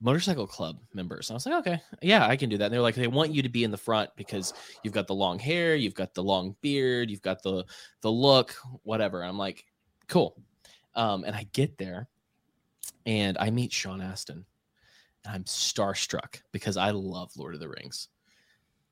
[0.00, 2.80] motorcycle club members." And I was like, "Okay, yeah, I can do that." And they're
[2.80, 5.74] like, "They want you to be in the front because you've got the long hair,
[5.74, 7.64] you've got the long beard, you've got the
[8.00, 9.64] the look, whatever." I'm like,
[10.08, 10.36] "Cool."
[10.94, 12.08] Um, and I get there,
[13.06, 14.44] and I meet Sean Astin.
[15.24, 18.08] And I'm starstruck because I love Lord of the Rings.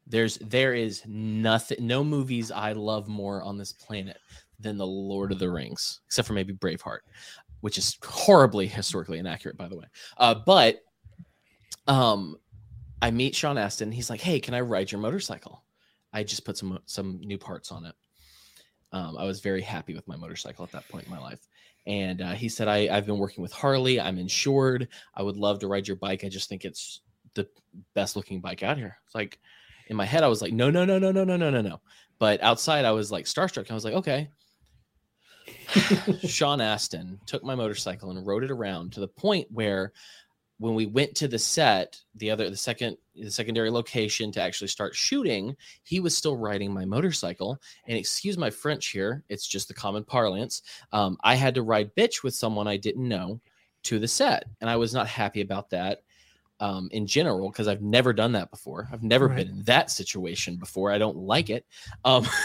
[0.07, 4.19] There's there is nothing, no movies I love more on this planet
[4.61, 7.01] than the Lord of the Rings, except for maybe Braveheart,
[7.61, 9.87] which is horribly historically inaccurate, by the way.
[10.19, 10.81] Uh, but
[11.87, 12.37] um,
[13.01, 13.93] I meet Sean Astin.
[13.93, 15.65] He's like, "Hey, can I ride your motorcycle?"
[16.13, 17.95] I just put some some new parts on it.
[18.93, 21.47] Um, I was very happy with my motorcycle at that point in my life.
[21.87, 24.01] And uh, he said, I, I've been working with Harley.
[24.01, 24.89] I'm insured.
[25.15, 26.25] I would love to ride your bike.
[26.25, 27.01] I just think it's
[27.35, 27.49] the
[27.95, 28.97] best looking bike out here.
[29.05, 29.39] It's like
[29.89, 31.81] in my head, I was like, no, no, no, no, no, no, no, no, no.
[32.19, 33.71] But outside, I was like starstruck.
[33.71, 34.31] I was like, okay.
[36.27, 39.93] Sean Astin took my motorcycle and rode it around to the point where
[40.59, 44.69] when we went to the set, the other the second the secondary location to actually
[44.69, 47.61] start shooting, he was still riding my motorcycle.
[47.87, 50.62] And excuse my French here, it's just the common parlance.
[50.93, 53.41] Um, I had to ride bitch with someone I didn't know
[53.85, 56.03] to the set, and I was not happy about that
[56.61, 58.89] um, in general because I've never done that before.
[58.93, 59.37] I've never right.
[59.37, 60.91] been in that situation before.
[60.91, 61.66] I don't like it.
[62.05, 62.27] Um,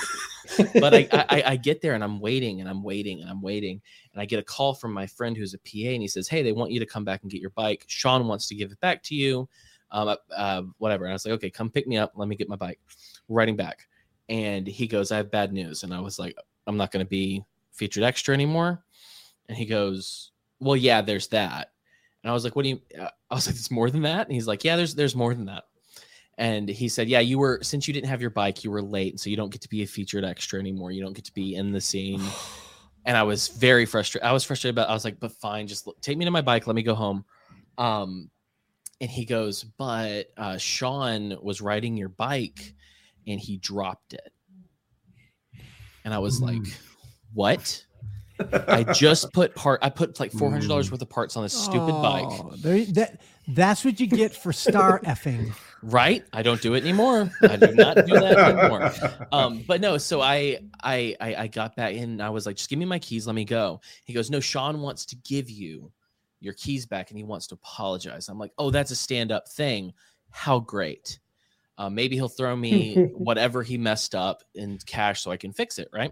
[0.80, 3.82] but I, I, I, get there and I'm waiting and I'm waiting and I'm waiting.
[4.12, 6.42] And I get a call from my friend who's a PA and he says, Hey,
[6.42, 7.86] they want you to come back and get your bike.
[7.88, 9.48] Sean wants to give it back to you.
[9.92, 11.06] Um, uh, uh whatever.
[11.06, 12.14] And I was like, Okay, come pick me up.
[12.16, 12.80] Let me get my bike.
[13.28, 13.88] We're riding back.
[14.30, 15.84] And he goes, I have bad news.
[15.84, 16.36] And I was like,
[16.68, 18.84] I'm not going to be featured extra anymore.
[19.48, 21.72] And he goes, Well, yeah, there's that.
[22.24, 24.28] And I was like, "What do you?" Uh, I was like, "It's more than that."
[24.28, 25.64] And he's like, "Yeah, there's there's more than that."
[26.38, 29.14] And he said, "Yeah, you were since you didn't have your bike, you were late,
[29.14, 30.92] And so you don't get to be a featured extra anymore.
[30.92, 32.22] You don't get to be in the scene."
[33.06, 34.28] and I was very frustrated.
[34.28, 34.90] I was frustrated about.
[34.90, 36.68] I was like, "But fine, just take me to my bike.
[36.68, 37.26] Let me go home."
[37.78, 38.30] Um,
[39.00, 42.76] and he goes, "But uh, Sean was riding your bike,
[43.28, 44.32] and he dropped it."
[46.06, 46.46] And I was mm.
[46.46, 46.74] like,
[47.34, 47.86] "What?"
[48.68, 49.80] I just put part.
[49.84, 50.92] I put like four hundred dollars mm.
[50.92, 52.60] worth of parts on this stupid oh, bike.
[52.62, 55.54] There, that that's what you get for star effing.
[55.84, 56.24] Right?
[56.32, 57.32] I don't do it anymore.
[57.42, 58.92] I do not do that anymore.
[59.32, 59.98] Um, but no.
[59.98, 62.22] So I, I, I, I got back in.
[62.22, 63.26] I was like, just give me my keys.
[63.26, 63.82] Let me go.
[64.06, 64.40] He goes, no.
[64.40, 65.92] Sean wants to give you
[66.40, 68.30] your keys back, and he wants to apologize.
[68.30, 69.94] I'm like, oh, that's a stand up thing.
[70.30, 71.20] How great.
[71.78, 75.80] Uh, maybe he'll throw me whatever he messed up in cash so I can fix
[75.80, 75.90] it.
[75.92, 76.12] Right.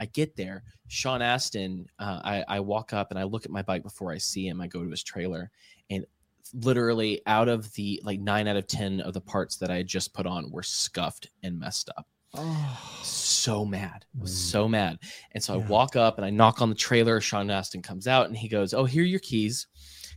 [0.00, 0.64] I get there.
[0.88, 4.18] Sean Astin, uh, I, I walk up and I look at my bike before I
[4.18, 4.60] see him.
[4.60, 5.50] I go to his trailer,
[5.90, 6.04] and
[6.52, 9.86] literally out of the like nine out of 10 of the parts that I had
[9.86, 12.06] just put on were scuffed and messed up.
[12.36, 13.00] Oh.
[13.02, 14.04] So mad.
[14.18, 14.28] Mm.
[14.28, 14.98] so mad.
[15.32, 15.64] And so yeah.
[15.64, 17.20] I walk up and I knock on the trailer.
[17.20, 19.66] Sean Astin comes out and he goes, Oh, here are your keys.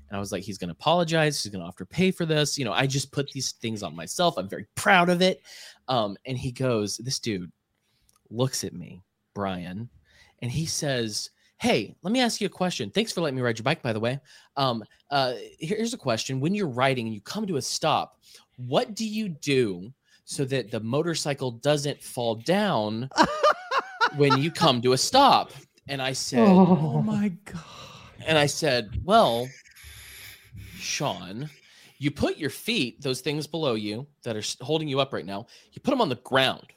[0.10, 1.44] And I was like, he's going to apologize.
[1.44, 2.58] He's going to offer to pay for this.
[2.58, 4.38] You know, I just put these things on myself.
[4.38, 5.42] I'm very proud of it.
[5.90, 7.52] Um, and he goes, This dude
[8.30, 9.04] looks at me
[9.38, 9.88] Brian,
[10.42, 12.90] and he says, Hey, let me ask you a question.
[12.90, 14.20] Thanks for letting me ride your bike, by the way.
[14.56, 16.40] Um, uh, here's a question.
[16.40, 18.20] When you're riding and you come to a stop,
[18.56, 19.94] what do you do
[20.26, 23.12] so that the motorcycle doesn't fall down
[24.16, 25.52] when you come to a stop?
[25.88, 27.62] And I said, Oh, oh my God.
[28.26, 29.48] And I said, Well,
[30.78, 31.48] Sean,
[32.00, 35.46] you put your feet, those things below you that are holding you up right now,
[35.74, 36.74] you put them on the ground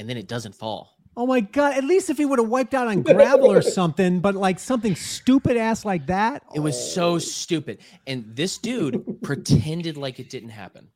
[0.00, 0.96] and then it doesn't fall.
[1.16, 1.76] Oh my god!
[1.76, 4.94] At least if he would have wiped out on gravel or something, but like something
[4.94, 6.44] stupid ass like that.
[6.54, 10.88] It was so stupid, and this dude pretended like it didn't happen.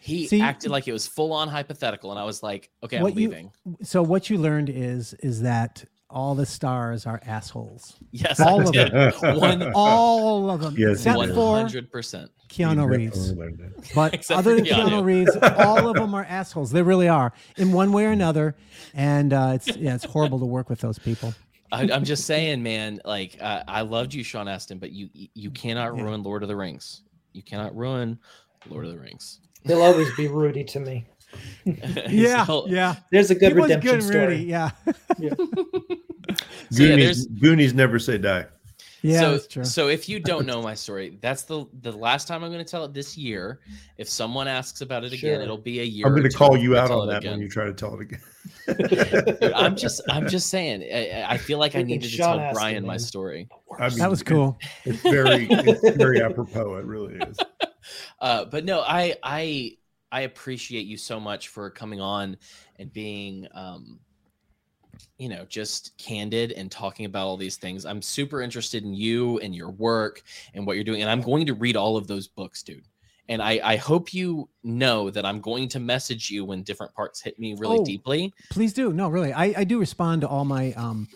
[0.00, 3.04] He See, acted like it was full on hypothetical, and I was like, "Okay, I'm
[3.04, 7.96] leaving." You, so what you learned is is that all the stars are assholes.
[8.10, 9.12] Yes, all of them.
[9.38, 10.74] One, all of them.
[10.76, 12.30] Yes, one hundred percent.
[12.52, 13.32] Keanu Reeves.
[13.94, 14.88] But other than Keanu.
[14.88, 16.70] Keanu Reeves, all of them are assholes.
[16.70, 18.54] They really are, in one way or another.
[18.94, 21.34] And uh, it's yeah, it's horrible to work with those people.
[21.72, 23.00] I, am just saying, man.
[23.04, 26.02] Like uh, I loved you, Sean Astin, but you you cannot yeah.
[26.02, 27.02] ruin Lord of the Rings.
[27.32, 28.18] You cannot ruin
[28.68, 29.40] Lord of the Rings.
[29.64, 31.06] He'll always be Rudy to me.
[31.64, 32.96] yeah, yeah.
[33.10, 34.26] There's a good he redemption good, story.
[34.26, 34.70] Rudy, yeah.
[35.18, 35.30] yeah.
[35.38, 38.46] so Goonies, yeah, Goonies never say die.
[39.02, 39.64] Yeah, so, that's true.
[39.64, 42.70] So if you don't know my story, that's the the last time I'm going to
[42.70, 43.60] tell it this year.
[43.98, 45.30] If someone asks about it sure.
[45.30, 46.06] again, it'll be a year.
[46.06, 47.32] I'm going to call you out on that again.
[47.32, 48.20] when you try to tell it again.
[49.38, 50.82] Dude, I'm just I'm just saying.
[50.82, 53.48] I, I feel like I needed to tell Brian my story.
[53.78, 54.58] I mean, that was cool.
[54.84, 56.76] It's very it's very apropos.
[56.76, 57.38] It really is.
[58.20, 59.76] Uh, but no, I I
[60.12, 62.36] I appreciate you so much for coming on
[62.76, 63.98] and being um
[65.18, 67.84] you know just candid and talking about all these things.
[67.86, 70.22] I'm super interested in you and your work
[70.54, 72.84] and what you're doing and i'm going to read all of those books dude.
[73.28, 77.20] And i i hope you know that i'm going to message you when different parts
[77.20, 78.32] hit me really oh, deeply.
[78.50, 78.92] please do.
[78.92, 79.32] No really.
[79.32, 81.08] I i do respond to all my um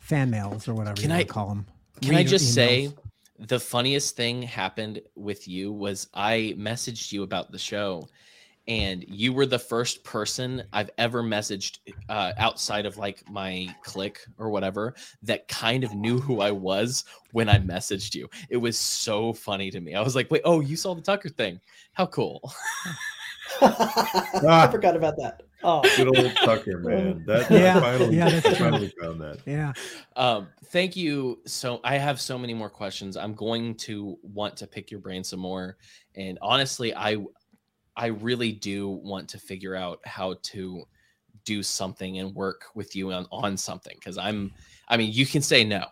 [0.00, 1.66] fan mails or whatever can I call them
[2.00, 2.92] can I just say
[3.38, 8.08] the funniest thing happened with you was I messaged you about the show
[8.68, 11.78] and you were the first person I've ever messaged
[12.10, 17.04] uh, outside of like my click or whatever that kind of knew who I was
[17.32, 18.28] when I messaged you.
[18.50, 19.94] It was so funny to me.
[19.94, 21.58] I was like, wait, oh, you saw the Tucker thing.
[21.94, 22.52] How cool.
[23.62, 25.42] I forgot about that.
[25.64, 27.24] Oh, good old Tucker, man.
[27.26, 28.70] That Yeah, I finally, yeah, that's I true.
[28.70, 29.38] finally found that.
[29.46, 29.72] Yeah.
[30.14, 31.40] Um, thank you.
[31.46, 33.16] So I have so many more questions.
[33.16, 35.78] I'm going to want to pick your brain some more.
[36.14, 37.16] And honestly, I
[37.98, 40.84] I really do want to figure out how to
[41.44, 44.52] do something and work with you on, on something because I'm
[44.88, 45.84] I mean, you can say no,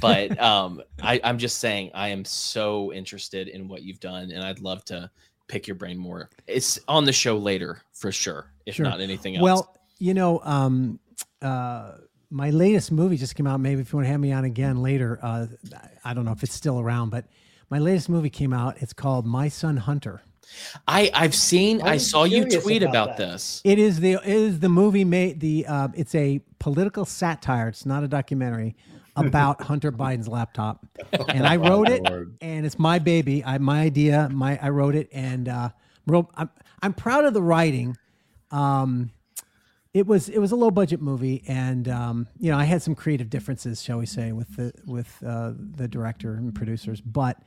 [0.00, 4.44] but um I, I'm just saying I am so interested in what you've done and
[4.44, 5.10] I'd love to
[5.48, 6.30] pick your brain more.
[6.46, 8.84] It's on the show later for sure, if Sure.
[8.84, 9.42] not anything else.
[9.42, 11.00] Well, you know, um,
[11.42, 11.92] uh,
[12.30, 13.58] my latest movie just came out.
[13.58, 15.46] Maybe if you want to have me on again later, uh,
[16.04, 17.24] I don't know if it's still around, but
[17.70, 18.82] my latest movie came out.
[18.82, 20.20] It's called My Son Hunter.
[20.86, 23.60] I I've seen I I'm saw you tweet about about this.
[23.64, 27.68] It is the it is the movie made the uh, it's a political satire.
[27.68, 28.76] It's not a documentary
[29.16, 30.86] about Hunter Biden's laptop,
[31.28, 32.36] and I wrote it, Lord.
[32.40, 33.44] and it's my baby.
[33.44, 34.28] I my idea.
[34.30, 35.70] My I wrote it, and uh,
[36.06, 36.50] real, I'm
[36.82, 37.96] I'm proud of the writing.
[38.50, 39.10] Um,
[39.94, 42.94] it was it was a low budget movie, and um, you know I had some
[42.94, 47.00] creative differences, shall we say, with the with uh, the director and producers.
[47.00, 47.42] But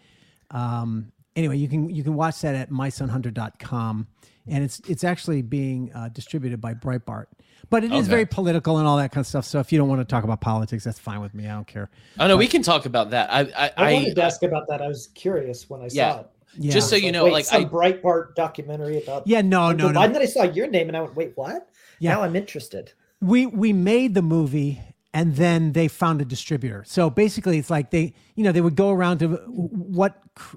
[0.49, 4.08] um, anyway, you can you can watch that at mysonhunter.com,
[4.48, 7.26] and it's it's actually being uh, distributed by Breitbart.
[7.70, 8.10] But it is Okay.
[8.10, 9.45] very political and all that kind of stuff.
[9.45, 11.48] So if you don't want to talk about politics, that's fine with me.
[11.48, 11.90] I don't care.
[12.20, 13.32] Oh no, we can talk about that.
[13.32, 14.82] I I, I I, wanted to ask about that.
[14.82, 16.12] I was curious when I Yeah.
[16.14, 16.28] saw it.
[16.58, 16.72] Yeah.
[16.74, 19.26] just so you know, wait, like some I Breitbart documentary about.
[19.26, 19.99] yeah, no, Hunter no, no.
[20.02, 20.14] Biden.
[20.14, 21.70] Then I saw your name and I went, wait, what?
[21.99, 22.16] Yeah.
[22.16, 22.91] Now I'm interested.
[23.22, 24.82] we we made the movie
[25.14, 28.76] and then they found a distributor so basically it's like they you know they would
[28.78, 30.56] go around to what cr-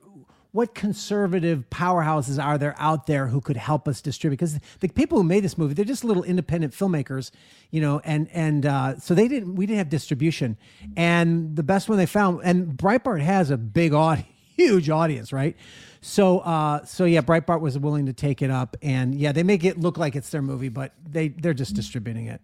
[0.54, 4.36] what conservative powerhouses are there out there who could help us distribute?
[4.36, 7.32] Because the people who made this movie they're just little independent filmmakers
[7.72, 10.56] you know and and uh, so they didn't we didn't have distribution.
[10.96, 15.56] And the best one they found and breitbart has a big audience huge audience right?
[16.00, 19.64] So uh so yeah breitbart was willing to take it up and yeah they make
[19.64, 22.40] it look like it's their movie but they they're just distributing it.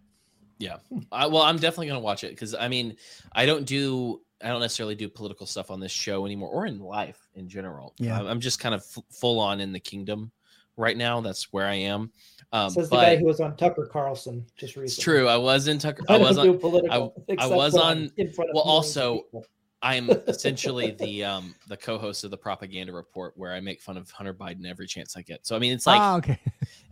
[0.59, 0.79] Yeah.
[1.13, 2.97] I, well, I'm definitely gonna watch it because I mean,
[3.33, 6.79] I don't do I don't necessarily do political stuff on this show anymore or in
[6.79, 7.95] life in general.
[7.99, 8.19] Yeah.
[8.19, 10.31] I'm, I'm just kind of f- full on in the kingdom
[10.77, 11.21] right now.
[11.21, 12.11] That's where I am.
[12.53, 14.85] Um, Says the but guy who was on Tucker Carlson just recently.
[14.87, 15.29] it's true.
[15.29, 16.03] I was in Tucker.
[16.09, 16.59] I I don't was do on.
[16.59, 17.15] political.
[17.29, 19.47] I except was on- In front of well, also, people.
[19.83, 24.11] I'm essentially the um the co-host of the propaganda report where I make fun of
[24.11, 25.47] Hunter Biden every chance I get.
[25.47, 26.39] So I mean, it's like ah, okay.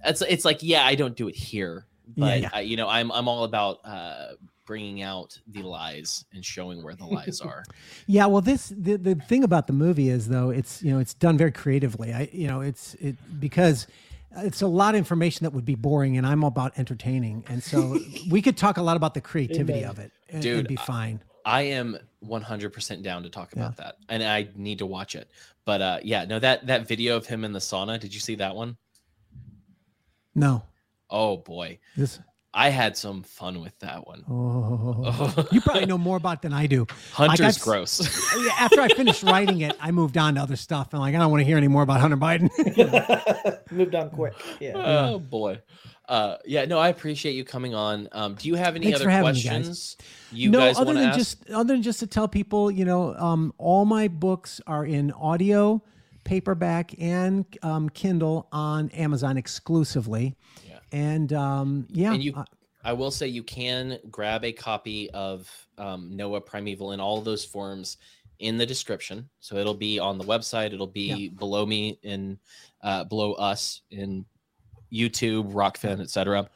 [0.07, 2.51] it's it's like yeah i don't do it here Yeah, but yeah.
[2.55, 4.29] I, you know i'm i'm all about uh
[4.69, 7.65] bringing out the lies and showing where the lies are
[8.07, 11.15] Yeah, well, this the, the thing about the movie is though it's you know it's
[11.15, 12.13] done very creatively.
[12.13, 13.87] I you know it's it because
[14.37, 17.99] it's a lot of information that would be boring, and I'm about entertaining, and so
[18.31, 19.91] we could talk a lot about the creativity Amen.
[19.91, 21.23] of it and, Dude, and be fine.
[21.47, 21.97] i am
[22.27, 25.31] 100% down to talk about that and i need to watch it
[25.65, 28.35] but uh yeah no that that video of him in the sauna did you see
[28.35, 28.77] that one?
[30.35, 30.63] No,
[31.11, 32.21] Oh boy this.
[32.67, 36.53] I had some fun with that one Oh, you probably know more about it than
[36.53, 36.87] I do.
[37.13, 37.93] hunter's s- gross
[38.59, 41.31] After I finished writing it, I moved on to other stuff, and like I don't
[41.31, 42.49] want to hear any more about Hunter Biden.
[43.71, 44.35] moved on quick.
[44.61, 44.73] Yeah.
[44.77, 45.61] oh boy
[46.09, 49.11] uh yeah no i appreciate you coming on um do you have any Thanks for
[49.11, 49.51] other having me, guys.
[49.67, 49.97] questions
[50.33, 53.15] you no, guys other than ask just other than just to tell people, you know,
[53.15, 55.83] um, all my books are in audio,
[56.25, 60.35] paperback, and um, Kindle on Amazon exclusively.
[60.93, 60.99] Yeah.
[60.99, 62.45] And um, yeah, and you uh,
[62.85, 67.45] i will say you can grab a copy of um, noah primeval in all those
[67.45, 67.97] forms
[68.39, 72.39] in the description so it'll be on the website it'll be below me in
[72.83, 74.25] uh, below us in
[74.93, 76.49] youtube Rokfin etc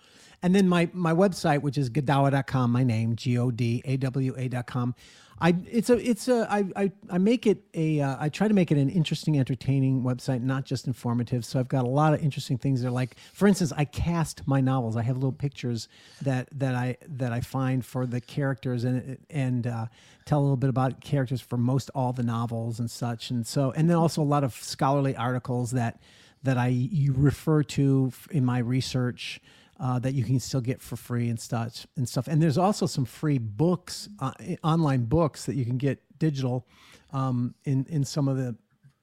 [0.42, 4.34] and then my my website, which is godawa.com, my name G O D A W
[4.36, 4.94] A.com.
[5.42, 8.54] I it's a it's a I I, I make it a uh, I try to
[8.54, 11.44] make it an interesting, entertaining website, not just informative.
[11.44, 12.80] So I've got a lot of interesting things.
[12.80, 14.96] That are like, for instance, I cast my novels.
[14.96, 15.88] I have little pictures
[16.22, 19.86] that that I that I find for the characters and and uh,
[20.26, 23.30] tell a little bit about characters for most all the novels and such.
[23.30, 26.00] And so and then also a lot of scholarly articles that
[26.44, 29.40] that I you refer to in my research
[29.82, 32.28] uh, that you can still get for free and stuff and stuff.
[32.28, 34.30] And there's also some free books, uh,
[34.62, 36.64] online books that you can get digital
[37.12, 38.54] um, in in some of the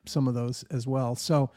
[0.06, 1.16] some of those as well.
[1.16, 1.52] So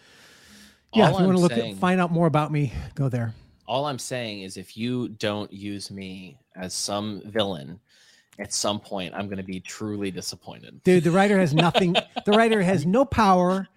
[0.92, 3.08] yeah, All if you want to look saying- at, find out more about me, go
[3.08, 3.32] there.
[3.66, 7.78] all i'm saying is if you don't use me as some villain
[8.40, 10.82] at some point I'm going to be truly disappointed.
[10.84, 11.94] Dude, the writer has nothing.
[12.26, 13.68] the writer has no power.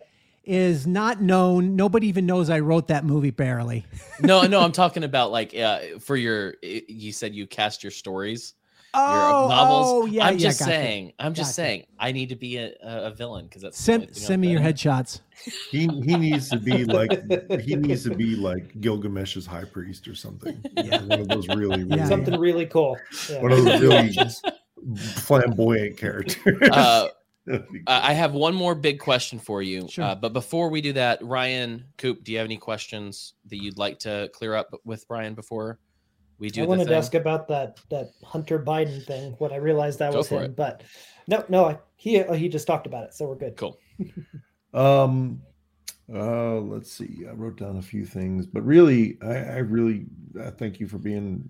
[0.46, 1.76] Is not known.
[1.76, 3.32] Nobody even knows I wrote that movie.
[3.32, 3.86] Barely.
[4.22, 6.56] no, no, I'm talking about like uh, for your.
[6.62, 8.54] You said you cast your stories.
[8.98, 9.88] Oh, your novels.
[9.88, 10.26] Oh, yeah.
[10.26, 10.72] I'm yeah, just gotcha.
[10.72, 11.14] saying.
[11.20, 11.54] I'm just Gotcha.
[11.56, 11.86] saying.
[12.00, 15.22] I need to be a, a villain because that's Send send me your headshots.
[15.70, 17.12] He he needs to be like
[17.62, 20.64] he needs to be like Gilgamesh's high priest or something.
[20.78, 21.02] Yeah.
[21.02, 22.98] One of those really, really Yeah, Something really cool.
[23.30, 23.42] Yeah.
[23.42, 24.16] one of those really
[24.98, 26.58] flamboyant characters.
[26.62, 27.15] Uh, That'd be
[27.52, 29.88] Uh, I have one more big question for you.
[29.88, 30.04] Sure.
[30.06, 33.78] Uh, but before we do that, Ryan, Coop, do you have any questions that you'd
[33.78, 35.80] like to clear up with Brian before
[36.40, 36.90] we do I the wanted thing?
[36.92, 39.34] to ask about that that Hunter Biden thing.
[39.38, 40.56] When I realized that Go was him, it.
[40.56, 40.84] but
[41.28, 43.56] no, no, I, he uh, he just talked about it, so we're good.
[43.58, 43.80] Cool.
[44.74, 45.42] Um,
[46.14, 47.24] uh, let's see.
[47.30, 50.06] I wrote down a few things, but really, I, I really
[50.38, 51.48] uh, thank you for being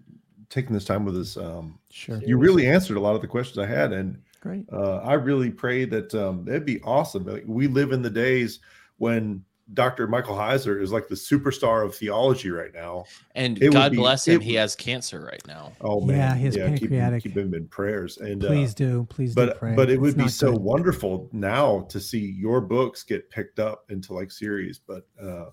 [0.52, 1.36] taking this time with us.
[1.36, 2.22] Um, Sure.
[2.24, 4.66] you really answered a lot of the questions I had, and Great.
[4.72, 7.26] uh, I really pray that um, it'd be awesome.
[7.26, 8.60] Like, we live in the days
[8.98, 9.44] when
[9.74, 10.08] Dr.
[10.08, 13.06] Michael Heiser is like the superstar of theology right now.
[13.34, 14.36] And It God be- bless him.
[14.36, 15.72] it He has cancer right now.
[15.82, 17.24] Oh Yeah, man, his keep him, pancreatic.
[17.24, 18.18] keep him in prayers.
[18.20, 19.08] And uh, Please do.
[19.10, 19.74] Please do but pray.
[19.74, 20.62] but it It's would be so good.
[20.62, 25.46] wonderful now to see your books get picked up into like series but uh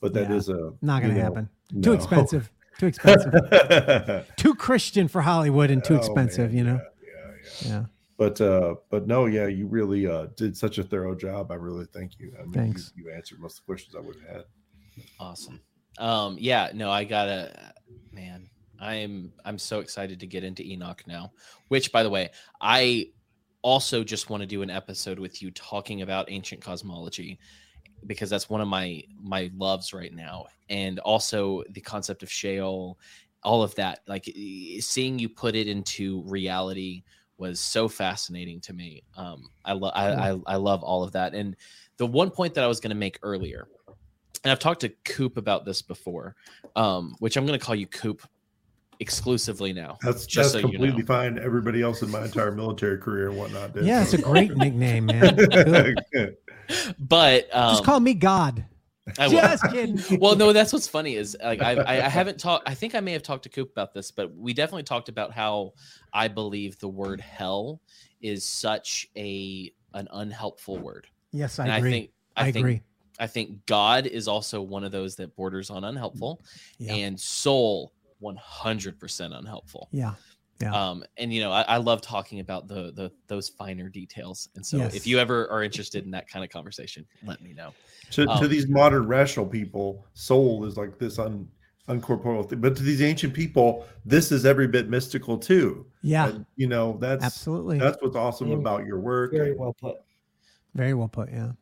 [0.00, 1.48] but that Yeah, is a Not going to know, happen.
[1.82, 2.50] Too expensive.
[2.78, 3.34] Too expensive.
[3.52, 6.52] oh, too Christian for Hollywood and too expensive.
[6.52, 6.80] man, you know.
[7.04, 7.84] yeah, yeah, yeah.
[8.22, 8.28] Yeah.
[8.28, 11.86] but uh but no yeah you really uh did such a thorough job i really
[11.92, 12.92] thank you i mean Thanks.
[12.94, 14.44] You, you answered most of the questions i would have had
[15.18, 15.60] Awesome.
[15.98, 17.72] Um, yeah, no, I gotta
[18.12, 18.48] man,
[18.80, 21.32] I'm I'm so excited to get into Enoch now.
[21.68, 22.30] Which by the way,
[22.60, 23.08] I
[23.62, 27.38] also just want to do an episode with you talking about ancient cosmology
[28.06, 30.46] because that's one of my my loves right now.
[30.68, 32.98] And also the concept of Sheol,
[33.44, 34.00] all of that.
[34.06, 34.24] Like
[34.80, 37.04] seeing you put it into reality
[37.42, 39.02] was so fascinating to me.
[39.16, 41.34] Um, I love I, I I love all of that.
[41.34, 41.56] And
[41.96, 43.66] the one point that I was going to make earlier,
[44.44, 46.36] and I've talked to Coop about this before,
[46.76, 48.22] um, which I'm going to call you Coop
[49.00, 49.98] exclusively now.
[50.02, 51.06] that's Just that's so you completely know.
[51.06, 54.56] fine everybody else in my entire military career and whatnot did Yeah, it's a great
[54.56, 55.36] nickname, man.
[56.98, 58.64] But um, Just call me God.
[59.18, 59.40] I will.
[59.40, 60.00] Just kidding.
[60.20, 62.68] well, no, that's what's funny is like I, I, I haven't talked.
[62.68, 65.32] I think I may have talked to Coop about this, but we definitely talked about
[65.32, 65.72] how
[66.12, 67.80] I believe the word hell
[68.20, 71.88] is such a an unhelpful word, Yes, I and agree.
[71.88, 72.82] I think I, I, think agree.
[73.18, 76.40] I think God is also one of those that borders on unhelpful,
[76.78, 76.94] Yeah.
[76.94, 77.92] and soul
[78.22, 79.88] 100% unhelpful.
[79.90, 80.14] Yeah.
[80.62, 80.72] Yeah.
[80.90, 84.48] Um, and you know, I, I love talking about the the those finer details.
[84.54, 84.94] And so, Yes.
[84.94, 87.72] if you ever are interested in that kind of conversation, let me know.
[88.12, 91.48] to, to Um, these modern rational people, soul is like this un,
[91.88, 92.60] uncorporeal thing.
[92.60, 95.86] But to these ancient people, this is every bit mystical too.
[96.02, 96.28] Yeah.
[96.28, 97.78] And, you know, that's Absolutely.
[97.78, 98.56] that's what's awesome Yeah.
[98.56, 99.32] about your work.
[99.32, 99.96] Very well put.
[100.74, 101.30] Very well put.
[101.30, 101.52] Yeah.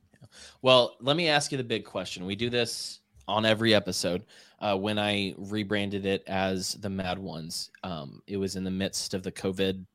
[0.63, 2.25] Well, let me ask you the big question.
[2.27, 4.25] We do this on every episode.
[4.61, 9.15] Uh, when I rebranded it as the Mad Ones, um, it was in the midst
[9.15, 9.87] of the COVID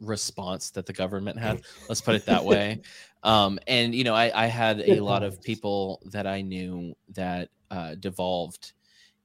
[0.00, 1.62] response that the government had.
[1.88, 2.80] Let's put it that way.
[3.24, 7.50] Um, and you know, I, I had a lot of people that I knew that
[7.70, 8.72] uh, devolved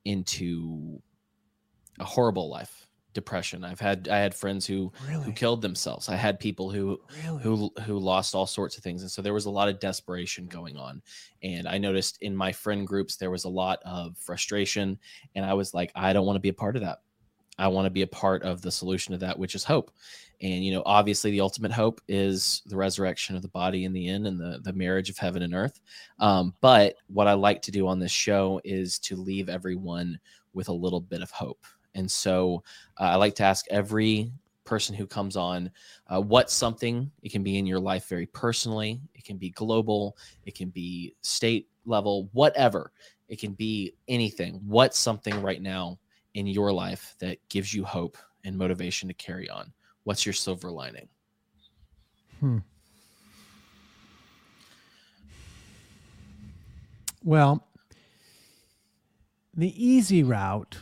[0.05, 1.01] into
[1.99, 2.86] a horrible life,
[3.17, 3.63] depression.
[3.63, 4.91] I've had I had friends who
[5.23, 6.07] who killed themselves.
[6.07, 7.41] I had people who Really.
[7.41, 10.45] who who lost all sorts of things and so there was a lot of desperation
[10.45, 11.01] going on
[11.41, 14.97] and i noticed in my friend groups there was a lot of frustration
[15.35, 16.99] and i was like i don't want to be a part of that
[17.57, 19.91] i want to be a part of the solution to that which is hope
[20.41, 24.07] and you know obviously the ultimate hope is the resurrection of the body in the
[24.07, 25.79] end and the the marriage of heaven and earth
[26.19, 30.19] um, but what i like to do on this show is to leave everyone
[30.53, 31.65] with a little bit of hope
[31.95, 32.63] and so
[32.99, 34.31] uh, i like to ask every
[34.63, 35.71] person who comes on
[36.07, 40.17] uh, what's something it can be in your life very personally it can be global
[40.45, 42.91] it can be state level whatever
[43.29, 44.61] it can be anything.
[44.65, 45.99] What's something right now
[46.33, 49.73] in your life that gives you hope and motivation to carry on?
[50.03, 51.07] What's your silver lining?
[52.39, 52.59] Hmm.
[57.23, 57.67] Well,
[59.53, 60.77] the easy route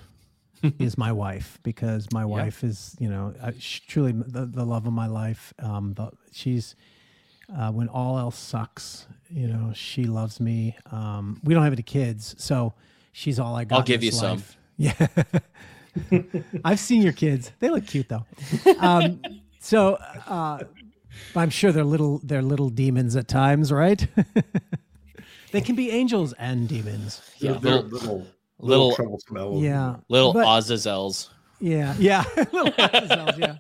[0.80, 3.52] is my wife because my wife is, you know, uh,
[3.88, 5.54] truly the, the love of my life.
[5.60, 6.76] Um, the, she's
[7.56, 10.76] uh, when all else sucks, you know, she loves me.
[10.92, 12.74] Um, we don't have any kids, so
[13.12, 13.76] she's all I got.
[13.76, 14.44] I'll in give you this some.
[14.78, 15.08] Yeah,
[16.66, 17.52] I've seen your kids.
[17.60, 18.26] They look cute though.
[18.80, 19.22] Um,
[19.60, 19.96] so
[20.28, 20.60] uh,
[21.36, 24.06] I'm sure they're little they're little demons at times, right?
[25.52, 27.22] they can be angels and demons.
[27.38, 28.28] Yeah, They're- they're little-
[28.66, 29.64] little, little- troublesome elements.
[29.64, 29.96] Yeah.
[30.10, 31.30] little But- Azazels.
[31.60, 31.96] Yeah.
[31.98, 32.24] Yeah.
[32.36, 33.58] Little Azazels, yeah.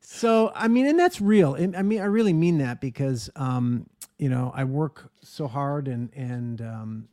[0.00, 1.54] so I mean, and that's real.
[1.54, 3.86] And I mean, I really mean that because um,
[4.18, 7.08] you know I work so hard, and and um,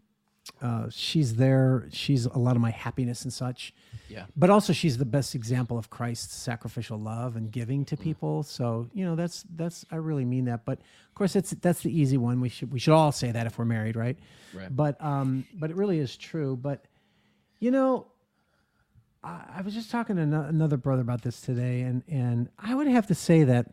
[0.63, 1.88] uh, she's there.
[1.91, 3.73] She's a lot of my happiness and such.
[4.09, 4.25] Yeah.
[4.35, 8.41] But also, she's the best example of Christ's sacrificial love and giving to people.
[8.43, 10.65] So you know, that's that's I really mean that.
[10.65, 12.41] But of course, that's that's the easy one.
[12.41, 14.17] We should we should all say that if we're married, right?
[14.55, 14.75] Right.
[14.75, 16.57] But um, but it really is true.
[16.57, 16.85] But
[17.64, 18.07] you know,
[19.23, 22.76] I, I was just talking to ano- another brother about this today, and and I
[22.76, 23.68] would have to say that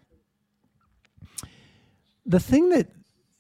[2.25, 2.87] the thing that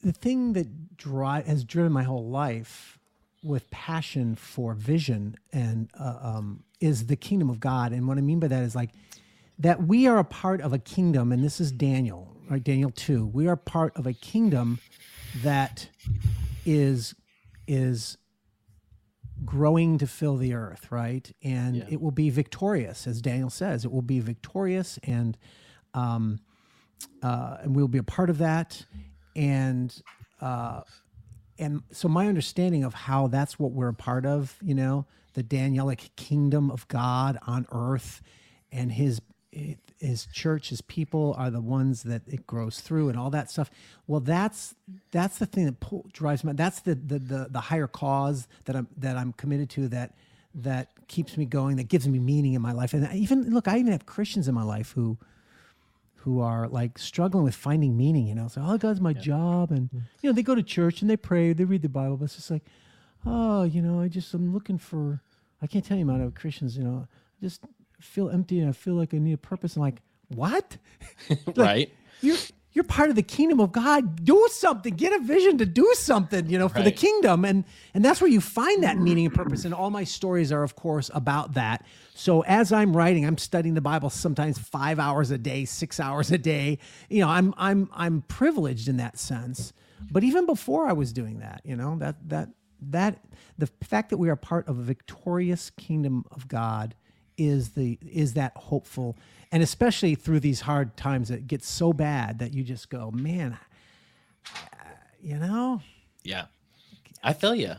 [0.02, 2.98] the thing that drive has driven my whole life
[3.44, 7.92] with passion for vision and uh, um, is the kingdom of God.
[7.92, 8.90] And what I mean by that is like
[9.60, 12.62] that we are a part of a kingdom, and this is Daniel, right?
[12.62, 13.24] Daniel two.
[13.24, 14.80] We are part of a kingdom
[15.44, 15.88] that
[16.66, 17.14] is
[17.68, 18.16] is
[19.44, 21.30] growing to fill the earth, right?
[21.42, 21.84] And Yeah.
[21.88, 23.84] it will be victorious, as Daniel says.
[23.84, 25.36] It will be victorious, and
[25.94, 26.40] um,
[27.22, 28.84] uh, and we'll be a part of that.
[29.36, 29.94] And
[30.40, 30.82] uh,
[31.58, 35.42] and so my understanding of how that's what we're a part of, you know, the
[35.42, 38.22] Danielic kingdom of God on earth,
[38.72, 39.20] and his
[40.00, 43.70] his church, his people are the ones that it grows through, and all that stuff.
[44.06, 44.74] Well, that's
[45.10, 46.52] that's the thing that pull, drives me.
[46.54, 49.88] That's the, the the the higher cause that I'm that I'm committed to.
[49.88, 50.14] That
[50.54, 51.76] that keeps me going.
[51.76, 52.94] That gives me meaning in my life.
[52.94, 55.18] And I even look, I even have Christians in my life who
[56.22, 58.48] who are like struggling with finding meaning, you know.
[58.48, 59.70] So, oh, God's my job.
[59.70, 59.98] And, mm-hmm.
[60.20, 62.36] you know, they go to church and they pray, they read the Bible, but it's
[62.36, 62.62] just like,
[63.24, 65.22] oh, you know, I just, I'm looking for,
[65.62, 67.08] I can't tell you amount of Christians, you know,
[67.42, 67.62] just
[68.00, 69.76] feel empty and I feel like I need a purpose.
[69.76, 70.76] And like, what?
[71.46, 71.92] Like, right.
[72.22, 72.36] You're,
[72.72, 74.24] you're part of the kingdom of God.
[74.24, 74.94] Do something.
[74.94, 77.44] Get a vision to do something, you know, for the kingdom.
[77.44, 77.64] And
[77.94, 79.64] and that's where you find that meaning and purpose.
[79.64, 81.84] And all my stories are, of course, about that.
[82.14, 86.30] So as I'm writing, I'm studying the Bible sometimes five hours a day, six hours
[86.30, 86.78] a day.
[87.08, 89.72] You know, I'm I'm I'm privileged in that sense.
[90.10, 92.50] But even before I was doing that, you know, that that
[92.82, 93.18] that
[93.58, 96.94] the fact that we are part of a victorious kingdom of God
[97.40, 99.16] is the is that hopeful
[99.52, 103.56] and especially through these hard times that get so bad that you just go man
[105.22, 105.80] you know
[106.22, 106.46] Yeah.
[107.22, 107.74] I feel you.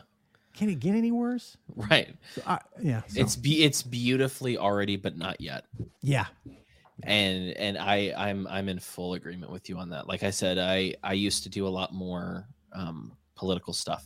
[0.54, 2.14] can it get any worse Right.
[2.34, 5.64] so, I yeah so- It's be it's beautifully already, but not yet.
[6.02, 6.26] yeah
[7.04, 10.56] and and i i'm i'm in full agreement with you on that like i said
[10.58, 14.04] i i used to do a lot more um political stuff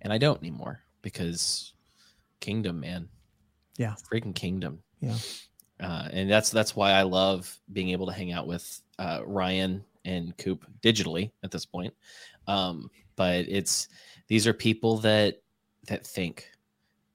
[0.00, 1.74] and i don't anymore because
[2.40, 3.06] kingdom man
[3.82, 3.94] Yeah.
[4.10, 5.16] freaking kingdom Yeah.
[5.80, 9.84] uh and that's that's why i love being able to hang out with uh ryan
[10.04, 11.92] and coop digitally at this point
[12.46, 13.88] um but it's
[14.28, 15.40] these are people that
[15.88, 16.48] that think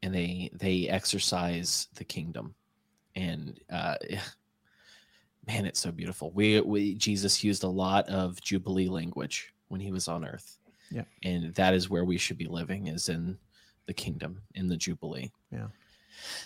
[0.03, 2.53] and they they exercise the kingdom
[3.15, 3.95] and uh
[5.48, 9.91] man it's so beautiful we, we jesus used a lot of jubilee language when he
[9.91, 10.57] was on earth
[10.91, 11.03] Yeah.
[11.23, 13.38] and that is where we should be living is in
[13.85, 15.68] the kingdom in the jubilee Yeah.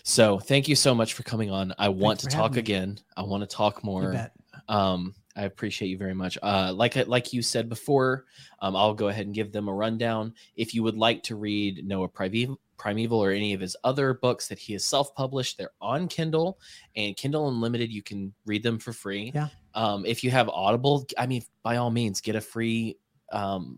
[0.03, 1.73] So thank you so much for coming on.
[1.77, 2.59] I want to talk me.
[2.59, 2.99] again.
[3.17, 4.29] I want to talk more.
[4.69, 6.37] um i appreciate you very much.
[6.43, 8.25] Uh like like you said before
[8.59, 10.33] um i'll go ahead and give them a rundown.
[10.55, 14.47] If you would like to read noah primeval primeval or any of his other books
[14.47, 16.59] that he has self-published they're on kindle
[16.95, 19.31] and kindle unlimited you can read them for free.
[19.35, 19.47] Yeah.
[19.75, 22.97] um if you have audible i mean by all means get a free
[23.31, 23.77] um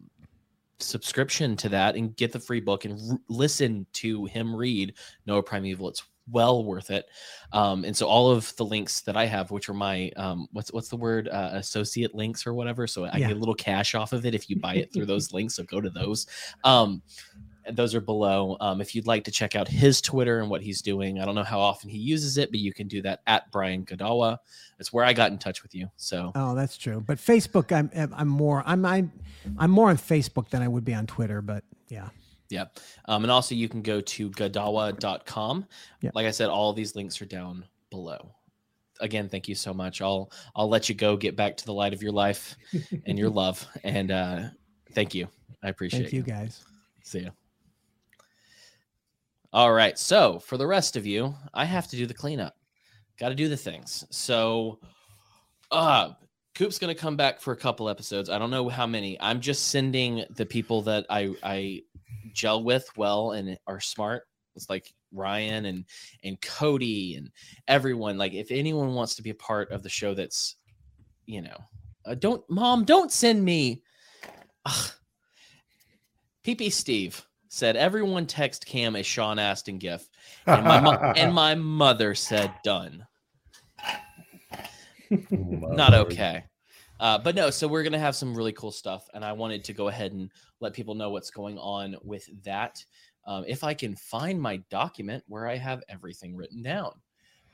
[0.83, 4.93] subscription to that and get the free book and r- listen to him read
[5.25, 7.05] noah primeval it's well worth it
[7.51, 10.71] um, and so all of the links that I have, which are my um, what's
[10.73, 13.27] what's the word uh, associate links or whatever, so I Yeah.
[13.27, 15.53] get a little cash off of it if you buy it through those links.
[15.55, 16.25] So go to those.
[16.63, 17.03] Um,
[17.71, 18.57] those are below.
[18.59, 21.35] Um, if you'd like to check out his Twitter and what he's doing, I don't
[21.35, 24.37] know how often he uses it, but you can do that at Brian Godawa.
[24.77, 25.89] That's where I got in touch with you.
[25.95, 29.11] So oh that's true but facebook i'm i'm more i'm i'm,
[29.57, 32.09] I'm more on facebook than i would be on twitter but yeah
[32.49, 32.65] Yeah.
[33.05, 35.65] Um, and also you can go to godawa.com.
[36.01, 36.11] Yeah.
[36.13, 38.31] Like I said, all these links are down below.
[38.99, 40.01] Again, thank you so much.
[40.01, 42.55] I'll I'll let you go get back to the light of your life
[43.05, 43.65] and your love.
[43.83, 44.49] And uh
[44.93, 45.27] thank you.
[45.63, 46.63] I appreciate thank you guys
[47.03, 47.31] See ya.
[49.53, 49.97] All right.
[49.99, 52.55] So for the rest of you, I have to do the cleanup.
[53.19, 54.03] Got to do the things.
[54.09, 54.79] So,
[55.69, 56.13] uh,
[56.55, 58.29] Coop's gonna come back for a couple episodes.
[58.29, 59.19] I don't know how many.
[59.19, 61.81] I'm just sending the people that I I
[62.31, 64.23] gel with well and are smart.
[64.55, 65.85] It's like Ryan and
[66.23, 67.31] and Cody and
[67.67, 68.19] everyone.
[68.19, 70.57] Like if anyone wants to be a part of the show, that's
[71.25, 71.57] you know,
[72.05, 73.81] uh, don't mom, don't send me.
[74.65, 74.91] Ugh.
[76.43, 80.09] PP Steve said everyone text Cam a Sean Astin gif,
[80.47, 83.05] and my mo- and my mother said done.
[85.29, 86.45] Not okay.
[86.99, 89.73] Uh, but no, so we're gonna have some really cool stuff, and I wanted to
[89.73, 90.31] go ahead and
[90.61, 92.83] let people know what's going on with that.
[93.27, 96.93] Um, if I can find my document where I have everything written down,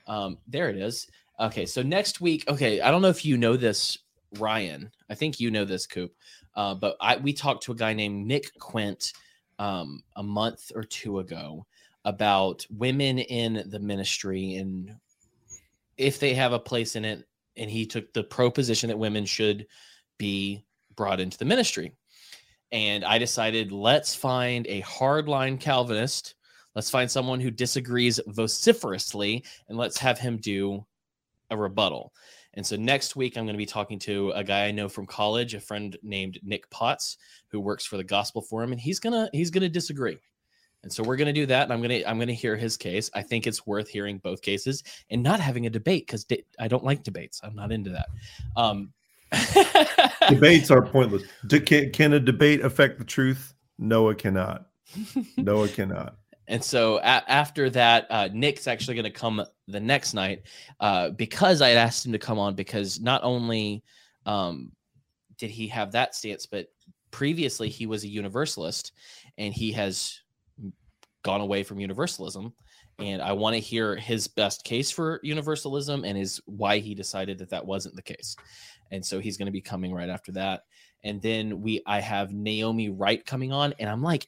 [0.06, 1.08] um, there it is.
[1.38, 3.98] Okay, so next week, okay, I don't know if you know this,
[4.38, 4.90] Ryan.
[5.10, 6.14] I think you know this, Coop.
[6.54, 9.12] Uh, but I we talked to a guy named Nick Quint
[9.60, 11.66] um, a month or two ago
[12.06, 14.96] about women in the ministry and
[15.98, 17.28] if they have a place in it
[17.58, 19.66] and he took the pro position that women should
[20.16, 20.64] be
[20.96, 21.92] brought into the ministry.
[22.72, 26.36] And I decided let's find a hardline Calvinist.
[26.74, 30.86] Let's find someone who disagrees vociferously and let's have him do
[31.50, 32.14] a rebuttal.
[32.54, 35.06] And so next week, I'm going to be talking to a guy I know from
[35.06, 37.16] college, a friend named Nick Potts,
[37.48, 40.18] who works for the Gospel Forum, and he's gonna he's gonna disagree.
[40.82, 43.10] And so we're gonna do that, and I'm gonna I'm gonna hear his case.
[43.14, 46.68] I think it's worth hearing both cases and not having a debate because de- I
[46.68, 47.40] don't like debates.
[47.44, 48.08] I'm not into that.
[48.56, 48.92] Um,
[50.28, 51.22] Debates are pointless.
[51.48, 53.54] Can, can a debate affect the truth?
[53.78, 54.66] No, it cannot.
[55.36, 56.16] No, it cannot.
[56.50, 60.42] And so a- after that, uh, Nick's actually going to come the next night
[60.80, 63.84] uh, because I had asked him to come on because not only
[64.26, 64.72] um,
[65.38, 66.66] did he have that stance, but
[67.12, 68.92] previously he was a universalist
[69.38, 70.20] and he has
[71.22, 72.52] gone away from universalism.
[72.98, 77.38] And I want to hear his best case for universalism and his why he decided
[77.38, 78.34] that that wasn't the case.
[78.90, 80.64] And so he's going to be coming right after that.
[81.04, 84.26] And then we, I have Naomi Wright coming on, and I'm like,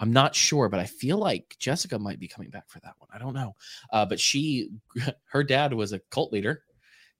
[0.00, 3.08] I'm not sure, but I feel like Jessica might be coming back for that one.
[3.14, 3.54] I don't know.
[3.92, 4.70] Uh, but she,
[5.30, 6.62] her dad was a cult leader.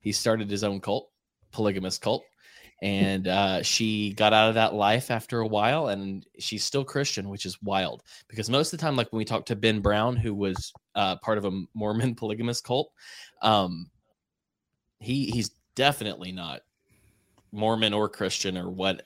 [0.01, 1.11] He started his own cult,
[1.53, 2.25] polygamous cult.
[2.83, 7.31] And uh, she got out of that life after a while, and she's still Christian,
[7.31, 8.03] which is wild.
[8.29, 11.17] Because most of the time, like when we talked to Ben Brown, who was uh,
[11.17, 12.91] part of a Mormon polygamous cult,
[13.41, 13.91] um,
[14.99, 16.61] he he's definitely not
[17.53, 19.03] Mormon or Christian or what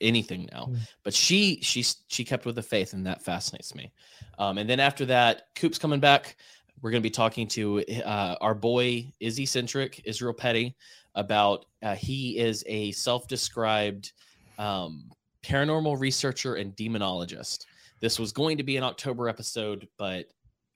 [0.00, 0.66] anything now.
[0.70, 0.78] Mm.
[1.02, 3.92] but she she she kept with the faith and that fascinates me.
[4.38, 6.36] Um and then after that coop's coming back.
[6.82, 10.74] We're going to be talking to uh, our boy izzy centric israel petty
[11.14, 14.12] about uh, he is a self-described
[14.58, 15.10] um
[15.42, 17.66] paranormal researcher and demonologist.
[18.00, 20.26] This was going to be an october episode but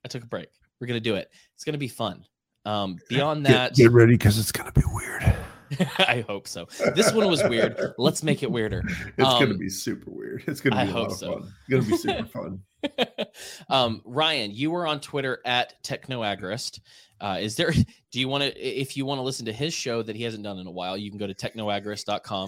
[0.03, 0.49] i took a break.
[0.79, 1.31] We're going to do it.
[1.55, 2.23] It's going to be fun.
[2.65, 5.34] Um beyond that Get, get ready because it's gonna be weird.
[5.99, 8.83] i hope so this one was weird let's make it weirder
[9.17, 10.43] It's gonna Um, be super weird.
[10.47, 11.33] It's gonna be a hope lot of so.
[11.39, 11.53] fun.
[11.69, 12.25] It's gonna be super
[13.17, 13.27] fun.
[13.69, 16.79] um, Ryan, you were on Twitter at Technoagrist.
[17.21, 17.71] Uh, is there?
[18.11, 18.57] Do you want to?
[18.59, 20.97] If you want to listen to his show that he hasn't done in a while,
[20.97, 21.33] you can go to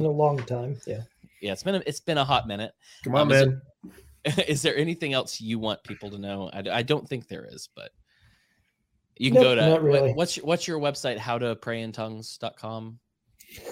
[0.02, 0.78] in a long time.
[0.86, 1.02] Yeah.
[1.42, 2.74] Yeah, it's been a, it's been a hot minute.
[3.04, 3.62] Come on, Um, is man.
[4.48, 6.50] is there anything else you want people to know?
[6.52, 7.92] I, I don't think there is, but
[9.18, 10.14] you can Nope, go to not what- really.
[10.14, 11.18] what's your, what's your website?
[11.18, 13.00] How to pray in tongues.com.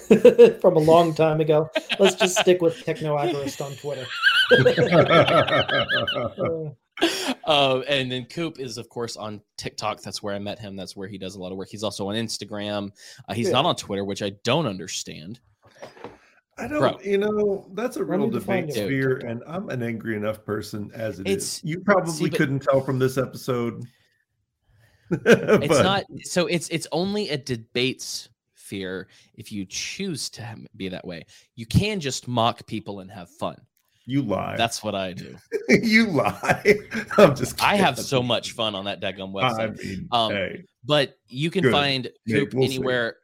[0.60, 1.68] From a long time ago.
[1.98, 4.06] Let's just stick with Techno Technoagorist on Twitter.
[6.98, 10.00] Uh, uh, and then Coop is, of course, on TikTok.
[10.00, 10.76] That's where I met him.
[10.76, 11.68] That's where he does a lot of work.
[11.68, 12.90] He's also on Instagram.
[13.28, 13.52] Uh, he's Yeah.
[13.52, 15.38] not on Twitter, which I don't understand.
[16.56, 17.00] I don't, Bro.
[17.04, 18.74] you know, that's a Why real don't debate it?
[18.86, 21.34] sphere, and I'm an angry enough person as it is.
[21.34, 23.84] It's- You probably see, but- couldn't tell from this episode.
[25.10, 26.46] It's not so.
[26.46, 28.28] It's it's only a debate
[28.66, 31.24] sphere if you choose to be that way.
[31.54, 33.56] You can just mock people and have fun.
[34.08, 34.56] You lie.
[34.56, 35.36] That's what I do.
[35.68, 36.76] you lie.
[37.18, 37.60] I'm just.
[37.62, 39.84] I have so much fun on that daggum I website.
[39.84, 41.72] mean, Um, hey, But you can Good.
[41.72, 42.76] find Coop we'll see.
[42.76, 43.16] anywhere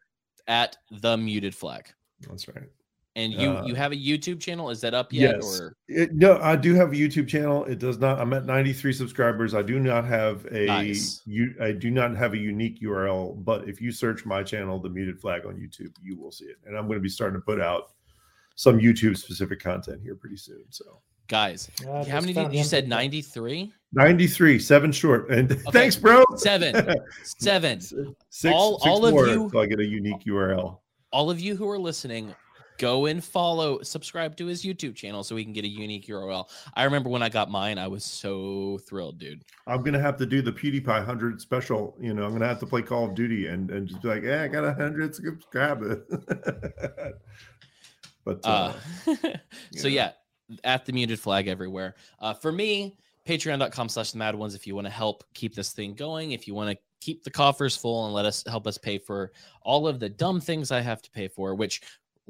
[0.48, 1.88] at the muted flag.
[2.28, 2.68] that's right.
[3.14, 4.70] And you Uh, you have a YouTube channel?
[4.70, 5.36] Is that up yet?
[5.36, 5.60] yes.
[5.60, 7.64] Or It, no, I do have a YouTube channel.
[7.66, 8.18] It does not.
[8.18, 9.52] I'm at 93 subscribers.
[9.54, 10.64] I do not have a.
[10.66, 11.20] Nice.
[11.26, 13.44] You, I do not have a unique URL.
[13.44, 16.56] But if you search my channel, the Muted Flag on YouTube, you will see it.
[16.64, 17.90] And I'm going to be starting to put out
[18.54, 20.64] some YouTube specific content here pretty soon.
[20.70, 23.72] So guys, I how many did you said 93?
[23.92, 25.30] 93, seven short.
[25.30, 26.24] And thanks, bro.
[26.36, 26.94] Seven.
[27.22, 27.80] Seven.
[27.80, 30.78] Six, All- six all of more you- I get a unique URL.
[31.12, 32.34] All of you who are listening,
[32.78, 36.48] go and follow, subscribe to his YouTube channel so we can get a unique URL.
[36.74, 39.44] I remember when I got mine, I was so thrilled, dude.
[39.66, 41.96] I'm gonna have to do the PewDiePie 100 special.
[42.00, 44.22] You know, I'm gonna have to play Call of Duty and and just be like,
[44.22, 46.04] yeah, I got a hundred subscribers.
[48.24, 48.72] but uh,
[49.06, 49.14] Uh,
[49.76, 50.12] so yeah.
[50.48, 51.94] yeah, at the muted flag everywhere.
[52.20, 52.96] Uh, for me,
[53.26, 56.46] patreon.com slash the mad ones if you want to help keep this thing going, if
[56.46, 59.32] you want to keep the coffers full and let us help us pay for
[59.62, 61.82] all of the dumb things I have to pay for, which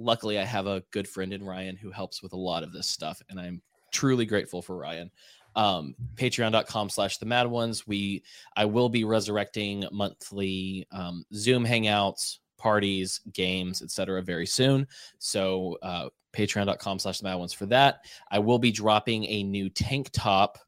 [0.02, 2.86] luckily I have a good friend in Ryan who helps with a lot of this
[2.86, 3.62] stuff, and I'm
[3.92, 5.10] truly grateful for Ryan.
[5.54, 7.86] Um, patreon.com slash the mad ones.
[7.86, 8.22] We
[8.56, 14.22] I will be resurrecting monthly um, Zoom hangouts, parties, games, etc.
[14.22, 14.86] very soon.
[15.18, 18.04] So uh, patreon.com slash the mad ones for that.
[18.30, 20.58] I will be dropping a new tank top,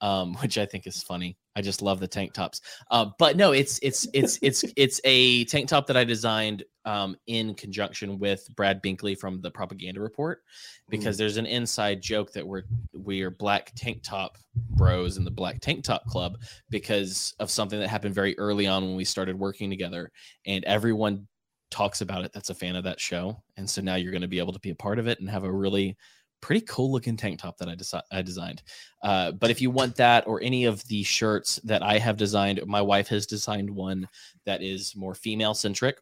[0.00, 1.36] um, which I think is funny.
[1.58, 2.60] I just love the tank tops.
[2.88, 7.16] Uh, but no, it's it's it's it's it's a tank top that I designed um,
[7.26, 10.40] in conjunction with Brad Binkley from the Propaganda Report,
[10.88, 11.18] because mm.
[11.18, 12.62] there's an inside joke that we're
[12.94, 16.38] we are black tank top bros in the black tank top club
[16.70, 20.12] because of something that happened very early on when we started working together,
[20.46, 21.26] and everyone
[21.70, 24.28] talks about it that's a fan of that show, and so now you're going to
[24.28, 25.96] be able to be a part of it and have a really
[26.40, 28.62] pretty cool looking tank top that I, I designed.
[29.02, 32.60] Uh, but if you want that or any of the shirts that I have designed,
[32.66, 34.08] my wife has designed one
[34.44, 36.00] that is more female centric.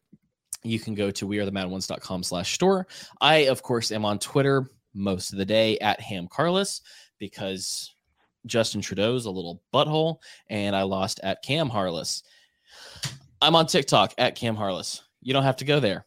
[0.63, 2.87] You can go to wearethemadOnes.com slash store.
[3.21, 6.81] I, of course, am on Twitter most of the day at Ham Carlos
[7.19, 7.95] because
[8.47, 10.19] Justin Trudeau's a little butthole
[10.49, 12.23] and I lost at Cam Harless.
[13.43, 15.03] I'm on TikTok at Cam Harless.
[15.23, 16.07] You don't have to go there.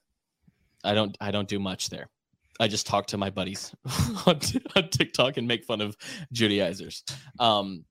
[0.83, 2.09] I don't I don't do much there.
[2.59, 3.73] I just talk to my buddies
[4.25, 4.39] on,
[4.75, 5.95] on, TikTok and make fun of
[6.31, 7.03] Judaizers.
[7.39, 7.85] Um,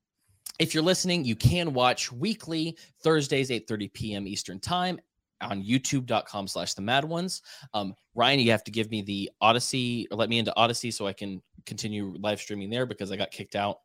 [0.59, 4.27] if you're listening, you can watch weekly Thursdays, 8:30 p.m.
[4.27, 4.99] Eastern Time
[5.40, 7.43] on youtube.com slash the mad ones.
[7.73, 11.07] Um, Ryan, you have to give me the Odysee or let me into Odysee so
[11.07, 13.78] I can continue live streaming there because I got kicked out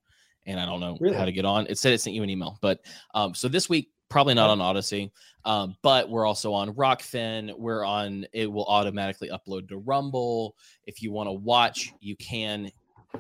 [0.46, 1.16] and I don't know really?
[1.16, 1.68] how to get on.
[1.68, 2.80] It said it sent you an email, but
[3.14, 5.10] um, so this week probably not on Odysee,
[5.44, 7.52] um, but we're also on Rokfin.
[7.58, 8.28] We're on.
[8.32, 10.56] It will automatically upload to Rumble.
[10.86, 12.70] If you want to watch, you can,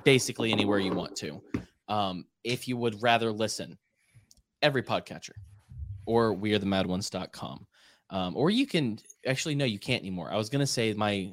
[0.04, 1.42] basically anywhere you want to.
[1.88, 3.76] Um, if you would rather listen,
[4.62, 5.32] every podcatcher,
[6.06, 7.66] or wearethemadOnes.com.
[8.12, 10.32] Um, or you can actually no, you can't anymore.
[10.32, 11.32] I was gonna say my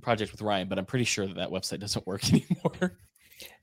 [0.00, 2.96] project with Ryan, but I'm pretty sure that that website doesn't work anymore.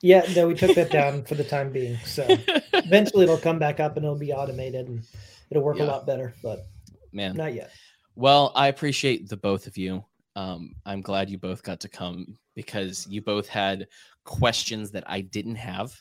[0.02, 1.98] Yeah, no, we took that down for the time being.
[2.06, 2.26] So
[2.74, 5.04] eventually it'll come back up and it'll be automated and
[5.50, 5.86] it'll work yeah.
[5.86, 6.68] a lot better, but
[7.12, 7.72] man, not yet.
[8.16, 10.04] Well, I appreciate the both of you.
[10.36, 13.88] Um, I'm glad you both got to come because you both had
[14.24, 16.00] questions that I didn't have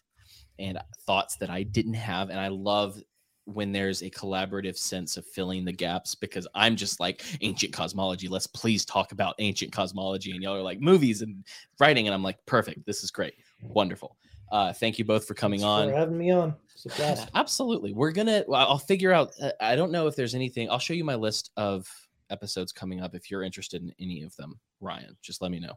[0.58, 2.30] and thoughts that I didn't have.
[2.30, 3.00] And I love
[3.44, 8.28] when there's a collaborative sense of filling the gaps because I'm just like ancient cosmology.
[8.28, 10.32] Let's please talk about ancient cosmology.
[10.32, 11.44] And y'all are like movies and
[11.78, 12.08] writing.
[12.08, 12.84] And I'm like, perfect.
[12.86, 13.34] This is great.
[13.62, 14.16] Wonderful.
[14.50, 15.88] Uh, thank you both for coming Thanks on.
[15.90, 16.54] For having me on.
[17.34, 17.92] Absolutely.
[17.92, 18.44] We're gonna.
[18.52, 19.32] I'll figure out.
[19.40, 20.70] Uh, I don't know if there's anything.
[20.70, 21.88] I'll show you my list of
[22.30, 24.58] episodes coming up if you're interested in any of them.
[24.80, 25.74] Ryan, just let me know.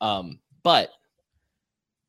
[0.00, 0.90] Um, but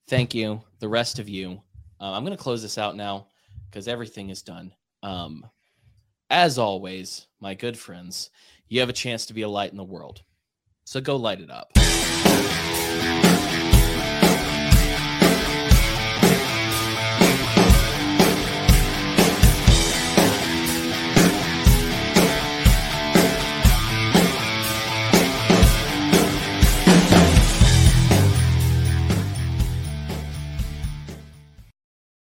[0.07, 1.61] thank you, the rest of you.
[1.99, 3.27] Uh, I'm gonna close this out now
[3.69, 4.73] because everything is done.
[5.01, 5.45] Um,
[6.29, 8.31] as always, my good friends,
[8.67, 10.23] you have a chance to be a light in the world.
[10.85, 11.71] So go light it up.